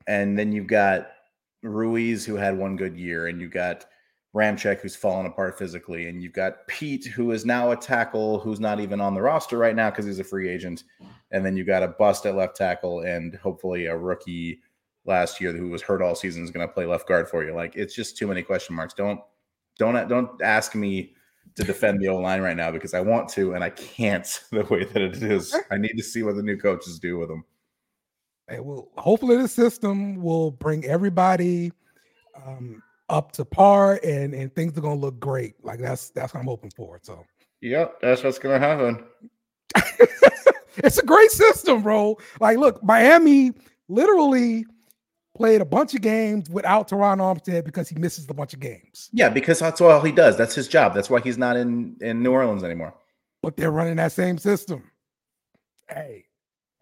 And 0.08 0.36
then 0.36 0.50
you've 0.50 0.66
got 0.66 1.10
Ruiz 1.62 2.24
who 2.24 2.34
had 2.34 2.58
one 2.58 2.74
good 2.74 2.96
year, 2.96 3.28
and 3.28 3.40
you've 3.40 3.52
got 3.52 3.84
Ramczyk 4.34 4.80
who's 4.80 4.96
fallen 4.96 5.26
apart 5.26 5.56
physically, 5.56 6.08
and 6.08 6.22
you've 6.22 6.32
got 6.32 6.66
Peat 6.66 7.06
who 7.06 7.30
is 7.30 7.44
now 7.44 7.70
a 7.70 7.76
tackle 7.76 8.40
who's 8.40 8.58
not 8.58 8.80
even 8.80 9.00
on 9.00 9.14
the 9.14 9.22
roster 9.22 9.58
right 9.58 9.76
now 9.76 9.90
because 9.90 10.06
he's 10.06 10.18
a 10.18 10.24
free 10.24 10.48
agent. 10.48 10.82
And 11.30 11.44
then 11.44 11.56
you've 11.56 11.66
got 11.66 11.82
a 11.82 11.88
bust 11.88 12.26
at 12.26 12.34
left 12.34 12.56
tackle, 12.56 13.00
and 13.00 13.36
hopefully 13.36 13.86
a 13.86 13.96
rookie 13.96 14.60
last 15.04 15.40
year 15.40 15.52
who 15.52 15.68
was 15.68 15.82
hurt 15.82 16.02
all 16.02 16.14
season 16.14 16.44
is 16.44 16.50
going 16.50 16.66
to 16.66 16.72
play 16.72 16.86
left 16.86 17.08
guard 17.08 17.28
for 17.28 17.44
you. 17.44 17.54
Like 17.54 17.76
it's 17.76 17.94
just 17.94 18.16
too 18.16 18.26
many 18.26 18.42
question 18.42 18.74
marks. 18.74 18.94
Don't 18.94 19.20
don't 19.78 20.08
don't 20.08 20.42
ask 20.42 20.74
me 20.74 21.14
to 21.56 21.64
defend 21.64 22.00
the 22.00 22.08
O 22.08 22.18
line 22.18 22.40
right 22.40 22.56
now 22.56 22.70
because 22.70 22.94
I 22.94 23.00
want 23.00 23.28
to 23.30 23.54
and 23.54 23.64
I 23.64 23.70
can't 23.70 24.42
the 24.52 24.64
way 24.64 24.84
that 24.84 25.02
it 25.02 25.22
is. 25.22 25.56
I 25.70 25.78
need 25.78 25.96
to 25.96 26.02
see 26.02 26.22
what 26.22 26.36
the 26.36 26.42
new 26.42 26.56
coaches 26.56 26.98
do 26.98 27.18
with 27.18 27.28
them. 27.28 27.44
It 28.50 28.64
will 28.64 28.90
hopefully 28.96 29.36
the 29.36 29.48
system 29.48 30.16
will 30.22 30.50
bring 30.50 30.84
everybody 30.84 31.72
um, 32.46 32.82
up 33.08 33.32
to 33.32 33.44
par, 33.44 34.00
and 34.02 34.34
and 34.34 34.54
things 34.54 34.76
are 34.78 34.80
gonna 34.80 34.94
look 34.94 35.20
great. 35.20 35.54
Like 35.62 35.80
that's 35.80 36.10
that's 36.10 36.34
what 36.34 36.40
I'm 36.40 36.46
hoping 36.46 36.70
for. 36.76 36.98
So 37.02 37.24
Yep, 37.60 38.00
that's 38.00 38.22
what's 38.22 38.38
going 38.38 38.60
to 38.60 38.66
happen. 38.66 39.04
it's 40.76 40.98
a 40.98 41.04
great 41.04 41.30
system, 41.30 41.82
bro. 41.82 42.16
Like, 42.40 42.58
look, 42.58 42.82
Miami 42.84 43.52
literally 43.88 44.64
played 45.36 45.60
a 45.60 45.64
bunch 45.64 45.94
of 45.94 46.00
games 46.00 46.48
without 46.50 46.88
Terron 46.88 47.18
Armstead 47.18 47.64
because 47.64 47.88
he 47.88 47.96
misses 47.96 48.26
a 48.28 48.34
bunch 48.34 48.54
of 48.54 48.60
games. 48.60 49.10
Yeah, 49.12 49.28
because 49.28 49.58
that's 49.58 49.80
all 49.80 50.00
he 50.00 50.12
does. 50.12 50.36
That's 50.36 50.54
his 50.54 50.68
job. 50.68 50.94
That's 50.94 51.10
why 51.10 51.20
he's 51.20 51.38
not 51.38 51.56
in 51.56 51.96
in 52.00 52.22
New 52.22 52.32
Orleans 52.32 52.62
anymore. 52.62 52.94
but 53.42 53.56
they're 53.56 53.70
running 53.70 53.96
that 53.96 54.12
same 54.12 54.38
system. 54.38 54.84
Hey, 55.88 56.26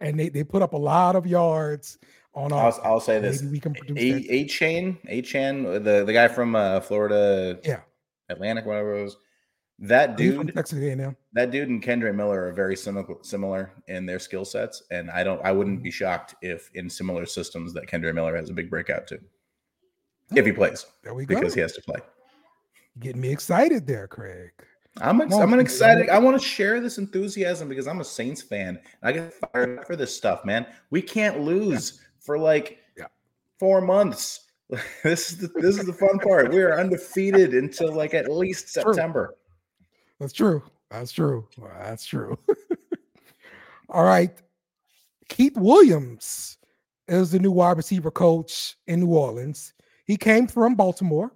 and 0.01 0.19
they, 0.19 0.29
they 0.29 0.43
put 0.43 0.61
up 0.61 0.73
a 0.73 0.77
lot 0.77 1.15
of 1.15 1.25
yards 1.27 1.97
on 2.33 2.53
I'll. 2.53 2.79
I'll 2.83 2.99
say 2.99 3.19
this: 3.19 3.41
Maybe 3.41 3.51
we 3.53 3.59
can 3.59 3.73
produce 3.73 3.97
A. 3.97 4.45
Achane, 4.45 4.97
A 5.07 5.21
Chan, 5.21 5.63
the 5.63 6.03
the 6.05 6.13
guy 6.13 6.27
from 6.27 6.55
uh, 6.55 6.79
Florida, 6.81 7.59
Yeah. 7.63 7.81
Atlantic, 8.29 8.65
whatever 8.65 8.97
it 8.99 9.03
was. 9.03 9.17
That 9.79 10.17
dude, 10.17 10.55
Texas 10.55 10.79
A&M. 10.79 11.15
that 11.33 11.51
dude 11.51 11.69
and 11.69 11.83
Kendre 11.83 12.13
Miller 12.13 12.47
are 12.47 12.51
very 12.51 12.75
similar 12.75 13.05
similar 13.21 13.71
in 13.87 14.07
their 14.07 14.17
skill 14.17 14.43
sets, 14.43 14.81
and 14.89 15.11
I 15.11 15.23
don't 15.23 15.39
I 15.45 15.51
wouldn't 15.51 15.83
be 15.83 15.91
shocked 15.91 16.33
if 16.41 16.71
in 16.73 16.89
similar 16.89 17.27
systems 17.27 17.73
that 17.73 17.85
Kendre 17.85 18.13
Miller 18.13 18.35
has 18.35 18.49
a 18.49 18.53
big 18.53 18.71
breakout 18.71 19.05
too, 19.05 19.19
if 20.35 20.47
he 20.47 20.51
plays 20.51 20.87
There 21.03 21.13
we 21.13 21.25
go. 21.27 21.35
because 21.35 21.53
he 21.53 21.61
has 21.61 21.73
to 21.73 21.81
play. 21.83 21.99
Getting 22.99 23.21
me 23.21 23.29
excited 23.29 23.85
there, 23.85 24.07
Craig. 24.07 24.49
I'm 25.01 25.21
ex- 25.21 25.35
I'm 25.35 25.59
excited. 25.59 26.09
I 26.09 26.19
want 26.19 26.39
to 26.39 26.45
share 26.45 26.79
this 26.79 26.97
enthusiasm 26.97 27.69
because 27.69 27.87
I'm 27.87 27.99
a 28.01 28.05
Saints 28.05 28.41
fan. 28.41 28.79
I 29.03 29.11
get 29.11 29.33
fired 29.33 29.79
up 29.79 29.87
for 29.87 29.95
this 29.95 30.15
stuff, 30.15 30.45
man. 30.45 30.65
We 30.89 31.01
can't 31.01 31.41
lose 31.41 32.01
for 32.19 32.37
like 32.37 32.79
Yeah. 32.97 33.05
four 33.59 33.81
months. 33.81 34.41
this 35.03 35.31
is 35.31 35.37
the 35.37 35.47
this 35.55 35.77
is 35.77 35.85
the 35.85 35.93
fun 35.93 36.19
part. 36.19 36.51
We 36.51 36.61
are 36.61 36.79
undefeated 36.79 37.53
until 37.53 37.93
like 37.93 38.13
at 38.13 38.31
least 38.31 38.73
True. 38.73 38.93
September. 38.93 39.35
That's 40.19 40.33
true. 40.33 40.63
That's 40.89 41.11
true. 41.11 41.47
That's 41.79 42.05
true. 42.05 42.37
All 43.89 44.03
right. 44.03 44.31
Keith 45.29 45.55
Williams 45.57 46.57
is 47.07 47.31
the 47.31 47.39
new 47.39 47.51
wide 47.51 47.77
receiver 47.77 48.11
coach 48.11 48.75
in 48.87 49.01
New 49.01 49.15
Orleans. 49.15 49.73
He 50.05 50.17
came 50.17 50.47
from 50.47 50.75
Baltimore. 50.75 51.31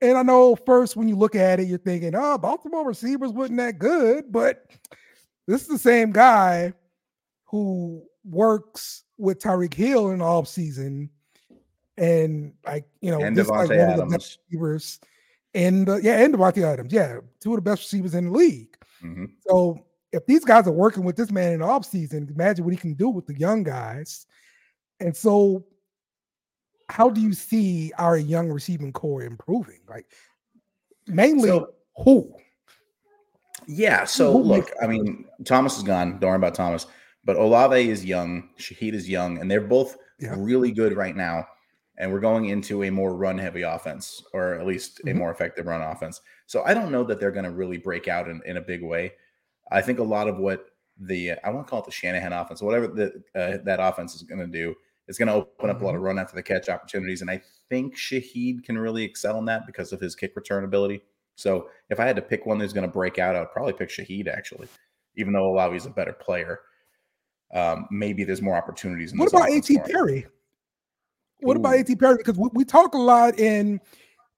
And 0.00 0.18
I 0.18 0.22
know 0.22 0.56
first 0.56 0.96
when 0.96 1.08
you 1.08 1.16
look 1.16 1.34
at 1.34 1.58
it, 1.60 1.68
you're 1.68 1.78
thinking, 1.78 2.14
oh, 2.14 2.36
Baltimore 2.38 2.86
receivers 2.86 3.30
wasn't 3.32 3.58
that 3.58 3.78
good. 3.78 4.30
But 4.30 4.66
this 5.46 5.62
is 5.62 5.68
the 5.68 5.78
same 5.78 6.12
guy 6.12 6.72
who 7.44 8.02
works 8.24 9.04
with 9.18 9.38
Tyreek 9.40 9.74
Hill 9.74 10.10
in 10.10 10.18
the 10.18 10.24
offseason. 10.24 11.08
And 11.96 12.52
like, 12.66 12.84
you 13.00 13.10
know, 13.10 13.20
And 13.22 13.36
this 13.36 13.46
is 13.46 13.50
like 13.50 13.68
one 13.70 13.78
of 13.80 13.86
the 13.86 13.92
Adams. 13.94 14.12
best 14.12 14.38
receivers 14.50 15.00
and 15.54 15.88
uh, 15.88 15.96
yeah, 15.96 16.22
and 16.22 16.34
Davante 16.34 16.62
Adams, 16.62 16.92
yeah, 16.92 17.20
two 17.40 17.52
of 17.52 17.56
the 17.56 17.62
best 17.62 17.82
receivers 17.84 18.14
in 18.14 18.26
the 18.26 18.30
league. 18.32 18.76
Mhm. 19.02 19.30
So 19.48 19.80
if 20.12 20.26
these 20.26 20.44
guys 20.44 20.66
are 20.66 20.72
working 20.72 21.02
with 21.04 21.16
this 21.16 21.30
man 21.30 21.54
in 21.54 21.60
the 21.60 21.66
offseason, 21.66 22.30
imagine 22.30 22.64
what 22.64 22.74
he 22.74 22.78
can 22.78 22.92
do 22.92 23.08
with 23.08 23.26
the 23.26 23.38
young 23.38 23.62
guys. 23.62 24.26
And 25.00 25.16
so, 25.16 25.64
how 26.88 27.10
do 27.10 27.20
you 27.20 27.32
see 27.32 27.92
our 27.98 28.16
young 28.16 28.48
receiving 28.50 28.92
core 28.92 29.22
improving? 29.22 29.80
Like, 29.88 30.06
Mainly 31.08 31.48
So- 31.48 31.72
who? 31.98 32.34
Yeah. 33.66 34.04
So 34.04 34.32
Who 34.32 34.42
look, 34.42 34.72
I 34.82 34.86
mean, 34.86 35.24
Thomas 35.44 35.76
is 35.76 35.82
gone. 35.82 36.18
Don't 36.18 36.30
worry 36.30 36.36
about 36.36 36.54
Thomas. 36.54 36.86
But 37.24 37.36
Olave 37.36 37.88
is 37.88 38.04
young. 38.04 38.50
Shaheed 38.58 38.92
is 38.92 39.08
young, 39.08 39.38
and 39.38 39.50
they're 39.50 39.60
both 39.60 39.96
Yeah. 40.18 40.34
really 40.36 40.70
good 40.72 40.96
right 40.96 41.16
now. 41.16 41.46
And 41.98 42.12
we're 42.12 42.20
going 42.20 42.46
into 42.46 42.84
a 42.84 42.90
more 42.90 43.14
run 43.16 43.38
heavy 43.38 43.62
offense, 43.62 44.22
or 44.32 44.54
at 44.54 44.66
least 44.66 45.00
a 45.00 45.04
Mhm. 45.04 45.16
more 45.16 45.30
effective 45.30 45.66
run 45.66 45.80
offense. 45.80 46.20
So 46.46 46.62
I 46.64 46.74
don't 46.74 46.92
know 46.92 47.04
that 47.04 47.18
they're 47.20 47.30
going 47.32 47.44
to 47.46 47.50
really 47.50 47.78
break 47.78 48.06
out 48.08 48.28
in, 48.28 48.42
in 48.44 48.56
a 48.58 48.60
big 48.60 48.82
way. 48.82 49.12
I 49.70 49.80
think 49.80 49.98
a 49.98 50.04
lot 50.04 50.28
of 50.28 50.38
what 50.38 50.70
the 50.98 51.32
I 51.44 51.50
won't 51.50 51.66
call 51.66 51.80
it 51.80 51.86
the 51.86 51.90
Shanahan 51.92 52.32
offense, 52.32 52.62
whatever 52.62 52.86
the, 52.88 53.22
uh, 53.34 53.58
that 53.64 53.80
offense 53.80 54.14
is 54.14 54.22
going 54.22 54.40
to 54.40 54.46
do, 54.46 54.74
is 55.08 55.18
going 55.18 55.28
to 55.28 55.34
open 55.34 55.70
up 55.70 55.80
a 55.80 55.84
lot 55.84 55.94
of 55.94 56.02
run 56.02 56.18
after 56.18 56.34
the 56.34 56.42
catch 56.42 56.68
opportunities. 56.68 57.20
And 57.20 57.30
I 57.30 57.40
think 57.68 57.96
Shaheed 57.96 58.64
can 58.64 58.76
really 58.78 59.04
excel 59.04 59.38
in 59.38 59.44
that 59.46 59.66
because 59.66 59.92
of 59.92 60.00
his 60.00 60.14
kick 60.14 60.34
return 60.36 60.64
ability. 60.64 61.02
So 61.36 61.68
if 61.90 62.00
I 62.00 62.06
had 62.06 62.16
to 62.16 62.22
pick 62.22 62.46
one 62.46 62.58
that's 62.58 62.72
going 62.72 62.86
to 62.86 62.92
break 62.92 63.18
out, 63.18 63.36
I'd 63.36 63.52
probably 63.52 63.74
pick 63.74 63.90
Shaheed 63.90 64.26
actually, 64.28 64.68
even 65.16 65.32
though 65.32 65.44
Olave's 65.46 65.86
a 65.86 65.90
better 65.90 66.12
player. 66.12 66.60
Um, 67.54 67.86
maybe 67.90 68.24
there's 68.24 68.42
more 68.42 68.56
opportunities. 68.56 69.12
In 69.12 69.18
What 69.18 69.28
about 69.28 69.50
A.T. 69.50 69.78
Perry? 69.84 70.26
What 71.40 71.56
about 71.56 71.74
Ooh. 71.74 71.80
A.T. 71.80 71.96
Perry? 71.96 72.16
Because 72.16 72.36
we, 72.38 72.48
we 72.52 72.64
talk 72.64 72.94
a 72.94 72.98
lot 72.98 73.38
in 73.38 73.80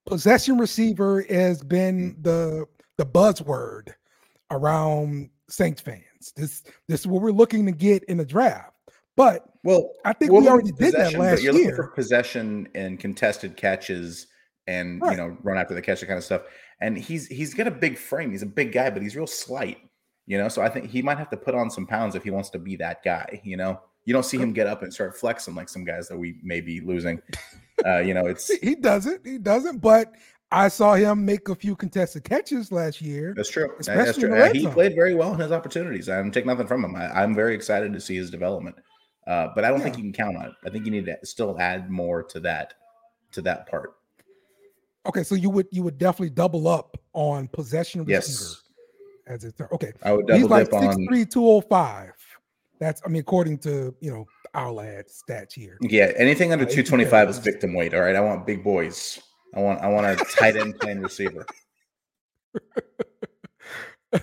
possession 0.07 0.59
receiver 0.59 1.25
has 1.31 1.63
been 1.63 2.15
Mm. 2.15 2.23
the 2.25 2.67
the 2.97 3.07
buzzword 3.07 3.91
around 4.51 5.31
Saints 5.49 5.81
fans. 5.81 6.33
This 6.37 6.63
this 6.89 7.01
is 7.01 7.07
what 7.07 7.23
we're 7.23 7.31
looking 7.31 7.65
to 7.67 7.73
get 7.73 8.03
in 8.05 8.17
the 8.17 8.25
draft. 8.25 8.73
But 9.19 9.45
Well, 9.65 9.91
I 10.05 10.13
think 10.13 10.31
we 10.31 10.47
already 10.49 10.71
did 10.71 10.95
that 10.95 11.13
last 11.15 11.43
You're 11.43 11.53
looking 11.53 11.67
year. 11.69 11.77
for 11.77 11.89
possession 11.89 12.69
and 12.77 13.01
contested 13.01 13.57
catches, 13.57 14.29
and 14.69 15.03
Right. 15.03 15.11
you 15.11 15.17
know, 15.17 15.37
run 15.43 15.59
after 15.59 15.75
the 15.75 15.83
catch, 15.83 15.99
that 16.01 16.07
kind 16.07 16.17
of 16.19 16.23
stuff. 16.25 16.43
And 16.81 16.97
he's 16.97 17.27
he's 17.27 17.53
got 17.53 17.67
a 17.67 17.71
big 17.73 17.99
frame. 17.99 18.31
He's 18.31 18.43
a 18.43 18.47
big 18.47 18.71
guy, 18.73 18.89
but 18.91 19.03
he's 19.03 19.17
real 19.17 19.27
slight. 19.27 19.79
You 20.27 20.39
know, 20.39 20.49
so 20.49 20.63
I 20.63 20.69
think 20.69 20.87
he 20.89 21.03
might 21.03 21.19
have 21.19 21.31
to 21.31 21.37
put 21.37 21.57
on 21.57 21.69
some 21.69 21.85
pounds 21.87 22.15
if 22.15 22.23
he 22.23 22.31
wants 22.31 22.51
to 22.51 22.59
be 22.61 22.77
that 22.77 23.03
guy. 23.03 23.41
You 23.43 23.57
know, 23.57 23.81
you 24.05 24.13
don't 24.15 24.25
see 24.25 24.39
him 24.39 24.53
get 24.53 24.69
up 24.69 24.83
and 24.85 24.95
start 24.95 25.17
flexing 25.19 25.57
like 25.57 25.69
some 25.69 25.85
guys 25.85 26.07
that 26.09 26.17
we 26.17 26.39
may 26.45 26.61
be 26.61 26.81
losing. 26.81 27.21
Uh, 27.85 27.99
you 27.99 28.15
know, 28.15 28.27
it's 28.27 28.55
he 28.63 28.77
doesn't. 28.77 29.27
He 29.27 29.39
doesn't. 29.39 29.79
But 29.79 30.13
I 30.53 30.69
saw 30.69 30.95
him 30.95 31.25
make 31.25 31.49
a 31.49 31.55
few 31.57 31.75
contested 31.75 32.23
catches 32.25 32.71
last 32.71 33.03
year. 33.03 33.35
That's 33.37 33.51
true. 33.51 33.69
That's 33.79 33.89
Especially 33.89 34.29
true. 34.29 34.53
he 34.53 34.67
played 34.69 34.95
very 34.95 35.15
well 35.17 35.35
in 35.35 35.41
his 35.41 35.51
opportunities. 35.51 36.09
I'm 36.09 36.31
take 36.31 36.47
nothing 36.47 36.67
from 36.69 36.85
him. 36.85 36.95
I, 36.95 37.09
I'm 37.23 37.35
very 37.35 37.55
excited 37.55 37.93
to 37.93 38.01
see 38.01 38.15
his 38.17 38.31
development. 38.31 38.77
Uh, 39.29 39.49
but 39.55 39.63
I 39.63 39.69
don't 39.69 39.83
think 39.83 39.99
you 39.99 40.03
can 40.03 40.13
count 40.13 40.39
on 40.39 40.47
it. 40.47 40.53
I 40.65 40.71
think 40.71 40.87
you 40.87 40.91
need 40.91 41.05
to 41.05 41.19
still 41.23 41.61
add 41.61 41.91
more 41.91 42.23
to 42.23 42.41
that 42.41 42.75
to 43.33 43.43
that 43.43 43.69
part. 43.69 43.93
Okay, 45.07 45.23
so 45.23 45.35
you 45.35 45.51
would 45.51 45.67
you 45.71 45.83
would 45.83 45.99
definitely 45.99 46.31
double 46.31 46.67
up 46.67 46.97
on 47.13 47.47
possession 47.49 48.05
receiver 48.05 48.23
Yes, 48.23 48.63
as 49.27 49.45
it's 49.45 49.61
okay. 49.61 49.93
I 50.03 50.13
would 50.13 50.31
He's 50.31 50.43
double 50.43 50.49
like 50.49 50.71
dip 50.71 50.81
on. 50.81 51.07
6'3", 51.09 51.31
205. 51.31 52.13
That's 52.81 53.03
I 53.05 53.09
mean, 53.11 53.21
according 53.21 53.59
to 53.59 53.95
you 54.01 54.11
know 54.11 54.27
our 54.55 54.73
lad 54.73 55.09
stats 55.09 55.53
here. 55.53 55.77
Yeah, 55.83 56.11
anything 56.17 56.53
under 56.53 56.65
Uh, 56.65 56.69
225 56.69 57.29
is 57.29 57.39
victim 57.39 57.75
weight. 57.75 57.93
All 57.93 58.01
right, 58.01 58.17
I 58.17 58.21
want 58.21 58.47
big 58.47 58.65
boys. 58.65 59.21
I 59.55 59.61
want 59.61 59.83
I 59.83 59.89
want 59.89 60.07
a 60.07 60.17
tight 60.25 60.57
end 60.57 60.81
playing 60.81 61.01
receiver. 61.01 61.45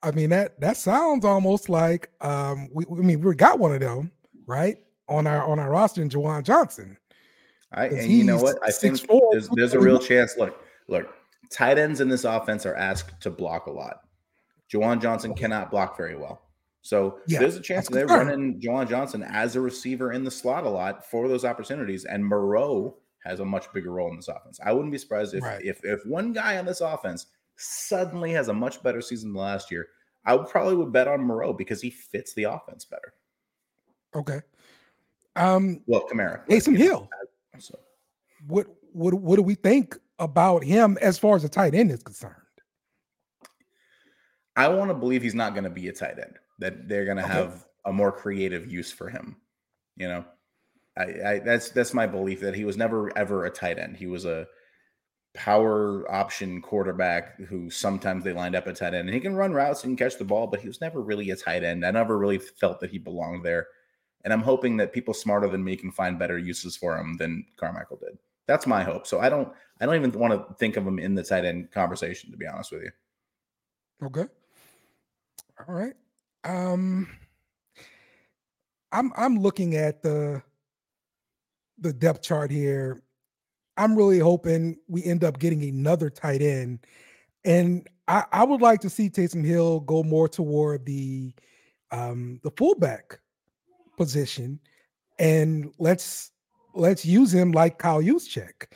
I 0.00 0.12
mean 0.12 0.30
that 0.30 0.60
that 0.60 0.76
sounds 0.76 1.24
almost 1.24 1.68
like 1.68 2.10
um 2.20 2.68
we 2.72 2.84
I 2.88 3.00
mean 3.02 3.20
we 3.20 3.34
got 3.34 3.58
one 3.58 3.72
of 3.72 3.80
them 3.80 4.12
right 4.48 4.78
on 5.08 5.26
our 5.28 5.44
on 5.48 5.60
our 5.60 5.70
roster 5.70 6.02
in 6.02 6.08
Juwan 6.08 6.42
Johnson. 6.42 6.96
I 7.72 7.86
and 7.86 8.10
you 8.10 8.24
know 8.24 8.38
what? 8.38 8.56
I 8.64 8.70
think 8.70 8.96
6'4", 8.96 9.20
there's, 9.30 9.48
there's 9.50 9.74
a 9.74 9.78
real 9.80 9.98
chance. 9.98 10.36
Look, 10.38 10.64
look, 10.88 11.14
tight 11.52 11.78
ends 11.78 12.00
in 12.00 12.08
this 12.08 12.24
offense 12.24 12.64
are 12.66 12.74
asked 12.74 13.20
to 13.20 13.30
block 13.30 13.66
a 13.66 13.70
lot. 13.70 14.00
Juwan 14.72 15.00
Johnson 15.00 15.34
cannot 15.34 15.70
block 15.70 15.96
very 15.96 16.16
well. 16.16 16.42
So 16.82 17.18
Yeah, 17.26 17.40
there's 17.40 17.56
a 17.56 17.60
chance 17.60 17.88
they're 17.88 18.06
confirmed. 18.06 18.28
running 18.30 18.60
Juwan 18.60 18.88
Johnson 18.88 19.22
as 19.22 19.54
a 19.56 19.60
receiver 19.60 20.12
in 20.12 20.24
the 20.24 20.30
slot 20.30 20.64
a 20.64 20.68
lot 20.70 21.04
for 21.10 21.28
those 21.28 21.44
opportunities. 21.44 22.04
And 22.06 22.24
Moreau 22.24 22.96
has 23.24 23.40
a 23.40 23.44
much 23.44 23.70
bigger 23.74 23.90
role 23.92 24.10
in 24.10 24.16
this 24.16 24.28
offense. 24.28 24.58
I 24.64 24.72
wouldn't 24.72 24.92
be 24.92 24.98
surprised 24.98 25.34
if 25.34 25.42
Right. 25.42 25.62
if 25.62 25.84
if 25.84 26.00
one 26.06 26.32
guy 26.32 26.56
on 26.56 26.64
this 26.64 26.80
offense 26.80 27.26
suddenly 27.56 28.30
has 28.32 28.48
a 28.48 28.54
much 28.54 28.82
better 28.82 29.00
season 29.02 29.32
than 29.32 29.42
last 29.42 29.70
year. 29.70 29.88
I 30.24 30.34
would 30.36 30.48
probably 30.48 30.76
would 30.76 30.92
bet 30.92 31.08
on 31.08 31.20
Moreau 31.22 31.52
because 31.52 31.82
he 31.82 31.90
fits 31.90 32.32
the 32.34 32.44
offense 32.44 32.84
better. 32.84 33.12
Okay. 34.14 34.40
Um 35.36 35.82
Well, 35.86 36.06
Kamara. 36.10 36.46
Taysom 36.46 36.76
Hill. 36.76 37.08
So 37.58 37.78
What 38.46 38.66
what 38.92 39.14
what 39.14 39.36
do 39.36 39.42
we 39.42 39.54
think 39.54 39.96
about 40.18 40.64
him 40.64 40.98
as 41.00 41.18
far 41.18 41.36
as 41.36 41.42
the 41.42 41.48
tight 41.48 41.74
end 41.74 41.90
is 41.90 42.02
concerned? 42.02 42.34
I 44.56 44.68
want 44.68 44.90
to 44.90 44.94
believe 44.94 45.22
he's 45.22 45.34
not 45.36 45.54
going 45.54 45.64
to 45.64 45.70
be 45.70 45.88
a 45.88 45.92
tight 45.92 46.18
end. 46.18 46.36
That 46.58 46.88
they're 46.88 47.04
going 47.04 47.18
to 47.18 47.24
Okay. 47.24 47.32
have 47.32 47.66
a 47.84 47.92
more 47.92 48.10
creative 48.10 48.70
use 48.70 48.90
for 48.90 49.08
him. 49.08 49.36
You 49.96 50.08
know, 50.08 50.24
I, 50.96 51.02
I 51.24 51.38
that's 51.38 51.70
that's 51.70 51.94
my 51.94 52.06
belief 52.06 52.40
that 52.40 52.54
he 52.56 52.64
was 52.64 52.76
never 52.76 53.16
ever 53.16 53.44
a 53.44 53.50
tight 53.50 53.78
end. 53.78 53.96
He 53.96 54.06
was 54.08 54.24
a 54.24 54.46
power 55.34 56.10
option 56.10 56.60
quarterback 56.60 57.38
who 57.42 57.70
sometimes 57.70 58.24
they 58.24 58.32
lined 58.32 58.56
up 58.56 58.66
a 58.66 58.72
tight 58.72 58.94
end, 58.94 59.08
and 59.08 59.14
he 59.14 59.20
can 59.20 59.36
run 59.36 59.52
routes 59.52 59.84
and 59.84 59.96
catch 59.96 60.16
the 60.18 60.24
ball, 60.24 60.48
but 60.48 60.60
he 60.60 60.66
was 60.66 60.80
never 60.80 61.00
really 61.00 61.30
a 61.30 61.36
tight 61.36 61.62
end. 61.62 61.86
I 61.86 61.92
never 61.92 62.18
really 62.18 62.38
felt 62.38 62.80
that 62.80 62.90
he 62.90 62.98
belonged 62.98 63.44
there. 63.44 63.68
And 64.24 64.32
I'm 64.32 64.42
hoping 64.42 64.76
that 64.78 64.92
people 64.92 65.14
smarter 65.14 65.48
than 65.48 65.62
me 65.62 65.76
can 65.76 65.92
find 65.92 66.18
better 66.18 66.38
uses 66.38 66.76
for 66.76 66.96
him 66.98 67.16
than 67.16 67.44
Carmichael 67.56 67.98
did. 67.98 68.18
That's 68.46 68.66
my 68.66 68.82
hope. 68.82 69.06
So 69.06 69.20
I 69.20 69.28
don't 69.28 69.52
I 69.80 69.86
don't 69.86 69.94
even 69.94 70.12
want 70.12 70.32
to 70.32 70.54
think 70.54 70.76
of 70.76 70.86
him 70.86 70.98
in 70.98 71.14
the 71.14 71.22
tight 71.22 71.44
end 71.44 71.70
conversation, 71.70 72.30
to 72.30 72.36
be 72.36 72.46
honest 72.46 72.72
with 72.72 72.82
you. 72.82 72.90
Okay. 74.04 74.24
All 75.66 75.74
right. 75.74 75.94
Um 76.44 77.08
I'm 78.90 79.12
I'm 79.16 79.38
looking 79.38 79.76
at 79.76 80.02
the 80.02 80.42
the 81.78 81.92
depth 81.92 82.22
chart 82.22 82.50
here. 82.50 83.02
I'm 83.76 83.94
really 83.94 84.18
hoping 84.18 84.76
we 84.88 85.04
end 85.04 85.22
up 85.22 85.38
getting 85.38 85.62
another 85.62 86.10
tight 86.10 86.42
end. 86.42 86.80
And 87.44 87.86
I, 88.08 88.24
I 88.32 88.44
would 88.44 88.60
like 88.60 88.80
to 88.80 88.90
see 88.90 89.08
Taysom 89.08 89.44
Hill 89.44 89.80
go 89.80 90.02
more 90.02 90.28
toward 90.28 90.84
the 90.84 91.32
um 91.90 92.40
the 92.42 92.50
fullback 92.52 93.20
position 93.98 94.58
and 95.18 95.72
let's 95.78 96.30
let's 96.74 97.04
use 97.04 97.34
him 97.34 97.52
like 97.52 97.78
Kyle 97.78 98.00
Juszczyk. 98.02 98.66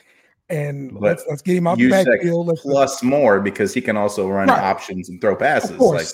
And 0.49 0.93
But 0.93 1.01
let's 1.01 1.25
let's 1.29 1.41
get 1.41 1.55
him 1.57 1.65
out 1.67 1.77
the 1.77 1.89
backfield. 1.89 2.47
Let's, 2.47 2.61
plus 2.61 3.01
more 3.01 3.39
because 3.39 3.73
he 3.73 3.81
can 3.81 3.97
also 3.97 4.29
run 4.29 4.49
Right. 4.49 4.59
options 4.61 5.09
and 5.09 5.19
throw 5.21 5.35
passes. 5.35 5.79
Like 5.79 6.07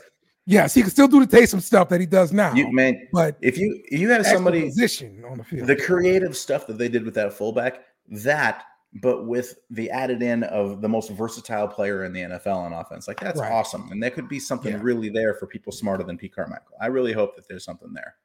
yes, 0.45 0.73
he 0.73 0.81
can 0.81 0.91
still 0.91 1.07
do 1.07 1.25
the 1.25 1.37
Taysom 1.37 1.61
stuff 1.61 1.89
that 1.89 1.99
he 1.99 2.05
does 2.05 2.31
now. 2.31 2.53
you 2.53 2.71
man, 2.71 3.07
but 3.11 3.37
if 3.41 3.57
you 3.57 3.81
if 3.85 3.99
you 3.99 4.09
have 4.09 4.25
somebody 4.25 4.65
position 4.65 5.23
on 5.29 5.39
the 5.39 5.43
field. 5.43 5.67
the 5.67 5.75
creative 5.75 6.37
stuff 6.37 6.67
that 6.67 6.77
they 6.77 6.87
did 6.87 7.03
with 7.03 7.15
that 7.15 7.33
fullback, 7.33 7.81
that 8.09 8.63
but 9.01 9.27
with 9.27 9.55
the 9.71 9.89
added 9.91 10.21
in 10.23 10.43
of 10.45 10.81
the 10.81 10.89
most 10.89 11.11
versatile 11.11 11.67
player 11.67 12.05
in 12.05 12.13
the 12.13 12.21
NFL 12.21 12.55
on 12.57 12.73
offense, 12.73 13.07
like 13.07 13.19
that's 13.19 13.39
Right. 13.39 13.51
awesome. 13.51 13.91
And 13.91 14.01
there 14.01 14.09
could 14.11 14.27
be 14.29 14.39
something 14.39 14.73
Yeah. 14.73 14.79
really 14.81 15.09
there 15.09 15.33
for 15.35 15.45
people 15.47 15.71
smarter 15.71 16.03
than 16.03 16.17
Pete 16.17 16.33
Carmichael. 16.33 16.75
I 16.81 16.87
really 16.87 17.13
hope 17.13 17.35
that 17.35 17.47
there's 17.47 17.63
something 17.63 17.93
there. 17.93 18.15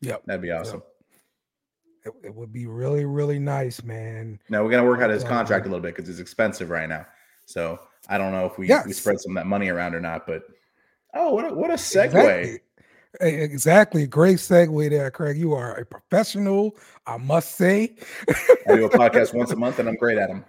Yep. 0.00 0.22
That'd 0.26 0.42
be 0.42 0.50
awesome. 0.50 0.82
It, 2.04 2.12
it 2.24 2.34
would 2.34 2.52
be 2.52 2.66
really, 2.66 3.04
really 3.04 3.38
nice, 3.38 3.82
man. 3.82 4.38
Now 4.48 4.62
we're 4.64 4.70
gonna 4.70 4.84
work 4.86 5.00
out 5.00 5.10
his 5.10 5.24
Um, 5.24 5.28
contract 5.28 5.66
a 5.66 5.68
little 5.68 5.82
bit 5.82 5.94
because 5.96 6.08
it's 6.08 6.20
expensive 6.20 6.70
right 6.70 6.88
now. 6.88 7.04
So 7.46 7.80
I 8.08 8.18
don't 8.18 8.32
know 8.32 8.46
if 8.46 8.56
we, 8.58 8.68
we 8.86 8.92
spread 8.92 9.20
some 9.20 9.36
of 9.36 9.42
that 9.42 9.46
money 9.48 9.68
around 9.68 9.94
or 9.94 10.00
not, 10.00 10.26
but 10.26 10.42
oh 11.14 11.34
what 11.34 11.44
a 11.50 11.54
what 11.54 11.70
a 11.70 11.74
segue. 11.74 12.04
Exactly. 12.04 12.60
Exactly. 13.20 14.06
Great 14.06 14.36
segue 14.36 14.90
there, 14.90 15.10
Craig. 15.10 15.36
You 15.38 15.54
are 15.54 15.74
a 15.74 15.84
professional, 15.84 16.76
I 17.06 17.16
must 17.16 17.56
say. 17.56 17.96
I 18.68 18.76
do 18.76 18.84
a 18.84 18.90
podcast 18.90 19.34
once 19.34 19.50
a 19.50 19.56
month 19.56 19.78
and 19.78 19.88
I'm 19.88 19.96
great 19.96 20.18
at 20.18 20.28
them. 20.28 20.44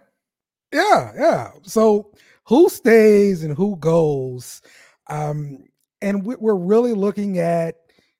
Yeah, 0.72 1.12
yeah. 1.16 1.52
So 1.64 2.12
who 2.44 2.70
stays 2.70 3.44
and 3.44 3.56
who 3.56 3.76
goes? 3.78 4.62
Um, 5.08 5.64
and 6.02 6.24
we- 6.26 6.36
we're 6.36 6.54
really 6.56 6.94
looking 6.94 7.40
at, 7.40 7.76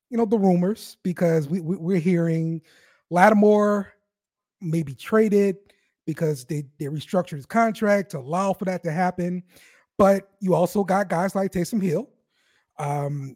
you 0.10 0.17
know, 0.17 0.26
the 0.26 0.38
rumors 0.38 0.98
because 1.04 1.48
we, 1.48 1.62
we 1.62 1.78
we're 1.78 2.00
hearing 2.00 2.62
Lattimore 3.10 3.93
may 4.62 4.84
be 4.84 4.93
traded 4.93 5.58
because 6.06 6.45
they 6.45 6.65
they 6.80 6.86
restructured 6.86 7.38
his 7.38 7.45
contract 7.45 8.12
to 8.12 8.19
allow 8.19 8.54
for 8.54 8.65
that 8.65 8.84
to 8.84 8.91
happen. 8.91 9.43
But 9.98 10.32
you 10.39 10.56
also 10.56 10.84
got 10.84 11.10
guys 11.10 11.36
like 11.36 11.52
Taysom 11.52 11.82
Hill. 11.82 12.10
Um, 12.78 13.36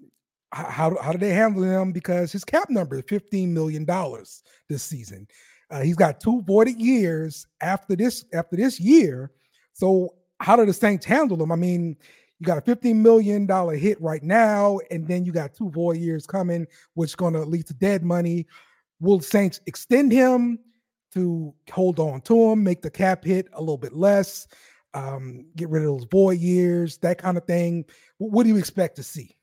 how 0.51 0.97
how 1.01 1.11
do 1.11 1.17
they 1.17 1.33
handle 1.33 1.63
him? 1.63 1.91
Because 1.91 2.31
his 2.31 2.43
cap 2.43 2.69
number 2.69 2.97
is 2.97 3.03
fifteen 3.07 3.53
million 3.53 3.85
dollars 3.85 4.43
this 4.69 4.83
season. 4.83 5.27
Uh, 5.69 5.81
he's 5.81 5.95
got 5.95 6.19
two 6.19 6.41
voided 6.43 6.79
years 6.79 7.47
after 7.61 7.95
this 7.95 8.25
after 8.33 8.55
this 8.55 8.79
year. 8.79 9.31
So 9.73 10.15
how 10.39 10.55
do 10.55 10.65
the 10.65 10.73
Saints 10.73 11.05
handle 11.05 11.41
him? 11.41 11.51
I 11.51 11.55
mean, 11.55 11.97
you 12.43 12.47
got 12.47 12.57
a 12.57 12.61
fifteen 12.61 13.01
million 13.01 13.45
dollar 13.45 13.75
hit 13.75 13.99
right 14.01 14.21
now, 14.21 14.79
and 14.91 15.07
then 15.07 15.23
you 15.23 15.31
got 15.31 15.53
two 15.53 15.69
void 15.69 15.97
years 15.97 16.27
coming, 16.27 16.67
which 16.93 17.11
is 17.11 17.15
going 17.15 17.33
to 17.33 17.43
lead 17.43 17.65
to 17.67 17.73
dead 17.73 18.03
money. 18.03 18.45
Will 18.99 19.21
Saints 19.21 19.61
extend 19.65 20.11
him 20.11 20.59
to 21.13 21.53
hold 21.71 21.99
on 21.99 22.19
to 22.21 22.51
him, 22.51 22.63
make 22.63 22.81
the 22.81 22.89
cap 22.89 23.23
hit 23.23 23.47
a 23.53 23.59
little 23.61 23.77
bit 23.77 23.95
less? 23.95 24.47
um, 24.93 25.45
get 25.55 25.69
rid 25.69 25.83
of 25.83 25.87
those 25.87 26.07
void 26.11 26.39
years, 26.39 26.97
that 26.99 27.17
kind 27.17 27.37
of 27.37 27.45
thing. 27.45 27.85
Wh- 28.17 28.31
What 28.31 28.43
do 28.43 28.49
you 28.49 28.57
expect 28.57 28.95
to 28.97 29.03
see? 29.03 29.35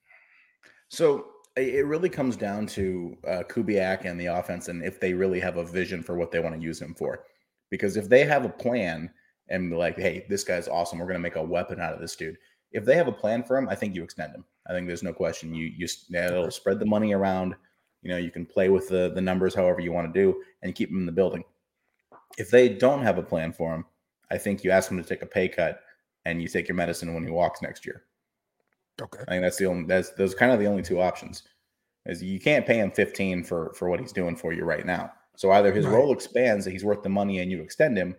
So 0.89 1.27
it 1.57 1.87
really 1.87 2.09
comes 2.09 2.37
down 2.37 2.67
to 2.69 3.17
uh, 3.27 3.43
Kubiak 3.49 4.05
and 4.05 4.21
the 4.21 4.27
offense, 4.27 4.69
and 4.69 4.85
if 4.85 5.01
they 5.01 5.13
really 5.13 5.41
have 5.41 5.57
a 5.57 5.65
vision 5.65 6.03
for 6.03 6.17
what 6.17 6.31
they 6.31 6.41
want 6.41 6.55
to 6.55 6.61
use 6.61 6.81
him 6.81 6.95
for. 6.95 7.25
Because 7.71 7.97
if 7.97 8.09
they 8.09 8.25
have 8.25 8.45
a 8.45 8.49
plan 8.49 9.11
and 9.49 9.77
like, 9.77 9.99
hey, 9.99 10.27
this 10.29 10.45
guy's 10.45 10.69
awesome, 10.69 10.99
we're 10.99 11.07
going 11.07 11.15
to 11.15 11.21
make 11.21 11.37
a 11.37 11.43
weapon 11.43 11.81
out 11.81 11.93
of 11.93 12.01
this 12.01 12.17
dude. 12.17 12.39
If 12.73 12.85
they 12.85 12.97
have 12.97 13.09
a 13.09 13.13
plan 13.13 13.43
for 13.43 13.57
him, 13.57 13.69
I 13.69 13.75
think 13.75 13.95
you 13.95 14.05
extend 14.05 14.35
him. 14.35 14.45
I 14.69 14.73
think 14.73 14.87
there's 14.87 15.03
no 15.03 15.13
question. 15.13 15.55
You 15.55 15.67
you 15.67 15.87
it'll 16.15 16.51
spread 16.51 16.79
the 16.79 16.87
money 16.87 17.13
around. 17.13 17.55
You 18.03 18.11
know, 18.11 18.17
you 18.17 18.31
can 18.31 18.47
play 18.47 18.69
with 18.69 18.89
the 18.89 19.13
the 19.15 19.21
numbers 19.21 19.55
however 19.55 19.81
you 19.81 19.93
want 19.93 20.13
to 20.13 20.21
do, 20.21 20.43
and 20.63 20.75
keep 20.75 20.91
him 20.91 20.99
in 20.99 21.07
the 21.07 21.13
building. 21.13 21.45
If 22.39 22.51
they 22.51 22.69
don't 22.69 23.03
have 23.03 23.19
a 23.19 23.23
plan 23.23 23.53
for 23.53 23.75
him, 23.75 23.85
I 24.31 24.39
think 24.39 24.63
you 24.63 24.71
ask 24.71 24.91
him 24.91 25.03
to 25.03 25.09
take 25.09 25.23
a 25.23 25.27
pay 25.27 25.49
cut, 25.49 25.81
and 26.25 26.41
you 26.41 26.49
take 26.49 26.69
your 26.69 26.77
medicine 26.77 27.13
when 27.13 27.25
he 27.25 27.31
walks 27.31 27.61
next 27.61 27.85
year. 27.85 28.05
Okay. 29.03 29.23
I 29.27 29.31
think 29.33 29.43
that's 29.43 29.57
the 29.57 29.67
only 29.67 29.87
that's 29.87 30.11
those 30.11 30.35
kind 30.35 30.53
of 30.53 30.61
the 30.61 30.67
only 30.67 30.83
two 30.83 31.01
options. 31.01 31.43
Is 32.07 32.23
you 32.23 32.41
can't 32.41 32.67
pay 32.67 32.79
him 32.79 32.91
15 32.91 33.45
for 33.45 33.73
for 33.75 33.89
what 33.89 34.01
he's 34.01 34.13
doing 34.13 34.37
for 34.37 34.53
you 34.53 34.65
right 34.65 34.87
now. 34.87 35.13
So 35.37 35.51
either 35.53 35.73
his 35.73 35.87
Right. 35.87 35.95
role 35.95 36.13
expands 36.13 36.65
that 36.65 36.71
he's 36.71 36.85
worth 36.85 37.03
the 37.03 37.09
money 37.09 37.39
and 37.41 37.51
you 37.51 37.61
extend 37.63 37.97
him, 37.97 38.15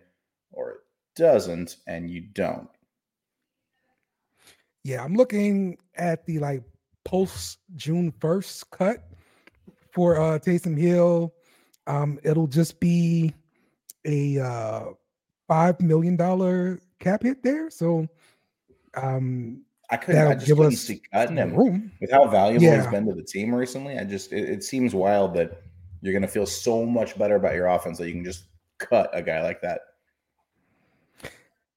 or 0.50 0.70
it 0.72 0.78
doesn't 1.16 1.76
and 1.86 2.10
you 2.10 2.20
don't. 2.20 2.68
Yeah, 4.84 5.04
I'm 5.04 5.14
looking 5.14 5.78
at 5.94 6.26
the 6.26 6.38
like 6.38 6.62
post 7.04 7.58
June 7.76 8.12
1st 8.20 8.64
cut 8.70 9.08
for 9.92 10.20
uh 10.20 10.38
Taysom 10.38 10.78
Hill. 10.78 11.32
Um, 11.86 12.18
it'll 12.22 12.46
just 12.46 12.80
be 12.80 13.34
a 14.04 14.38
uh 14.40 14.84
five 15.48 15.80
million 15.80 16.16
dollar 16.16 16.80
cap 16.98 17.22
hit 17.22 17.42
there. 17.42 17.70
So 17.70 18.08
um 18.94 19.62
I 19.90 19.96
couldn't 19.98 20.26
I 20.26 20.34
just 20.34 20.46
give 20.46 20.56
couldn't 20.56 20.72
us 20.72 20.80
see 20.80 21.02
cutting 21.12 21.36
him 21.36 21.54
room. 21.54 21.92
with 22.00 22.10
how 22.10 22.26
valuable 22.26 22.72
he's 22.72 22.86
been 22.86 23.06
to 23.06 23.14
the 23.14 23.22
team 23.22 23.54
recently. 23.54 23.98
I 23.98 24.04
just 24.04 24.32
it, 24.32 24.48
it 24.48 24.64
seems 24.64 24.94
wild 24.94 25.34
that 25.34 25.62
you're 26.00 26.14
gonna 26.14 26.26
feel 26.26 26.46
so 26.46 26.84
much 26.84 27.16
better 27.18 27.36
about 27.36 27.54
your 27.54 27.66
offense 27.66 27.98
that 27.98 28.08
you 28.08 28.14
can 28.14 28.24
just 28.24 28.44
cut 28.78 29.10
a 29.12 29.22
guy 29.22 29.42
like 29.42 29.60
that. 29.62 29.80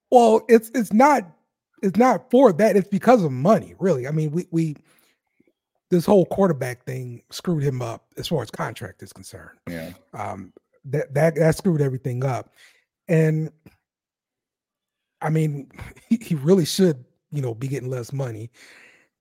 Well, 0.09 0.45
it's 0.47 0.71
it's 0.73 0.93
not 0.93 1.25
it's 1.85 1.97
not 1.97 2.29
for 2.31 2.51
that. 2.53 2.75
It's 2.75 2.87
because 2.87 3.23
of 3.23 3.31
money, 3.31 3.75
really. 3.79 4.07
I 4.07 4.11
mean, 4.11 4.31
we 4.31 4.47
we 4.51 4.75
this 5.89 6.05
whole 6.05 6.25
quarterback 6.25 6.83
thing 6.83 7.21
screwed 7.29 7.63
him 7.63 7.81
up 7.81 8.05
as 8.17 8.27
far 8.27 8.41
as 8.41 8.49
contract 8.49 9.03
is 9.03 9.13
concerned. 9.13 9.57
Yeah. 9.69 9.93
Um, 10.13 10.51
that 10.85 11.13
that 11.13 11.35
that 11.35 11.55
screwed 11.55 11.81
everything 11.81 12.23
up, 12.23 12.51
and 13.07 13.51
I 15.21 15.29
mean, 15.29 15.71
he, 16.09 16.17
he 16.21 16.35
really 16.35 16.65
should, 16.65 17.03
you 17.31 17.41
know, 17.41 17.53
be 17.53 17.67
getting 17.67 17.89
less 17.89 18.11
money. 18.11 18.51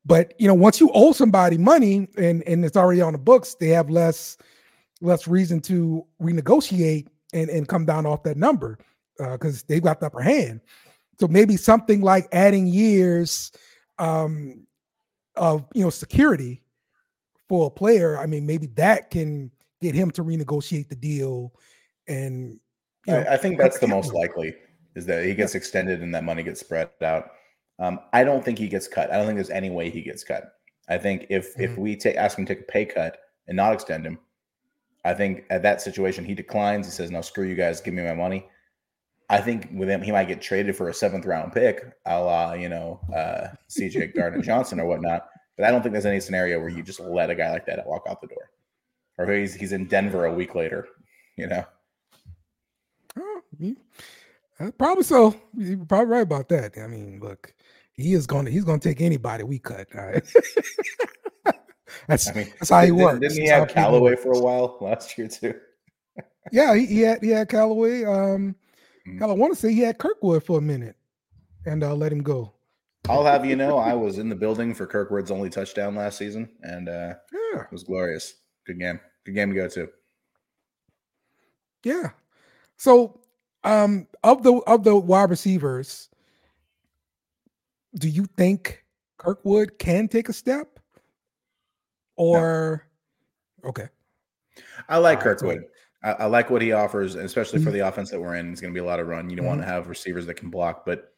But 0.06 0.34
you 0.38 0.48
know, 0.48 0.54
once 0.54 0.80
you 0.80 0.90
owe 0.94 1.12
somebody 1.12 1.58
money 1.58 2.08
and 2.16 2.42
and 2.46 2.64
it's 2.64 2.76
already 2.76 3.00
on 3.00 3.12
the 3.12 3.18
books, 3.18 3.54
they 3.54 3.68
have 3.68 3.90
less 3.90 4.36
less 5.00 5.28
reason 5.28 5.60
to 5.62 6.06
renegotiate 6.20 7.08
and 7.32 7.50
and 7.50 7.68
come 7.68 7.84
down 7.84 8.06
off 8.06 8.22
that 8.24 8.36
number 8.36 8.78
uh, 9.20 9.32
because 9.32 9.62
they've 9.64 9.82
got 9.82 10.00
the 10.00 10.06
upper 10.06 10.20
hand. 10.20 10.60
So 11.20 11.28
maybe 11.28 11.56
something 11.56 12.00
like 12.00 12.28
adding 12.32 12.66
years 12.66 13.52
um, 13.98 14.66
of 15.36 15.66
you 15.74 15.84
know 15.84 15.90
security 15.90 16.62
for 17.48 17.66
a 17.66 17.70
player. 17.70 18.18
I 18.18 18.26
mean, 18.26 18.46
maybe 18.46 18.66
that 18.68 19.10
can 19.10 19.50
get 19.80 19.94
him 19.94 20.10
to 20.12 20.24
renegotiate 20.24 20.88
the 20.88 20.96
deal. 20.96 21.52
And 22.08 22.58
you 23.06 23.12
know, 23.12 23.20
I, 23.20 23.34
I 23.34 23.36
think 23.36 23.58
that's 23.58 23.78
the 23.78 23.86
most 23.86 24.12
likely 24.12 24.54
is 24.94 25.06
that 25.06 25.24
he 25.24 25.34
gets 25.34 25.54
extended 25.54 26.02
and 26.02 26.14
that 26.14 26.24
money 26.24 26.42
gets 26.42 26.60
spread 26.60 26.90
out. 27.02 27.30
Um, 27.78 28.00
I 28.12 28.22
don't 28.22 28.44
think 28.44 28.58
he 28.58 28.68
gets 28.68 28.86
cut. 28.86 29.10
I 29.10 29.16
don't 29.16 29.26
think 29.26 29.36
there's 29.36 29.50
any 29.50 29.70
way 29.70 29.90
he 29.90 30.02
gets 30.02 30.22
cut. 30.22 30.52
I 30.88 30.98
think 30.98 31.26
if 31.30 31.58
if 31.58 31.72
Mhm. 31.72 31.78
we 31.78 31.96
take 31.96 32.16
ask 32.16 32.38
him 32.38 32.46
to 32.46 32.54
take 32.54 32.64
a 32.64 32.66
pay 32.72 32.84
cut 32.84 33.18
and 33.48 33.56
not 33.56 33.72
extend 33.72 34.06
him, 34.06 34.18
I 35.04 35.14
think 35.14 35.44
at 35.50 35.62
that 35.62 35.80
situation 35.80 36.24
he 36.24 36.34
declines. 36.34 36.86
He 36.86 36.92
says, 36.92 37.10
"No, 37.10 37.20
screw 37.20 37.46
you 37.46 37.54
guys. 37.54 37.80
Give 37.80 37.94
me 37.94 38.02
my 38.02 38.14
money." 38.14 38.48
I 39.30 39.40
think 39.40 39.68
with 39.72 39.88
him, 39.88 40.02
he 40.02 40.12
might 40.12 40.28
get 40.28 40.42
traded 40.42 40.76
for 40.76 40.88
a 40.88 40.94
seventh 40.94 41.24
round 41.24 41.52
pick, 41.52 41.84
a 42.06 42.20
la 42.20 42.52
you 42.52 42.68
know 42.68 43.00
uh, 43.14 43.48
C.J. 43.68 44.08
Gardner 44.08 44.42
Johnson 44.42 44.80
or 44.80 44.86
whatnot. 44.86 45.28
But 45.56 45.66
I 45.66 45.70
don't 45.70 45.82
think 45.82 45.92
there's 45.92 46.06
any 46.06 46.20
scenario 46.20 46.58
where 46.60 46.68
you 46.68 46.82
just 46.82 47.00
let 47.00 47.30
a 47.30 47.34
guy 47.34 47.50
like 47.52 47.64
that 47.66 47.86
walk 47.86 48.04
out 48.08 48.20
the 48.20 48.26
door, 48.26 48.50
or 49.18 49.32
he's 49.32 49.54
he's 49.54 49.72
in 49.72 49.86
Denver 49.86 50.26
a 50.26 50.34
week 50.34 50.54
later. 50.54 50.86
You 51.36 51.46
know. 51.48 51.64
Oh, 53.18 53.40
yeah. 53.58 53.72
Uh, 54.60 54.70
probably 54.78 55.04
so. 55.04 55.34
You're 55.56 55.78
probably 55.84 56.06
right 56.06 56.22
about 56.22 56.48
that. 56.50 56.76
I 56.78 56.86
mean, 56.86 57.18
look, 57.20 57.52
he 57.92 58.12
is 58.14 58.26
going 58.26 58.44
to 58.44 58.50
he's 58.50 58.64
going 58.64 58.80
to 58.80 58.88
take 58.88 59.00
anybody 59.00 59.44
we 59.44 59.58
cut. 59.58 59.86
all 59.96 60.06
right? 60.06 60.24
that's 62.08 62.28
I 62.28 62.32
mean, 62.34 62.52
that's 62.58 62.70
how 62.70 62.80
he 62.80 62.86
didn't- 62.88 63.02
works. 63.02 63.20
Didn't 63.20 63.36
he 63.42 63.46
That's 63.48 63.58
have 63.60 63.68
Callaway 63.68 64.16
for 64.16 64.32
a 64.32 64.38
while 64.40 64.76
last 64.82 65.16
year 65.16 65.28
too? 65.28 65.54
Yeah, 66.52 66.74
he, 66.74 66.86
he 66.86 67.00
had 67.00 67.22
he 67.22 67.30
had 67.30 67.48
Callaway. 67.48 68.04
Um, 68.04 68.54
Mm. 69.08 69.18
hell, 69.18 69.30
I 69.30 69.34
want 69.34 69.52
to 69.52 69.58
say 69.58 69.72
he 69.72 69.80
had 69.80 69.98
Kirkwood 69.98 70.44
for 70.44 70.58
a 70.58 70.62
minute, 70.62 70.96
and 71.66 71.82
uh, 71.82 71.94
let 71.94 72.12
him 72.12 72.22
go. 72.22 72.52
I'll 73.08 73.24
have 73.24 73.44
you 73.44 73.54
know, 73.54 73.76
I 73.76 73.92
was 73.92 74.18
in 74.18 74.30
the 74.30 74.34
building 74.34 74.72
for 74.72 74.86
Kirkwood's 74.86 75.30
only 75.30 75.50
touchdown 75.50 75.94
last 75.94 76.16
season, 76.16 76.48
and 76.62 76.88
uh, 76.88 77.14
Yeah, 77.32 77.60
it 77.60 77.72
was 77.72 77.84
glorious. 77.84 78.34
Good 78.66 78.78
game. 78.78 78.98
Good 79.24 79.34
game 79.34 79.50
to 79.50 79.56
go 79.56 79.68
to. 79.68 79.88
yeah. 81.84 82.10
So, 82.76 83.20
um, 83.62 84.06
of 84.22 84.42
the 84.42 84.54
of 84.66 84.84
the 84.84 84.96
wide 84.96 85.30
receivers, 85.30 86.08
do 87.96 88.08
you 88.08 88.24
think 88.36 88.84
Kirkwood 89.18 89.78
can 89.78 90.08
take 90.08 90.28
a 90.28 90.32
step, 90.32 90.78
or 92.16 92.86
okay? 93.64 93.88
I 94.88 94.96
like 94.98 95.18
All 95.18 95.26
right, 95.26 95.38
Kirkwood. 95.38 95.64
I, 96.04 96.10
I 96.12 96.24
like 96.26 96.50
what 96.50 96.62
he 96.62 96.72
offers, 96.72 97.14
especially 97.14 97.62
for 97.62 97.70
Mhm. 97.70 97.74
the 97.74 97.88
offense 97.88 98.10
that 98.10 98.20
we're 98.20 98.34
in. 98.36 98.52
It's 98.52 98.60
going 98.60 98.72
to 98.72 98.78
be 98.78 98.84
a 98.84 98.88
lot 98.88 99.00
of 99.00 99.08
run. 99.08 99.30
You 99.30 99.36
don't 99.36 99.46
want 99.46 99.62
to 99.62 99.66
have 99.66 99.88
receivers 99.88 100.26
that 100.26 100.34
can 100.34 100.50
block, 100.50 100.84
but 100.84 101.14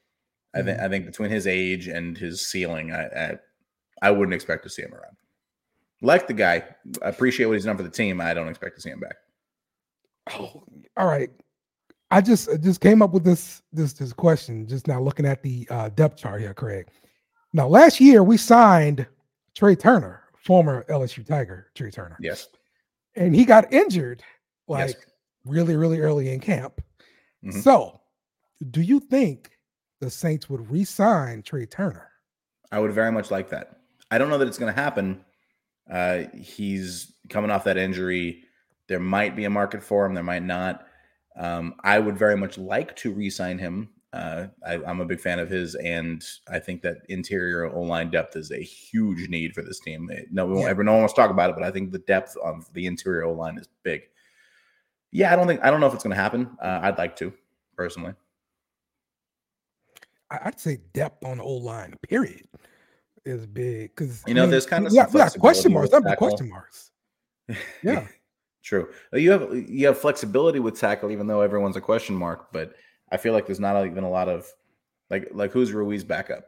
I 0.54 0.62
think 0.62 0.78
Mhm. 0.78 0.82
I 0.84 0.88
think 0.88 1.06
between 1.06 1.30
his 1.30 1.46
age 1.46 1.88
and 1.88 2.16
his 2.16 2.40
ceiling, 2.46 2.92
I, 2.92 3.04
I 3.06 3.38
I 4.02 4.10
wouldn't 4.10 4.34
expect 4.34 4.62
to 4.64 4.70
see 4.70 4.82
him 4.82 4.94
around. 4.94 5.16
Like 6.02 6.26
the 6.26 6.34
guy, 6.34 6.64
I 7.02 7.08
appreciate 7.08 7.46
what 7.46 7.54
he's 7.54 7.64
done 7.64 7.76
for 7.76 7.82
the 7.82 7.90
team. 7.90 8.20
I 8.20 8.32
don't 8.34 8.48
expect 8.48 8.76
to 8.76 8.80
see 8.82 8.90
him 8.90 9.00
back. 9.00 9.16
Oh, 10.32 10.62
all 10.96 11.06
right. 11.06 11.30
I 12.10 12.20
just 12.20 12.48
I 12.48 12.56
just 12.56 12.80
came 12.80 13.02
up 13.02 13.12
with 13.12 13.24
this 13.24 13.62
this 13.72 13.92
this 13.94 14.12
question 14.12 14.66
just 14.68 14.86
now 14.86 15.00
looking 15.00 15.26
at 15.26 15.42
the 15.42 15.66
uh, 15.70 15.88
depth 15.90 16.18
chart 16.18 16.40
here, 16.40 16.54
Craig. 16.54 16.88
Now, 17.52 17.66
last 17.68 18.00
year 18.00 18.22
we 18.22 18.36
signed 18.36 19.06
Trai 19.58 19.78
Turner, 19.78 20.22
former 20.38 20.84
LSU 20.88 21.24
Tiger 21.26 21.70
Trai 21.74 21.92
Turner, 21.92 22.16
Yes. 22.20 22.48
and 23.16 23.34
he 23.34 23.44
got 23.44 23.72
injured 23.72 24.22
like 24.68 24.88
yes. 24.88 25.06
really 25.44 25.76
really 25.76 26.00
early 26.00 26.32
in 26.32 26.40
camp. 26.40 26.80
Mhm. 27.44 27.62
So, 27.62 28.00
do 28.70 28.80
you 28.80 29.00
think 29.00 29.50
the 30.00 30.10
Saints 30.10 30.48
would 30.50 30.70
re-sign 30.70 31.42
Trai 31.42 31.70
Turner? 31.70 32.08
I 32.72 32.80
would 32.80 32.92
very 32.92 33.12
much 33.12 33.30
like 33.30 33.48
that. 33.50 33.80
I 34.10 34.18
don't 34.18 34.28
know 34.28 34.38
that 34.38 34.48
it's 34.48 34.58
going 34.58 34.72
to 34.74 34.80
happen. 34.80 35.24
Uh, 35.90 36.24
he's 36.34 37.12
coming 37.28 37.50
off 37.50 37.64
that 37.64 37.76
injury. 37.76 38.42
There 38.88 38.98
might 39.00 39.36
be 39.36 39.44
a 39.44 39.50
market 39.50 39.82
for 39.82 40.04
him. 40.04 40.14
There 40.14 40.22
might 40.24 40.42
not. 40.42 40.86
Um, 41.36 41.74
I 41.84 41.98
would 41.98 42.18
very 42.18 42.36
much 42.36 42.58
like 42.58 42.96
to 42.96 43.12
re-sign 43.12 43.58
him. 43.58 43.90
Uh, 44.12 44.46
I, 44.66 44.74
I'm 44.84 45.00
a 45.00 45.04
big 45.04 45.20
fan 45.20 45.38
of 45.38 45.50
his, 45.50 45.74
and 45.76 46.24
I 46.50 46.58
think 46.58 46.82
that 46.82 46.98
interior 47.08 47.66
O 47.66 47.82
line 47.82 48.10
depth 48.10 48.34
is 48.36 48.50
a 48.50 48.62
huge 48.62 49.28
need 49.28 49.52
for 49.54 49.62
this 49.62 49.78
team. 49.80 50.08
It- 50.10 50.28
no, 50.32 50.46
we 50.46 50.52
won't 50.54 50.64
Yeah. 50.64 50.70
ever, 50.70 50.82
no 50.84 50.92
one 50.92 51.00
wants 51.02 51.14
to 51.14 51.20
talk 51.20 51.30
about 51.30 51.50
it, 51.50 51.56
but 51.56 51.64
I 51.64 51.70
think 51.70 51.92
the 51.92 51.98
depth 51.98 52.36
of 52.42 52.72
the 52.72 52.86
interior 52.86 53.24
O 53.24 53.32
line 53.32 53.58
is 53.58 53.68
big. 53.82 54.02
Yeah, 55.16 55.32
I 55.32 55.36
don't 55.36 55.46
think 55.46 55.64
I 55.64 55.70
don't 55.70 55.80
know 55.80 55.86
if 55.86 55.94
it's 55.94 56.04
going 56.04 56.14
to 56.14 56.20
happen. 56.22 56.46
Uh, 56.60 56.80
I'd 56.82 56.98
like 56.98 57.16
to 57.16 57.32
personally. 57.74 58.12
I- 60.30 60.40
I'd 60.44 60.60
say 60.60 60.78
depth 60.92 61.24
on 61.24 61.38
the 61.38 61.44
old 61.44 61.62
line, 61.62 61.94
period, 62.02 62.46
is 63.24 63.46
big 63.46 63.94
because 63.96 64.22
You 64.26 64.34
know, 64.34 64.46
there's 64.46 64.66
kinda 64.66 64.90
yeah, 64.92 65.08
got, 65.10 65.32
some 65.32 65.38
we 65.38 65.40
question 65.40 65.72
marks, 65.72 65.90
tackle. 65.90 66.16
question 66.16 66.48
marks. 66.50 66.90
Yeah. 67.82 68.06
True. 68.62 68.88
You 69.12 69.30
have 69.30 69.54
you 69.70 69.86
have 69.86 69.96
flexibility 69.98 70.58
with 70.58 70.78
tackle, 70.78 71.10
even 71.12 71.26
though 71.28 71.40
everyone's 71.40 71.76
a 71.76 71.80
question 71.80 72.14
mark. 72.16 72.52
But 72.52 72.74
I 73.12 73.16
feel 73.16 73.32
like 73.32 73.46
there's 73.46 73.60
not 73.60 73.86
even 73.86 74.02
a 74.04 74.10
lot 74.10 74.28
of 74.28 74.46
like 75.08 75.28
like 75.32 75.52
who's 75.52 75.72
Ruiz 75.72 76.02
backup? 76.04 76.44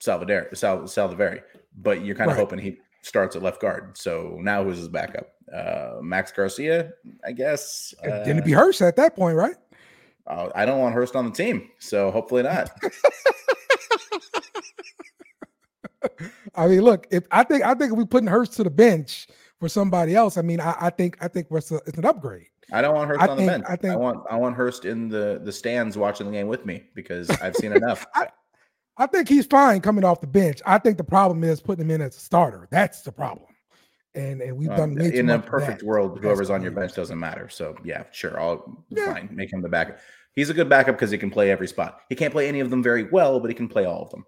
Salvador, 0.00 0.48
Sal, 0.54 0.82
Saldiveri. 0.82 1.42
But 1.76 2.04
you're 2.04 2.14
kind 2.14 2.30
of 2.30 2.36
Right. 2.36 2.40
hoping 2.42 2.58
he 2.60 2.78
starts 3.02 3.34
at 3.36 3.42
left 3.42 3.60
guard. 3.60 3.96
So 3.96 4.38
now 4.42 4.62
who's 4.62 4.76
his 4.78 4.88
backup? 4.88 5.33
Uh, 5.52 5.98
Max 6.02 6.32
Garcia, 6.32 6.92
I 7.26 7.32
guess. 7.32 7.94
Uh, 8.02 8.24
Didn't 8.24 8.38
it 8.38 8.44
be 8.44 8.52
Hurst 8.52 8.80
at 8.82 8.96
that 8.96 9.14
point, 9.16 9.36
right? 9.36 9.56
uh, 10.26 10.48
I 10.54 10.64
don't 10.64 10.80
want 10.80 10.94
Hurst 10.94 11.14
on 11.16 11.24
the 11.26 11.30
team, 11.30 11.68
so 11.78 12.10
hopefully 12.10 12.42
not. 12.42 12.70
I 16.54 16.68
mean, 16.68 16.82
look, 16.82 17.06
if 17.10 17.24
I 17.30 17.42
think 17.42 17.64
I 17.64 17.74
think 17.74 17.92
if 17.92 17.98
we 17.98 18.04
putting 18.04 18.28
Hurst 18.28 18.52
to 18.54 18.64
the 18.64 18.70
bench 18.70 19.26
for 19.58 19.68
somebody 19.68 20.14
else, 20.14 20.36
I 20.36 20.42
mean, 20.42 20.60
I, 20.60 20.74
I 20.80 20.90
think 20.90 21.16
I 21.20 21.28
think 21.28 21.48
it's, 21.50 21.70
a, 21.72 21.76
it's 21.86 21.98
an 21.98 22.04
upgrade. 22.04 22.46
I 22.72 22.80
don't 22.82 22.94
want 22.94 23.08
Hurst 23.08 23.20
I 23.22 23.26
on 23.28 23.36
think- 23.36 23.46
the 23.50 23.52
bench. 23.52 23.64
I 23.68 23.72
I, 23.72 23.76
think- 23.76 23.98
want 23.98 24.24
I 24.30 24.36
want 24.36 24.54
Hurst 24.56 24.84
in 24.84 25.08
the 25.08 25.40
the 25.42 25.52
stands 25.52 25.96
watching 25.98 26.26
the 26.26 26.32
game 26.32 26.46
with 26.48 26.64
me 26.66 26.84
because 26.94 27.30
I've 27.40 27.56
seen 27.56 27.72
enough. 27.72 28.06
I, 28.14 28.28
I 28.96 29.06
think 29.06 29.28
he's 29.28 29.46
fine 29.46 29.80
coming 29.80 30.04
off 30.04 30.20
the 30.20 30.26
bench. 30.28 30.60
I 30.64 30.78
think 30.78 30.98
the 30.98 31.04
problem 31.04 31.42
is 31.42 31.60
putting 31.60 31.84
him 31.84 31.90
in 31.90 32.00
as 32.00 32.16
a 32.16 32.20
starter. 32.20 32.68
That's 32.70 33.00
the 33.02 33.10
problem. 33.12 33.46
And 34.16 34.40
and 34.42 34.56
we've 34.56 34.68
done 34.68 34.90
Um, 34.90 34.94
way 34.96 35.10
too 35.10 35.18
in 35.18 35.30
a 35.30 35.38
perfect 35.40 35.82
world, 35.82 36.20
whoever's 36.20 36.48
on 36.50 36.62
your 36.62 36.70
bench 36.70 36.94
doesn't 36.94 37.18
matter. 37.18 37.48
So 37.48 37.76
yeah, 37.82 38.04
sure, 38.12 38.38
I'll 38.40 38.84
Yeah. 38.90 39.12
fine 39.12 39.28
make 39.32 39.52
him 39.52 39.60
the 39.60 39.68
backup. 39.68 39.98
He's 40.34 40.50
a 40.50 40.54
good 40.54 40.68
backup 40.68 40.94
because 40.96 41.10
he 41.10 41.18
can 41.18 41.30
play 41.30 41.50
every 41.50 41.66
spot. 41.68 42.00
He 42.08 42.14
can't 42.14 42.32
play 42.32 42.48
any 42.48 42.60
of 42.60 42.70
them 42.70 42.82
very 42.82 43.04
well, 43.04 43.40
but 43.40 43.50
he 43.50 43.54
can 43.54 43.68
play 43.68 43.84
all 43.84 44.02
of 44.02 44.10
them. 44.10 44.24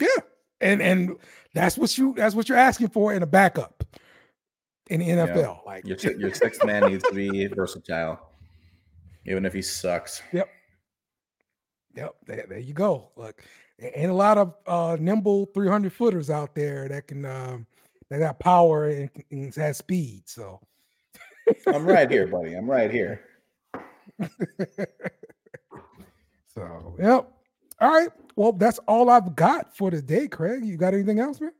Yeah, 0.00 0.08
and 0.60 0.82
and 0.82 1.16
that's 1.54 1.78
what 1.78 1.96
you 1.96 2.14
that's 2.14 2.34
what 2.34 2.48
you're 2.48 2.58
asking 2.58 2.88
for 2.88 3.12
in 3.14 3.22
a 3.22 3.26
backup 3.26 3.84
in 4.90 5.00
the 5.00 5.08
NFL. 5.08 5.62
Like 5.64 5.86
Your 5.86 5.96
your 6.18 6.34
sixth 6.34 6.62
man 6.64 6.84
needs 6.84 7.04
to 7.04 7.14
be 7.14 7.46
versatile, 7.46 8.20
even 9.26 9.46
if 9.46 9.52
he 9.54 9.62
sucks. 9.62 10.22
Yep, 10.32 12.14
there, 12.26 12.46
there 12.48 12.58
you 12.58 12.72
go. 12.72 13.10
Look, 13.16 13.42
a- 13.80 13.98
ain't 13.98 14.10
a 14.10 14.14
lot 14.14 14.38
of 14.38 14.54
uh 14.66 14.96
nimble 15.00 15.46
300 15.46 15.92
footers 15.92 16.30
out 16.30 16.54
there 16.54 16.88
that 16.88 17.08
can 17.08 17.24
um 17.24 17.66
that 18.10 18.18
got 18.18 18.38
power 18.38 18.88
and, 18.88 19.10
and 19.30 19.54
has 19.54 19.78
speed. 19.78 20.22
So 20.26 20.60
I'm 21.66 21.84
right 21.86 22.10
here, 22.10 22.26
buddy. 22.26 22.54
I'm 22.54 22.68
right 22.68 22.90
here. 22.90 23.22
so 26.48 26.96
yep. 26.98 27.32
All 27.80 27.90
right. 27.90 28.08
Well, 28.36 28.52
that's 28.52 28.78
all 28.80 29.08
I've 29.10 29.34
got 29.34 29.76
for 29.76 29.90
today, 29.90 30.28
Craig. 30.28 30.64
You 30.64 30.76
got 30.76 30.94
anything 30.94 31.18
else, 31.20 31.40
man? 31.40 31.52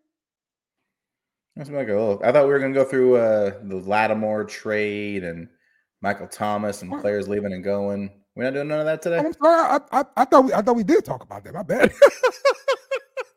That's 1.56 1.70
like 1.70 1.88
a 1.88 1.92
little. 1.92 2.20
I 2.24 2.32
thought 2.32 2.44
we 2.44 2.50
were 2.50 2.58
gonna 2.58 2.74
go 2.74 2.84
through 2.84 3.16
uh 3.16 3.54
the 3.62 3.76
Lattimore 3.76 4.44
trade 4.44 5.24
and 5.24 5.48
Michael 6.02 6.28
Thomas 6.28 6.82
and 6.82 6.90
players 7.00 7.28
leaving 7.28 7.52
and 7.52 7.64
going. 7.64 8.10
We're 8.34 8.44
not 8.44 8.54
doing 8.54 8.68
none 8.68 8.80
of 8.80 8.86
that 8.86 9.02
today. 9.02 9.18
I'm 9.18 9.32
sorry. 9.32 9.80
I, 9.92 10.00
I, 10.00 10.04
I 10.16 10.24
thought 10.24 10.44
we 10.44 10.52
I 10.52 10.62
thought 10.62 10.76
we 10.76 10.84
did 10.84 11.04
talk 11.04 11.22
about 11.22 11.44
that. 11.44 11.54
My 11.54 11.62
bad. 11.62 11.92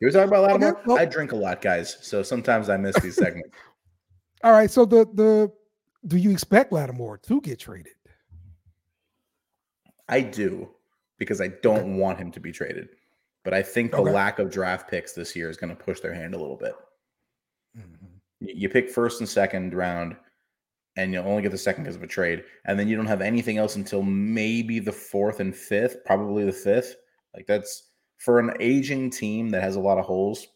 You 0.04 0.08
were 0.08 0.12
talking 0.12 0.28
about 0.28 0.44
Lattimore. 0.44 0.82
well- 0.86 0.98
I 1.00 1.06
drink 1.06 1.32
a 1.32 1.36
lot, 1.38 1.62
guys, 1.62 1.98
so 2.02 2.24
sometimes 2.24 2.68
I 2.68 2.76
miss 2.76 3.00
these 3.00 3.16
segments. 3.16 3.56
all 4.44 4.52
right. 4.52 4.70
So 4.70 4.84
the 4.84 5.06
the 5.14 5.50
do 6.06 6.18
you 6.18 6.30
expect 6.30 6.74
Lattimore 6.74 7.20
to 7.20 7.40
get 7.40 7.58
traded? 7.58 7.94
I 10.10 10.20
do 10.20 10.70
because 11.20 11.40
I 11.40 11.48
don't 11.62 11.96
want 11.98 12.20
him 12.20 12.32
to 12.32 12.42
be 12.42 12.52
traded, 12.52 12.90
but 13.46 13.54
I 13.54 13.62
think 13.64 13.92
the 13.92 14.00
Okay. 14.00 14.12
lack 14.12 14.40
of 14.40 14.52
draft 14.52 14.90
picks 14.90 15.14
this 15.14 15.38
year 15.38 15.50
is 15.50 15.56
going 15.56 15.74
to 15.74 15.82
push 15.82 16.02
their 16.02 16.14
hand 16.14 16.34
a 16.36 16.38
little 16.38 16.58
bit. 16.58 16.74
Mm-hmm. 17.78 18.06
You 18.42 18.68
pick 18.68 18.90
first 18.90 19.22
and 19.22 19.30
second 19.30 19.74
round, 19.74 20.18
and 20.98 21.14
you'll 21.14 21.26
only 21.26 21.44
get 21.44 21.52
the 21.54 21.58
second 21.58 21.86
because 21.86 21.96
of 21.96 22.04
a 22.04 22.08
trade, 22.08 22.44
and 22.66 22.78
then 22.78 22.90
you 22.90 22.98
don't 22.98 23.06
have 23.06 23.22
anything 23.22 23.58
else 23.58 23.78
until 23.78 24.04
maybe 24.04 24.80
the 24.80 24.92
fourth 24.92 25.40
and 25.40 25.56
fifth, 25.56 26.04
probably 26.04 26.44
the 26.44 26.52
fifth. 26.52 26.98
Like 27.34 27.48
that's 27.48 27.92
for 28.24 28.40
an 28.40 28.54
aging 28.60 29.10
team 29.10 29.50
that 29.50 29.62
has 29.62 29.76
a 29.76 29.80
lot 29.82 29.98
of 29.98 30.06
holes. 30.06 30.48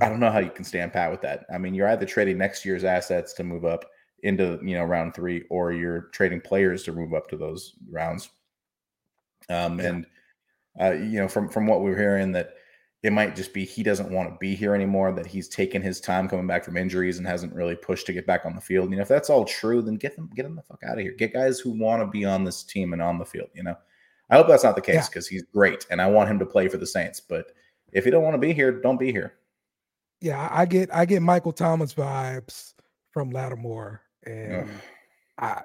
I 0.00 0.08
don't 0.08 0.20
know 0.20 0.30
how 0.30 0.38
you 0.38 0.50
can 0.50 0.64
stand 0.64 0.92
pat 0.92 1.10
with 1.10 1.20
that. 1.22 1.44
I 1.52 1.58
mean, 1.58 1.74
you're 1.74 1.88
either 1.88 2.06
trading 2.06 2.38
next 2.38 2.64
year's 2.64 2.84
assets 2.84 3.32
to 3.34 3.44
move 3.44 3.64
up 3.64 3.84
into 4.22 4.58
you 4.62 4.74
know 4.76 4.84
round 4.84 5.14
three, 5.14 5.44
or 5.50 5.72
you're 5.72 6.02
trading 6.12 6.40
players 6.40 6.84
to 6.84 6.92
move 6.92 7.12
up 7.12 7.28
to 7.30 7.36
those 7.36 7.74
rounds. 7.90 8.30
Um, 9.48 9.78
Yeah. 9.80 9.86
and 9.86 10.06
uh, 10.80 10.92
you 10.92 11.18
know, 11.18 11.28
from 11.28 11.48
from 11.48 11.66
what 11.66 11.82
we're 11.82 11.96
hearing, 11.98 12.32
that 12.32 12.54
it 13.02 13.12
might 13.12 13.34
just 13.34 13.52
be 13.52 13.64
he 13.64 13.82
doesn't 13.82 14.12
want 14.12 14.30
to 14.30 14.36
be 14.38 14.54
here 14.54 14.74
anymore. 14.74 15.10
That 15.12 15.26
he's 15.26 15.48
taken 15.48 15.82
his 15.82 16.00
time 16.00 16.28
coming 16.28 16.46
back 16.46 16.64
from 16.64 16.76
injuries 16.76 17.18
and 17.18 17.26
hasn't 17.26 17.52
really 17.52 17.74
pushed 17.74 18.06
to 18.06 18.12
get 18.12 18.26
back 18.26 18.46
on 18.46 18.54
the 18.54 18.60
field. 18.60 18.90
You 18.90 18.96
know, 18.96 19.02
if 19.02 19.08
that's 19.08 19.28
all 19.30 19.44
true, 19.44 19.82
then 19.82 19.96
get 19.96 20.14
them 20.14 20.30
get 20.34 20.46
him 20.46 20.54
the 20.54 20.62
fuck 20.62 20.82
out 20.86 20.98
of 20.98 21.02
here. 21.02 21.12
Get 21.12 21.32
guys 21.32 21.58
who 21.58 21.70
want 21.70 22.00
to 22.00 22.06
be 22.06 22.24
on 22.24 22.44
this 22.44 22.62
team 22.62 22.92
and 22.92 23.02
on 23.02 23.18
the 23.18 23.24
field. 23.26 23.48
You 23.54 23.64
know, 23.64 23.76
I 24.30 24.36
hope 24.36 24.48
that's 24.48 24.64
not 24.64 24.76
the 24.76 24.82
case 24.82 25.08
because 25.08 25.26
he's 25.26 25.42
great 25.42 25.86
and 25.90 26.00
I 26.00 26.06
want 26.06 26.30
him 26.30 26.38
to 26.38 26.46
play 26.46 26.68
for 26.68 26.76
the 26.76 26.86
Saints. 26.86 27.20
But 27.20 27.52
if 27.92 28.04
you 28.04 28.10
don't 28.10 28.22
want 28.22 28.34
to 28.34 28.38
be 28.38 28.52
here, 28.52 28.72
don't 28.72 28.98
be 28.98 29.12
here. 29.12 29.34
Yeah, 30.20 30.48
I 30.52 30.62
I 30.62 30.66
get 30.66 30.94
I 30.94 31.04
get 31.04 31.22
Michael 31.22 31.52
Thomas 31.52 31.94
vibes 31.94 32.74
from 33.10 33.30
Lattimore, 33.30 34.02
and 34.24 34.68
Ugh. 34.68 34.68
I 35.38 35.62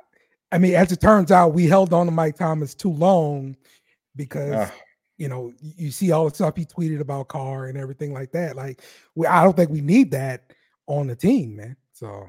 I 0.51 0.57
mean, 0.57 0.75
as 0.75 0.91
it 0.91 1.01
turns 1.01 1.31
out, 1.31 1.53
we 1.53 1.67
held 1.67 1.93
on 1.93 2.05
to 2.05 2.11
Mike 2.11 2.37
Thomas 2.37 2.73
too 2.73 2.91
long 2.91 3.57
because 4.15 4.53
Ugh. 4.53 4.71
you 5.17 5.27
know 5.27 5.51
you 5.59 5.91
see 5.91 6.11
all 6.11 6.29
the 6.29 6.35
stuff 6.35 6.55
he 6.55 6.65
tweeted 6.65 7.01
about 7.01 7.27
Carr 7.27 7.65
and 7.65 7.77
everything 7.77 8.13
like 8.13 8.31
that. 8.31 8.55
Like, 8.55 8.81
we, 9.15 9.27
I 9.27 9.43
don't 9.43 9.55
think 9.55 9.69
we 9.69 9.81
need 9.81 10.11
that 10.11 10.53
on 10.87 11.07
the 11.07 11.15
team, 11.15 11.57
man. 11.57 11.75
So 11.91 12.27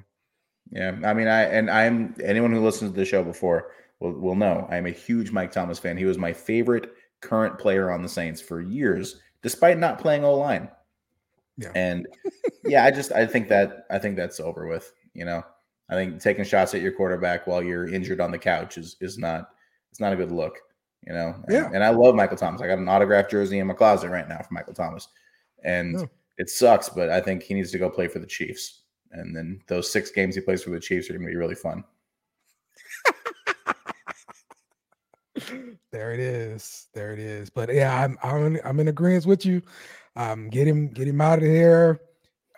Yeah, 0.72 0.96
I 1.04 1.14
mean, 1.14 1.28
I 1.28 1.42
and 1.42 1.70
I'm 1.70 2.14
anyone 2.22 2.52
who 2.52 2.64
listens 2.64 2.90
to 2.90 2.96
the 2.96 3.04
show 3.04 3.22
before 3.22 3.70
will 4.00 4.12
will 4.12 4.34
know 4.34 4.66
I 4.70 4.76
am 4.76 4.86
a 4.86 4.90
huge 4.90 5.30
Mike 5.30 5.52
Thomas 5.52 5.78
fan. 5.78 5.96
He 5.96 6.04
was 6.04 6.18
my 6.18 6.32
favorite 6.32 6.92
current 7.20 7.58
player 7.58 7.90
on 7.90 8.02
the 8.02 8.08
Saints 8.08 8.40
for 8.40 8.60
years, 8.60 9.20
despite 9.42 9.78
not 9.78 9.98
playing 9.98 10.24
O 10.24 10.34
line. 10.34 10.68
Yeah. 11.56 11.72
And 11.74 12.06
yeah, 12.64 12.84
I 12.84 12.90
just 12.90 13.12
I 13.12 13.26
think 13.26 13.48
that 13.48 13.86
I 13.90 13.98
think 13.98 14.16
that's 14.16 14.40
over 14.40 14.66
with. 14.66 14.92
You 15.14 15.24
know, 15.24 15.42
I 15.88 15.94
think 15.94 16.20
taking 16.20 16.44
shots 16.44 16.74
at 16.74 16.82
your 16.82 16.92
quarterback 16.92 17.46
while 17.46 17.62
you're 17.62 17.88
injured 17.88 18.20
on 18.20 18.30
the 18.30 18.38
couch 18.38 18.78
is 18.78 18.96
is 19.00 19.18
not 19.18 19.50
it's 19.90 20.00
not 20.00 20.12
a 20.12 20.16
good 20.16 20.32
look. 20.32 20.58
You 21.06 21.12
know, 21.12 21.34
and, 21.44 21.52
Yeah. 21.52 21.70
And 21.72 21.84
I 21.84 21.90
love 21.90 22.14
Michael 22.14 22.36
Thomas. 22.36 22.60
I 22.60 22.66
got 22.66 22.78
an 22.78 22.88
autographed 22.88 23.30
jersey 23.30 23.58
in 23.58 23.66
my 23.66 23.74
closet 23.74 24.10
right 24.10 24.28
now 24.28 24.42
for 24.42 24.52
Michael 24.52 24.74
Thomas, 24.74 25.08
and 25.64 26.08
it 26.38 26.50
sucks, 26.50 26.88
but 26.88 27.08
I 27.08 27.20
think 27.20 27.42
he 27.42 27.54
needs 27.54 27.70
to 27.70 27.78
go 27.78 27.88
play 27.88 28.08
for 28.08 28.18
the 28.18 28.26
Chiefs. 28.26 28.82
And 29.12 29.34
then 29.34 29.60
those 29.68 29.90
six 29.90 30.10
games 30.10 30.34
he 30.34 30.40
plays 30.40 30.62
for 30.62 30.70
the 30.70 30.80
Chiefs 30.80 31.08
are 31.08 31.14
going 31.14 31.24
to 31.24 31.30
be 31.30 31.36
really 31.36 31.54
fun. 31.54 31.84
There 35.92 36.12
it 36.12 36.20
is, 36.20 36.88
there 36.94 37.12
it 37.12 37.18
is. 37.18 37.50
But 37.50 37.72
yeah, 37.72 38.02
I'm 38.02 38.18
I'm 38.22 38.46
in, 38.46 38.60
I'm 38.64 38.80
in 38.80 38.88
agreement 38.88 39.26
with 39.26 39.46
you. 39.46 39.62
Um, 40.16 40.48
get 40.50 40.66
him 40.66 40.88
get 40.88 41.08
him 41.08 41.20
out 41.20 41.38
of 41.38 41.44
here, 41.44 42.00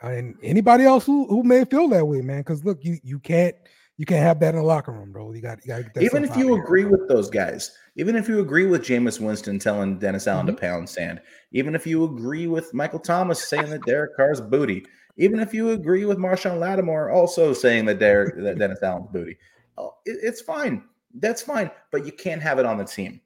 and 0.03 0.37
anybody 0.43 0.85
else 0.85 1.05
who 1.05 1.27
who 1.29 1.43
may 1.43 1.65
feel 1.65 1.89
that 1.89 2.07
way, 2.07 2.21
man. 2.21 2.41
Because 2.41 2.65
look, 2.65 2.85
you 2.85 2.99
you 3.03 3.19
can't 3.19 3.55
you 3.97 4.07
can't 4.07 4.23
have 4.23 4.41
that 4.41 4.55
in 4.55 4.61
the 4.61 4.63
locker 4.67 4.93
room, 4.93 5.13
bro. 5.13 5.33
You 5.33 5.41
got 5.43 5.59
you 5.65 5.69
got 5.69 5.77
to 5.79 5.83
get 5.85 5.95
that 5.95 6.05
even 6.05 6.25
if 6.25 6.37
you 6.37 6.47
outta 6.47 6.55
here. 6.55 6.65
agree 6.65 6.85
with 6.85 7.09
those 7.09 7.29
guys, 7.29 7.73
even 7.97 8.15
if 8.17 8.29
you 8.29 8.41
agree 8.41 8.67
with 8.67 8.83
Jameis 8.83 9.21
Winston 9.21 9.59
telling 9.59 9.99
Dennis 9.99 10.27
Allen 10.27 10.47
Mm-hmm. 10.47 10.55
to 10.57 10.61
pound 10.61 10.89
sand, 10.89 11.21
even 11.53 11.75
if 11.75 11.87
you 11.87 12.05
agree 12.05 12.47
with 12.47 12.73
Michael 12.75 13.01
Thomas 13.01 13.43
saying 13.49 13.71
that 13.71 13.85
Derek 13.85 14.17
Carr's 14.17 14.41
booty, 14.41 14.85
even 15.17 15.41
if 15.41 15.53
you 15.53 15.71
agree 15.71 16.05
with 16.05 16.19
Marshon 16.19 16.59
Lattimore 16.61 17.11
also 17.11 17.53
saying 17.53 17.87
that 17.87 17.99
Derek 17.99 18.37
that 18.37 18.59
Dennis 18.59 18.83
Allen's 18.83 19.09
booty, 19.13 19.37
oh, 19.77 19.95
it- 20.07 20.19
it's 20.23 20.41
fine. 20.41 20.85
That's 21.15 21.43
fine, 21.43 21.71
but 21.91 22.05
you 22.05 22.13
can't 22.13 22.43
have 22.43 22.59
it 22.59 22.67
on 22.67 22.79
the 22.79 22.85
team. 22.85 23.21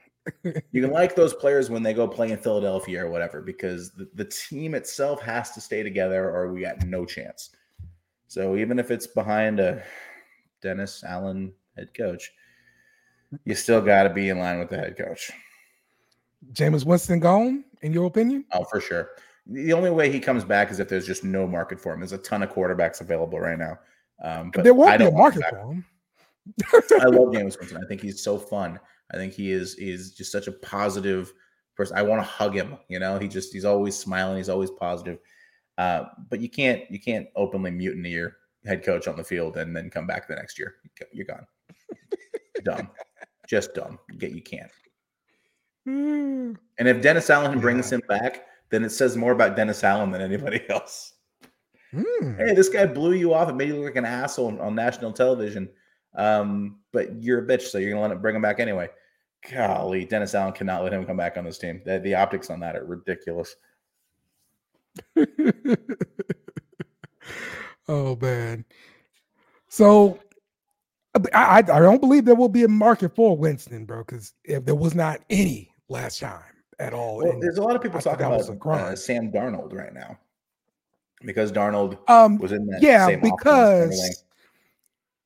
you 0.44 0.82
can 0.82 0.90
like 0.90 1.14
those 1.14 1.34
players 1.34 1.70
when 1.70 1.82
they 1.82 1.94
go 1.94 2.06
play 2.06 2.30
in 2.30 2.38
Philadelphia 2.38 3.04
or 3.04 3.10
whatever, 3.10 3.40
because 3.40 3.90
the, 3.92 4.08
the 4.14 4.24
team 4.24 4.74
itself 4.74 5.20
has 5.22 5.52
to 5.52 5.60
stay 5.60 5.82
together 5.82 6.30
or 6.30 6.52
we 6.52 6.60
got 6.60 6.84
no 6.84 7.04
chance. 7.04 7.50
So 8.26 8.56
even 8.56 8.78
if 8.78 8.90
it's 8.90 9.06
behind 9.06 9.58
a 9.58 9.82
Dennis 10.60 11.02
Allen 11.02 11.52
head 11.76 11.94
coach, 11.94 12.30
you 13.44 13.54
still 13.54 13.80
got 13.80 14.04
to 14.04 14.10
be 14.10 14.28
in 14.28 14.38
line 14.38 14.58
with 14.58 14.68
the 14.68 14.76
head 14.76 14.96
coach. 14.96 15.30
Jameis 16.52 16.84
Winston 16.84 17.20
gone, 17.20 17.64
in 17.82 17.92
your 17.92 18.06
opinion? 18.06 18.44
Oh, 18.52 18.64
for 18.64 18.80
sure. 18.80 19.10
The 19.46 19.72
only 19.72 19.90
way 19.90 20.12
he 20.12 20.20
comes 20.20 20.44
back 20.44 20.70
is 20.70 20.78
if 20.78 20.88
there's 20.88 21.06
just 21.06 21.24
no 21.24 21.46
market 21.46 21.80
for 21.80 21.94
him. 21.94 22.00
There's 22.00 22.12
a 22.12 22.18
ton 22.18 22.42
of 22.42 22.52
quarterbacks 22.52 23.00
available 23.00 23.40
right 23.40 23.58
now. 23.58 23.78
Um, 24.22 24.50
but 24.52 24.64
there 24.64 24.74
won't 24.74 24.98
be 24.98 25.06
a 25.06 25.10
market 25.10 25.42
for 25.48 25.72
him. 25.72 25.84
I 26.72 27.04
love 27.06 27.28
Jameis 27.32 27.58
Winston. 27.58 27.82
I 27.82 27.86
think 27.86 28.00
he's 28.00 28.22
so 28.22 28.38
fun. 28.38 28.78
I 29.12 29.16
think 29.16 29.32
he 29.32 29.50
is 29.52 29.74
is 29.76 30.12
just 30.12 30.32
such 30.32 30.46
a 30.48 30.52
positive 30.52 31.32
person. 31.76 31.96
I 31.96 32.02
want 32.02 32.20
to 32.20 32.28
hug 32.28 32.54
him. 32.54 32.76
You 32.88 32.98
know, 32.98 33.18
he 33.18 33.28
just 33.28 33.52
he's 33.52 33.64
always 33.64 33.96
smiling. 33.96 34.36
He's 34.36 34.48
always 34.48 34.70
positive. 34.70 35.18
Uh, 35.78 36.04
but 36.28 36.40
you 36.40 36.48
can't 36.50 36.82
you 36.90 36.98
can't 37.00 37.26
openly 37.36 37.70
mutiny 37.70 38.10
your 38.10 38.36
head 38.66 38.84
coach 38.84 39.06
on 39.08 39.16
the 39.16 39.24
field 39.24 39.56
and 39.56 39.74
then 39.74 39.88
come 39.90 40.06
back 40.06 40.26
the 40.28 40.34
next 40.34 40.58
year. 40.58 40.74
You're 41.12 41.26
gone. 41.26 41.46
dumb, 42.64 42.90
just 43.48 43.74
dumb. 43.74 43.98
Get 44.18 44.32
you 44.32 44.42
can't. 44.42 44.70
And 45.86 46.58
if 46.78 47.00
Dennis 47.00 47.30
Allen 47.30 47.60
brings 47.60 47.90
Yeah. 47.90 47.96
him 47.96 48.02
back, 48.08 48.46
then 48.70 48.84
it 48.84 48.90
says 48.90 49.16
more 49.16 49.32
about 49.32 49.56
Dennis 49.56 49.82
Allen 49.84 50.10
than 50.10 50.20
anybody 50.20 50.62
else. 50.68 51.14
Hmm. 51.92 52.34
Hey, 52.36 52.52
this 52.54 52.68
guy 52.68 52.84
blew 52.84 53.14
you 53.14 53.32
off 53.32 53.48
and 53.48 53.56
made 53.56 53.68
you 53.68 53.76
look 53.76 53.84
like 53.86 53.96
an 53.96 54.04
asshole 54.04 54.60
on 54.60 54.74
national 54.74 55.12
television. 55.12 55.70
Um, 56.18 56.80
but 56.92 57.22
you're 57.22 57.38
a 57.38 57.46
bitch, 57.46 57.62
so 57.62 57.78
you're 57.78 57.90
gonna 57.90 58.02
let 58.02 58.10
him 58.10 58.20
bring 58.20 58.36
him 58.36 58.42
back 58.42 58.60
anyway. 58.60 58.90
Golly, 59.50 60.04
Dennis 60.04 60.34
Allen 60.34 60.52
cannot 60.52 60.82
let 60.82 60.92
him 60.92 61.06
come 61.06 61.16
back 61.16 61.36
on 61.36 61.44
this 61.44 61.58
team. 61.58 61.80
The, 61.84 62.00
the 62.00 62.16
optics 62.16 62.50
on 62.50 62.58
that 62.60 62.74
are 62.76 62.84
ridiculous. 62.84 63.54
oh 67.88 68.16
man. 68.16 68.64
So 69.68 70.18
I, 71.14 71.20
I 71.32 71.58
I 71.58 71.62
don't 71.62 72.00
believe 72.00 72.24
there 72.24 72.34
will 72.34 72.48
be 72.48 72.64
a 72.64 72.68
market 72.68 73.14
for 73.14 73.36
Winston, 73.36 73.84
bro. 73.84 73.98
Because 73.98 74.34
if 74.44 74.64
there 74.64 74.74
was 74.74 74.96
not 74.96 75.20
any 75.30 75.72
last 75.88 76.18
time 76.18 76.42
at 76.80 76.92
all, 76.92 77.18
Well, 77.18 77.38
there's 77.40 77.58
a 77.58 77.62
lot 77.62 77.76
of 77.76 77.82
people 77.82 77.98
I 77.98 78.00
thought 78.00 78.18
talking 78.18 78.30
that 78.30 78.36
was 78.36 78.48
a 78.48 78.52
about 78.52 78.80
uh, 78.80 78.96
Sam 78.96 79.30
Darnold 79.30 79.72
right 79.72 79.94
now 79.94 80.18
because 81.24 81.52
Darnold 81.52 81.98
um, 82.10 82.38
was 82.38 82.50
in 82.50 82.66
that 82.66 82.82
yeah, 82.82 83.06
same 83.06 83.20
offense 83.20 83.30
and 83.30 83.90
because 83.90 84.24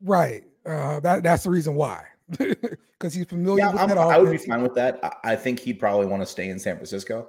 right. 0.03 0.43
Uh, 0.65 1.01
that 1.01 1.23
that's 1.23 1.45
the 1.45 1.51
reason 1.51 1.75
why, 1.75 2.05
because 2.39 3.15
he's 3.15 3.27
familiar 3.27 3.65
Yeah, 3.65 3.73
with 3.73 3.81
I'm, 3.81 3.89
that 3.89 3.99
I 3.99 4.19
would 4.19 4.31
be 4.31 4.39
fine 4.39 4.63
with 4.63 4.75
that. 4.75 5.01
I, 5.03 5.33
I 5.33 5.37
think 5.37 5.59
he'd 5.59 5.81
probably 5.81 6.07
want 6.07 6.23
to 6.23 6.27
stay 6.27 6.49
in 6.51 6.59
San 6.59 6.77
Francisco, 6.77 7.29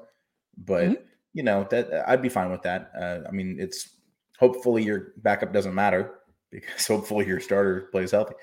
but 0.58 0.90
Mhm. 0.90 0.98
you 1.34 1.44
know 1.44 1.68
that 1.72 2.08
I'd 2.08 2.22
be 2.22 2.30
fine 2.30 2.52
with 2.52 2.62
that. 2.64 2.92
Uh, 3.00 3.20
I 3.28 3.32
mean, 3.32 3.58
it's 3.60 3.98
hopefully 4.40 4.84
your 4.84 5.14
backup 5.18 5.52
doesn't 5.54 5.74
matter 5.74 6.20
because 6.52 6.86
hopefully 6.88 7.26
your 7.26 7.40
starter 7.40 7.90
plays 7.92 8.12
healthy. 8.12 8.36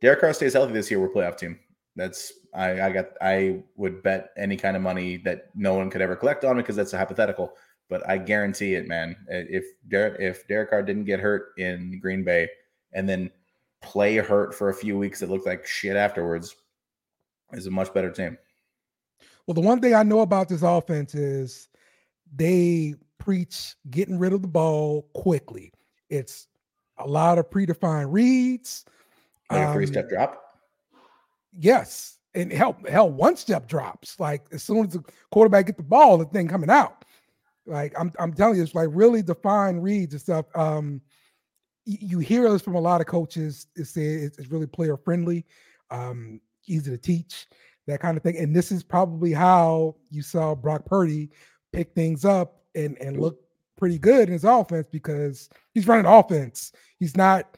Derek 0.00 0.20
Carr 0.20 0.32
stays 0.32 0.52
healthy 0.54 0.72
this 0.72 0.90
year. 0.90 1.00
We're 1.00 1.08
playoff 1.10 1.36
team. 1.36 1.58
That's 1.96 2.32
I, 2.54 2.80
I 2.80 2.90
got. 2.92 3.06
I 3.20 3.62
would 3.76 4.02
bet 4.02 4.30
any 4.36 4.56
kind 4.56 4.76
of 4.76 4.82
money 4.82 5.16
that 5.18 5.46
no 5.54 5.74
one 5.74 5.90
could 5.90 6.00
ever 6.00 6.16
collect 6.16 6.44
on 6.44 6.56
because 6.56 6.76
that's 6.76 6.92
a 6.94 6.98
hypothetical. 6.98 7.52
But 7.90 8.08
I 8.08 8.16
guarantee 8.18 8.74
it, 8.74 8.86
man. 8.86 9.16
If 9.28 9.64
Derek 9.88 10.20
if 10.20 10.46
Derek 10.46 10.70
Carr 10.70 10.82
didn't 10.82 11.04
get 11.04 11.20
hurt 11.20 11.48
in 11.58 11.98
Green 12.00 12.22
Bay 12.24 12.48
and 12.94 13.08
then 13.08 13.30
play 13.80 14.16
hurt 14.16 14.54
for 14.54 14.68
a 14.68 14.74
few 14.74 14.98
weeks 14.98 15.20
that 15.20 15.30
looked 15.30 15.46
like 15.46 15.66
shit 15.66 15.96
afterwards, 15.96 16.56
is 17.52 17.66
a 17.66 17.70
much 17.70 17.92
better 17.94 18.10
team. 18.10 18.36
Well, 19.46 19.54
the 19.54 19.60
one 19.60 19.80
thing 19.80 19.94
I 19.94 20.02
know 20.02 20.20
about 20.20 20.48
this 20.48 20.62
offense 20.62 21.14
is 21.14 21.68
they 22.34 22.94
preach 23.18 23.74
getting 23.90 24.18
rid 24.18 24.32
of 24.32 24.42
the 24.42 24.48
ball 24.48 25.08
quickly. 25.14 25.72
It's 26.10 26.48
a 26.98 27.06
lot 27.06 27.38
of 27.38 27.48
predefined 27.48 28.12
reads. 28.12 28.84
Like 29.50 29.60
a 29.60 29.68
Um, 29.68 29.72
three 29.74 29.86
step 29.86 30.08
drop. 30.08 30.60
Yes, 31.58 32.18
and 32.34 32.52
hell, 32.52 32.76
hell, 32.88 33.10
one 33.10 33.36
step 33.36 33.66
drops. 33.66 34.20
Like 34.20 34.46
as 34.52 34.62
soon 34.62 34.86
as 34.86 34.92
the 34.92 35.02
quarterback 35.30 35.66
get 35.66 35.76
the 35.76 35.82
ball, 35.82 36.18
the 36.18 36.26
thing 36.26 36.48
coming 36.48 36.70
out. 36.70 37.04
Like 37.66 37.94
I'm, 37.98 38.12
I'm 38.18 38.32
telling 38.32 38.56
you, 38.56 38.62
it's 38.62 38.74
like 38.74 38.88
really 38.92 39.22
defined 39.22 39.82
reads 39.82 40.12
and 40.12 40.20
stuff. 40.20 40.46
Um, 40.54 41.00
you 41.88 42.18
hear 42.18 42.50
this 42.50 42.62
from 42.62 42.74
a 42.74 42.80
lot 42.80 43.00
of 43.00 43.06
coaches. 43.06 43.66
Say 43.82 44.02
it's, 44.02 44.38
it's 44.38 44.50
really 44.50 44.66
player 44.66 44.96
friendly, 44.96 45.46
um, 45.90 46.40
easy 46.66 46.90
to 46.90 46.98
teach, 46.98 47.46
that 47.86 48.00
kind 48.00 48.16
of 48.16 48.22
thing. 48.22 48.36
And 48.36 48.54
this 48.54 48.70
is 48.70 48.82
probably 48.82 49.32
how 49.32 49.96
you 50.10 50.20
saw 50.20 50.54
Brock 50.54 50.84
Purdy 50.84 51.30
pick 51.72 51.94
things 51.94 52.24
up 52.24 52.62
and 52.74 52.98
and 52.98 53.18
look 53.18 53.40
pretty 53.76 53.98
good 53.98 54.28
in 54.28 54.32
his 54.32 54.44
offense 54.44 54.86
because 54.90 55.48
he's 55.72 55.86
running 55.86 56.04
offense. 56.04 56.72
He's 56.98 57.16
not 57.16 57.56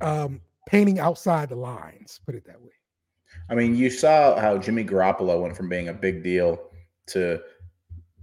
um, 0.00 0.40
painting 0.66 0.98
outside 0.98 1.50
the 1.50 1.56
lines. 1.56 2.18
Put 2.26 2.34
it 2.34 2.44
that 2.46 2.60
way. 2.60 2.72
I 3.48 3.54
mean, 3.54 3.76
you 3.76 3.90
saw 3.90 4.40
how 4.40 4.58
Jimmy 4.58 4.84
Garoppolo 4.84 5.40
went 5.40 5.56
from 5.56 5.68
being 5.68 5.88
a 5.88 5.92
big 5.92 6.24
deal 6.24 6.60
to 7.08 7.40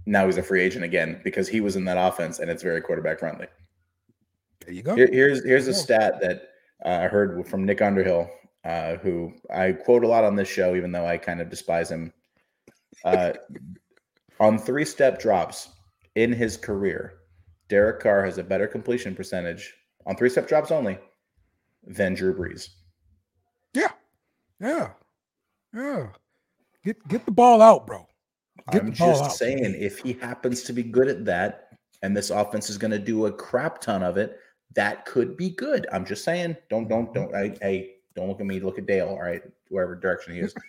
now 0.04 0.26
he's 0.26 0.36
a 0.36 0.42
free 0.42 0.62
agent 0.62 0.84
again 0.84 1.20
because 1.24 1.48
he 1.48 1.60
was 1.60 1.76
in 1.76 1.84
that 1.84 1.96
offense 1.98 2.38
and 2.38 2.50
it's 2.50 2.62
very 2.62 2.80
quarterback 2.82 3.18
friendly. 3.18 3.46
There 4.68 4.74
you 4.74 4.82
go. 4.82 4.94
Here, 4.94 5.08
here's 5.10 5.42
here's 5.46 5.66
a 5.66 5.72
stat 5.72 6.20
that 6.20 6.50
uh, 6.84 7.04
I 7.04 7.08
heard 7.08 7.48
from 7.48 7.64
Nick 7.64 7.80
Underhill, 7.80 8.28
uh, 8.66 8.96
who 8.96 9.32
I 9.50 9.72
quote 9.72 10.04
a 10.04 10.06
lot 10.06 10.24
on 10.24 10.36
this 10.36 10.46
show, 10.46 10.76
even 10.76 10.92
though 10.92 11.06
I 11.06 11.16
kind 11.16 11.40
of 11.40 11.48
despise 11.48 11.90
him. 11.90 12.12
Uh, 13.02 13.32
on 14.40 14.58
three 14.58 14.84
step 14.84 15.18
drops 15.18 15.70
in 16.16 16.34
his 16.34 16.58
career, 16.58 17.14
Derek 17.70 18.00
Carr 18.00 18.22
has 18.26 18.36
a 18.36 18.44
better 18.44 18.66
completion 18.66 19.14
percentage 19.14 19.72
on 20.04 20.16
three 20.16 20.28
step 20.28 20.46
drops 20.46 20.70
only 20.70 20.98
than 21.86 22.12
Drew 22.12 22.36
Brees. 22.36 22.68
Yeah. 23.72 23.92
Yeah. 24.60 24.90
Yeah. 25.74 26.08
Get 26.84 27.08
get 27.08 27.24
the 27.24 27.32
ball 27.32 27.62
out, 27.62 27.86
bro. 27.86 28.06
Get 28.70 28.82
I'm 28.82 28.92
just 28.92 29.24
out. 29.24 29.32
saying, 29.32 29.76
if 29.78 30.00
he 30.00 30.12
happens 30.12 30.62
to 30.64 30.74
be 30.74 30.82
good 30.82 31.08
at 31.08 31.24
that, 31.24 31.70
and 32.02 32.14
this 32.14 32.28
offense 32.28 32.68
is 32.68 32.76
going 32.76 32.90
to 32.90 32.98
do 32.98 33.24
a 33.24 33.32
crap 33.32 33.80
ton 33.80 34.02
of 34.02 34.18
it, 34.18 34.38
that 34.74 35.06
could 35.06 35.36
be 35.36 35.50
good. 35.50 35.86
I'm 35.92 36.04
just 36.04 36.24
saying. 36.24 36.56
Don't 36.70 36.88
don't 36.88 37.12
mm-hmm. 37.12 37.32
don't. 37.32 37.34
I, 37.34 37.56
hey, 37.60 37.96
don't 38.14 38.28
look 38.28 38.40
at 38.40 38.46
me. 38.46 38.60
Look 38.60 38.78
at 38.78 38.86
Dale. 38.86 39.08
All 39.08 39.22
right, 39.22 39.42
wherever 39.68 39.94
direction 39.94 40.34
he 40.34 40.40
is. 40.40 40.54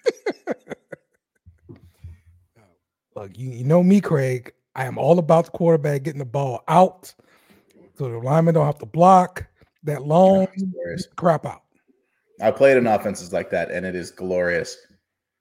Oh, 3.18 3.24
look, 3.24 3.38
you, 3.38 3.50
you 3.50 3.64
know 3.66 3.84
me, 3.84 4.00
Craig. 4.00 4.54
I 4.76 4.86
am 4.86 4.98
all 4.98 5.20
about 5.20 5.46
the 5.46 5.52
quarterback 5.52 6.04
getting 6.04 6.20
the 6.20 6.26
ball 6.26 6.64
out 6.70 7.14
so 8.00 8.10
the 8.10 8.18
lineman 8.18 8.54
don't 8.54 8.66
have 8.66 8.80
to 8.80 8.86
block 8.86 9.46
that 9.84 10.04
long 10.04 10.48
crap 11.18 11.46
out. 11.46 11.64
I 12.42 12.50
played 12.52 12.78
in 12.78 12.88
offenses 12.88 13.34
like 13.34 13.50
that, 13.50 13.72
and 13.72 13.86
it 13.86 13.94
is 13.94 14.10
glorious. 14.10 14.78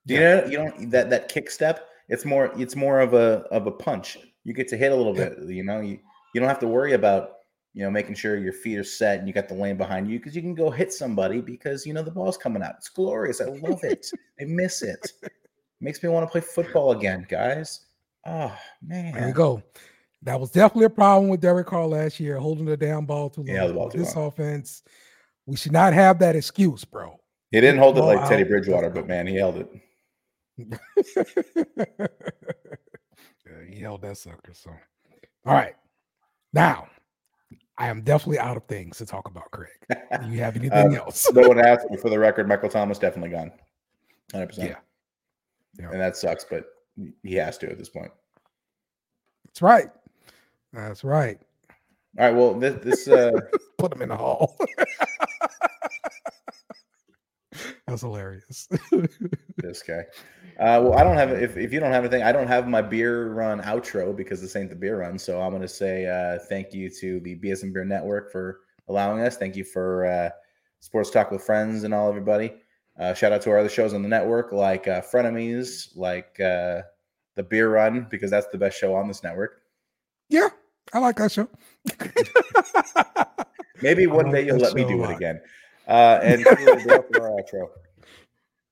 Do 0.06 0.14
you 0.14 0.20
know 0.20 0.44
you 0.46 0.58
know 0.58 0.72
that 0.90 1.08
that 1.10 1.28
kick 1.28 1.50
step? 1.50 1.88
It's 2.08 2.24
more 2.24 2.50
it's 2.58 2.74
more 2.74 2.98
of 2.98 3.14
a 3.14 3.44
of 3.52 3.68
a 3.68 3.70
punch. 3.70 4.18
You 4.42 4.54
get 4.54 4.66
to 4.68 4.76
hit 4.76 4.90
a 4.90 4.96
little 4.96 5.16
Yeah. 5.16 5.28
bit. 5.28 5.48
You 5.50 5.62
know 5.62 5.80
you 5.80 6.00
you 6.34 6.40
don't 6.40 6.48
have 6.48 6.58
to 6.60 6.66
worry 6.66 6.94
about 6.94 7.34
you 7.74 7.84
know 7.84 7.90
making 7.90 8.14
sure 8.14 8.36
your 8.36 8.52
feet 8.52 8.78
are 8.78 8.84
set 8.84 9.18
and 9.18 9.28
you 9.28 9.34
got 9.34 9.48
the 9.48 9.54
lane 9.54 9.76
behind 9.76 10.10
you 10.10 10.18
because 10.18 10.34
you 10.34 10.42
can 10.42 10.54
go 10.54 10.70
hit 10.70 10.92
somebody 10.92 11.40
because 11.40 11.86
you 11.86 11.92
know 11.92 12.02
the 12.02 12.10
ball's 12.10 12.36
coming 12.36 12.62
out. 12.62 12.74
It's 12.78 12.88
glorious. 12.88 13.40
I 13.40 13.46
love 13.46 13.80
it. 13.84 14.06
I 14.40 14.44
miss 14.44 14.82
it. 14.82 15.12
Makes 15.80 16.02
me 16.02 16.08
want 16.08 16.26
to 16.26 16.30
play 16.30 16.40
football 16.40 16.92
again, 16.92 17.26
guys. 17.28 17.86
Oh 18.26 18.56
man. 18.82 19.14
There 19.14 19.28
you 19.28 19.34
go. 19.34 19.62
That 20.22 20.40
was 20.40 20.50
definitely 20.50 20.86
a 20.86 20.90
problem 20.90 21.28
with 21.28 21.40
Derek 21.40 21.68
Carr 21.68 21.86
last 21.86 22.18
year, 22.18 22.38
holding 22.38 22.64
the 22.64 22.76
damn 22.76 23.06
ball 23.06 23.30
too 23.30 23.42
long. 23.42 23.54
Yeah, 23.54 23.66
the 23.68 23.74
ball 23.74 23.88
too 23.88 23.98
this 23.98 24.16
long. 24.16 24.26
offense, 24.26 24.82
we 25.46 25.56
should 25.56 25.72
not 25.72 25.92
have 25.92 26.18
that 26.18 26.34
excuse, 26.34 26.84
bro. 26.84 27.20
He 27.50 27.60
didn't 27.60 27.78
hold 27.78 27.96
it 27.96 28.02
like 28.02 28.28
Teddy 28.28 28.42
Bridgewater, 28.42 28.90
but 28.90 29.06
man, 29.06 29.26
he 29.26 29.36
held 29.36 29.56
it. 29.56 29.70
yeah, 31.96 33.64
he 33.70 33.80
held 33.80 34.02
that 34.02 34.18
sucker. 34.18 34.52
So, 34.52 34.70
all 35.46 35.54
right. 35.54 35.74
Now, 36.52 36.88
I 37.78 37.88
am 37.88 38.02
definitely 38.02 38.40
out 38.40 38.56
of 38.56 38.64
things 38.64 38.98
to 38.98 39.06
talk 39.06 39.28
about, 39.28 39.50
Craig. 39.52 39.70
Do 39.88 40.28
you 40.30 40.40
have 40.40 40.56
anything 40.60 40.96
Uh, 40.96 41.00
else? 41.04 41.30
no 41.32 41.46
one 41.48 41.60
asked, 41.64 41.86
but 41.90 42.00
for 42.00 42.10
the 42.10 42.18
record, 42.18 42.48
Michael 42.48 42.68
Thomas 42.68 42.98
definitely 42.98 43.30
gone. 43.30 43.52
100%. 44.32 44.58
Yeah. 44.58 44.76
Yeah. 45.78 45.90
And 45.92 46.00
that 46.00 46.16
sucks, 46.16 46.44
but 46.44 46.64
he 47.22 47.34
has 47.36 47.56
to 47.58 47.70
at 47.70 47.78
this 47.78 47.88
point. 47.88 48.10
That's 49.46 49.62
right. 49.62 49.88
That's 50.72 51.04
right. 51.04 51.38
All 52.18 52.24
right. 52.26 52.34
Well, 52.34 52.54
this, 52.54 52.82
this 52.84 53.06
uh, 53.08 53.30
Put 53.78 53.92
him 53.94 54.02
in 54.02 54.08
the 54.08 54.16
hall. 54.16 54.56
That's 57.86 58.02
hilarious. 58.02 58.68
this 59.56 59.82
guy. 59.82 60.02
Uh, 60.58 60.80
well, 60.82 60.94
I 60.94 61.04
don't 61.04 61.16
have 61.16 61.30
if 61.30 61.56
if 61.56 61.72
you 61.72 61.78
don't 61.78 61.92
have 61.92 62.04
anything, 62.04 62.24
I 62.24 62.32
don't 62.32 62.48
have 62.48 62.66
my 62.66 62.82
beer 62.82 63.28
run 63.28 63.62
outro 63.62 64.16
because 64.16 64.40
this 64.40 64.56
ain't 64.56 64.70
the 64.70 64.76
beer 64.76 64.98
run. 64.98 65.16
So 65.16 65.40
I'm 65.40 65.50
going 65.50 65.62
to 65.62 65.68
say 65.68 66.06
uh, 66.06 66.38
thank 66.48 66.74
you 66.74 66.90
to 66.90 67.20
the 67.20 67.36
BSM 67.36 67.72
Beer 67.72 67.84
Network 67.84 68.32
for 68.32 68.60
allowing 68.88 69.22
us. 69.22 69.36
Thank 69.36 69.54
you 69.54 69.62
for 69.62 70.06
uh, 70.06 70.30
Sports 70.80 71.10
Talk 71.10 71.30
with 71.30 71.42
Friends 71.42 71.84
and 71.84 71.94
all 71.94 72.08
everybody. 72.08 72.54
Uh, 72.98 73.14
shout 73.14 73.30
out 73.30 73.40
to 73.42 73.50
our 73.50 73.58
other 73.58 73.68
shows 73.68 73.94
on 73.94 74.02
the 74.02 74.08
network 74.08 74.50
like 74.50 74.88
uh, 74.88 75.00
Frenemies, 75.00 75.96
like 75.96 76.40
uh, 76.40 76.82
the 77.36 77.42
Beer 77.44 77.70
Run 77.70 78.08
because 78.10 78.30
that's 78.30 78.48
the 78.48 78.58
best 78.58 78.76
show 78.76 78.96
on 78.96 79.06
this 79.06 79.22
network. 79.22 79.62
yeah, 80.28 80.48
I 80.92 80.98
like 80.98 81.16
that 81.16 81.30
show. 81.30 81.48
Maybe 83.82 84.08
one 84.08 84.32
day 84.32 84.44
you'll 84.44 84.58
let 84.58 84.74
me 84.74 84.84
do 84.84 85.04
it 85.04 85.10
again. 85.14 85.40
Uh, 85.86 86.18
and 86.20 86.44
Dale 86.84 87.02
for 87.02 87.22
our 87.22 87.30
outro. 87.30 87.68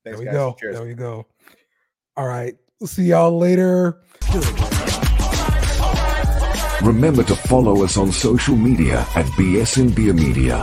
There 0.03 0.18
we 0.18 0.24
guys. 0.24 0.34
go. 0.34 0.57
Cheers. 0.59 0.76
There 0.76 0.84
we 0.84 0.95
go. 0.95 1.26
All 2.17 2.27
right. 2.27 2.57
We'll 2.81 2.89
see 2.89 3.05
y'all 3.05 3.37
later. 3.37 3.99
Remember 6.83 7.23
to 7.25 7.35
follow 7.35 7.83
us 7.85 7.97
on 7.97 8.12
social 8.12 8.57
media 8.57 9.01
at 9.14 9.27
BSN 9.37 9.95
Beer 9.95 10.12
Media. 10.12 10.59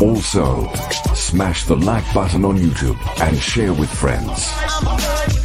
Also, 0.00 0.72
smash 1.14 1.64
the 1.64 1.76
like 1.76 2.04
button 2.12 2.44
on 2.44 2.58
YouTube 2.58 2.98
and 3.20 3.38
share 3.38 3.72
with 3.72 3.90
friends. 3.90 5.41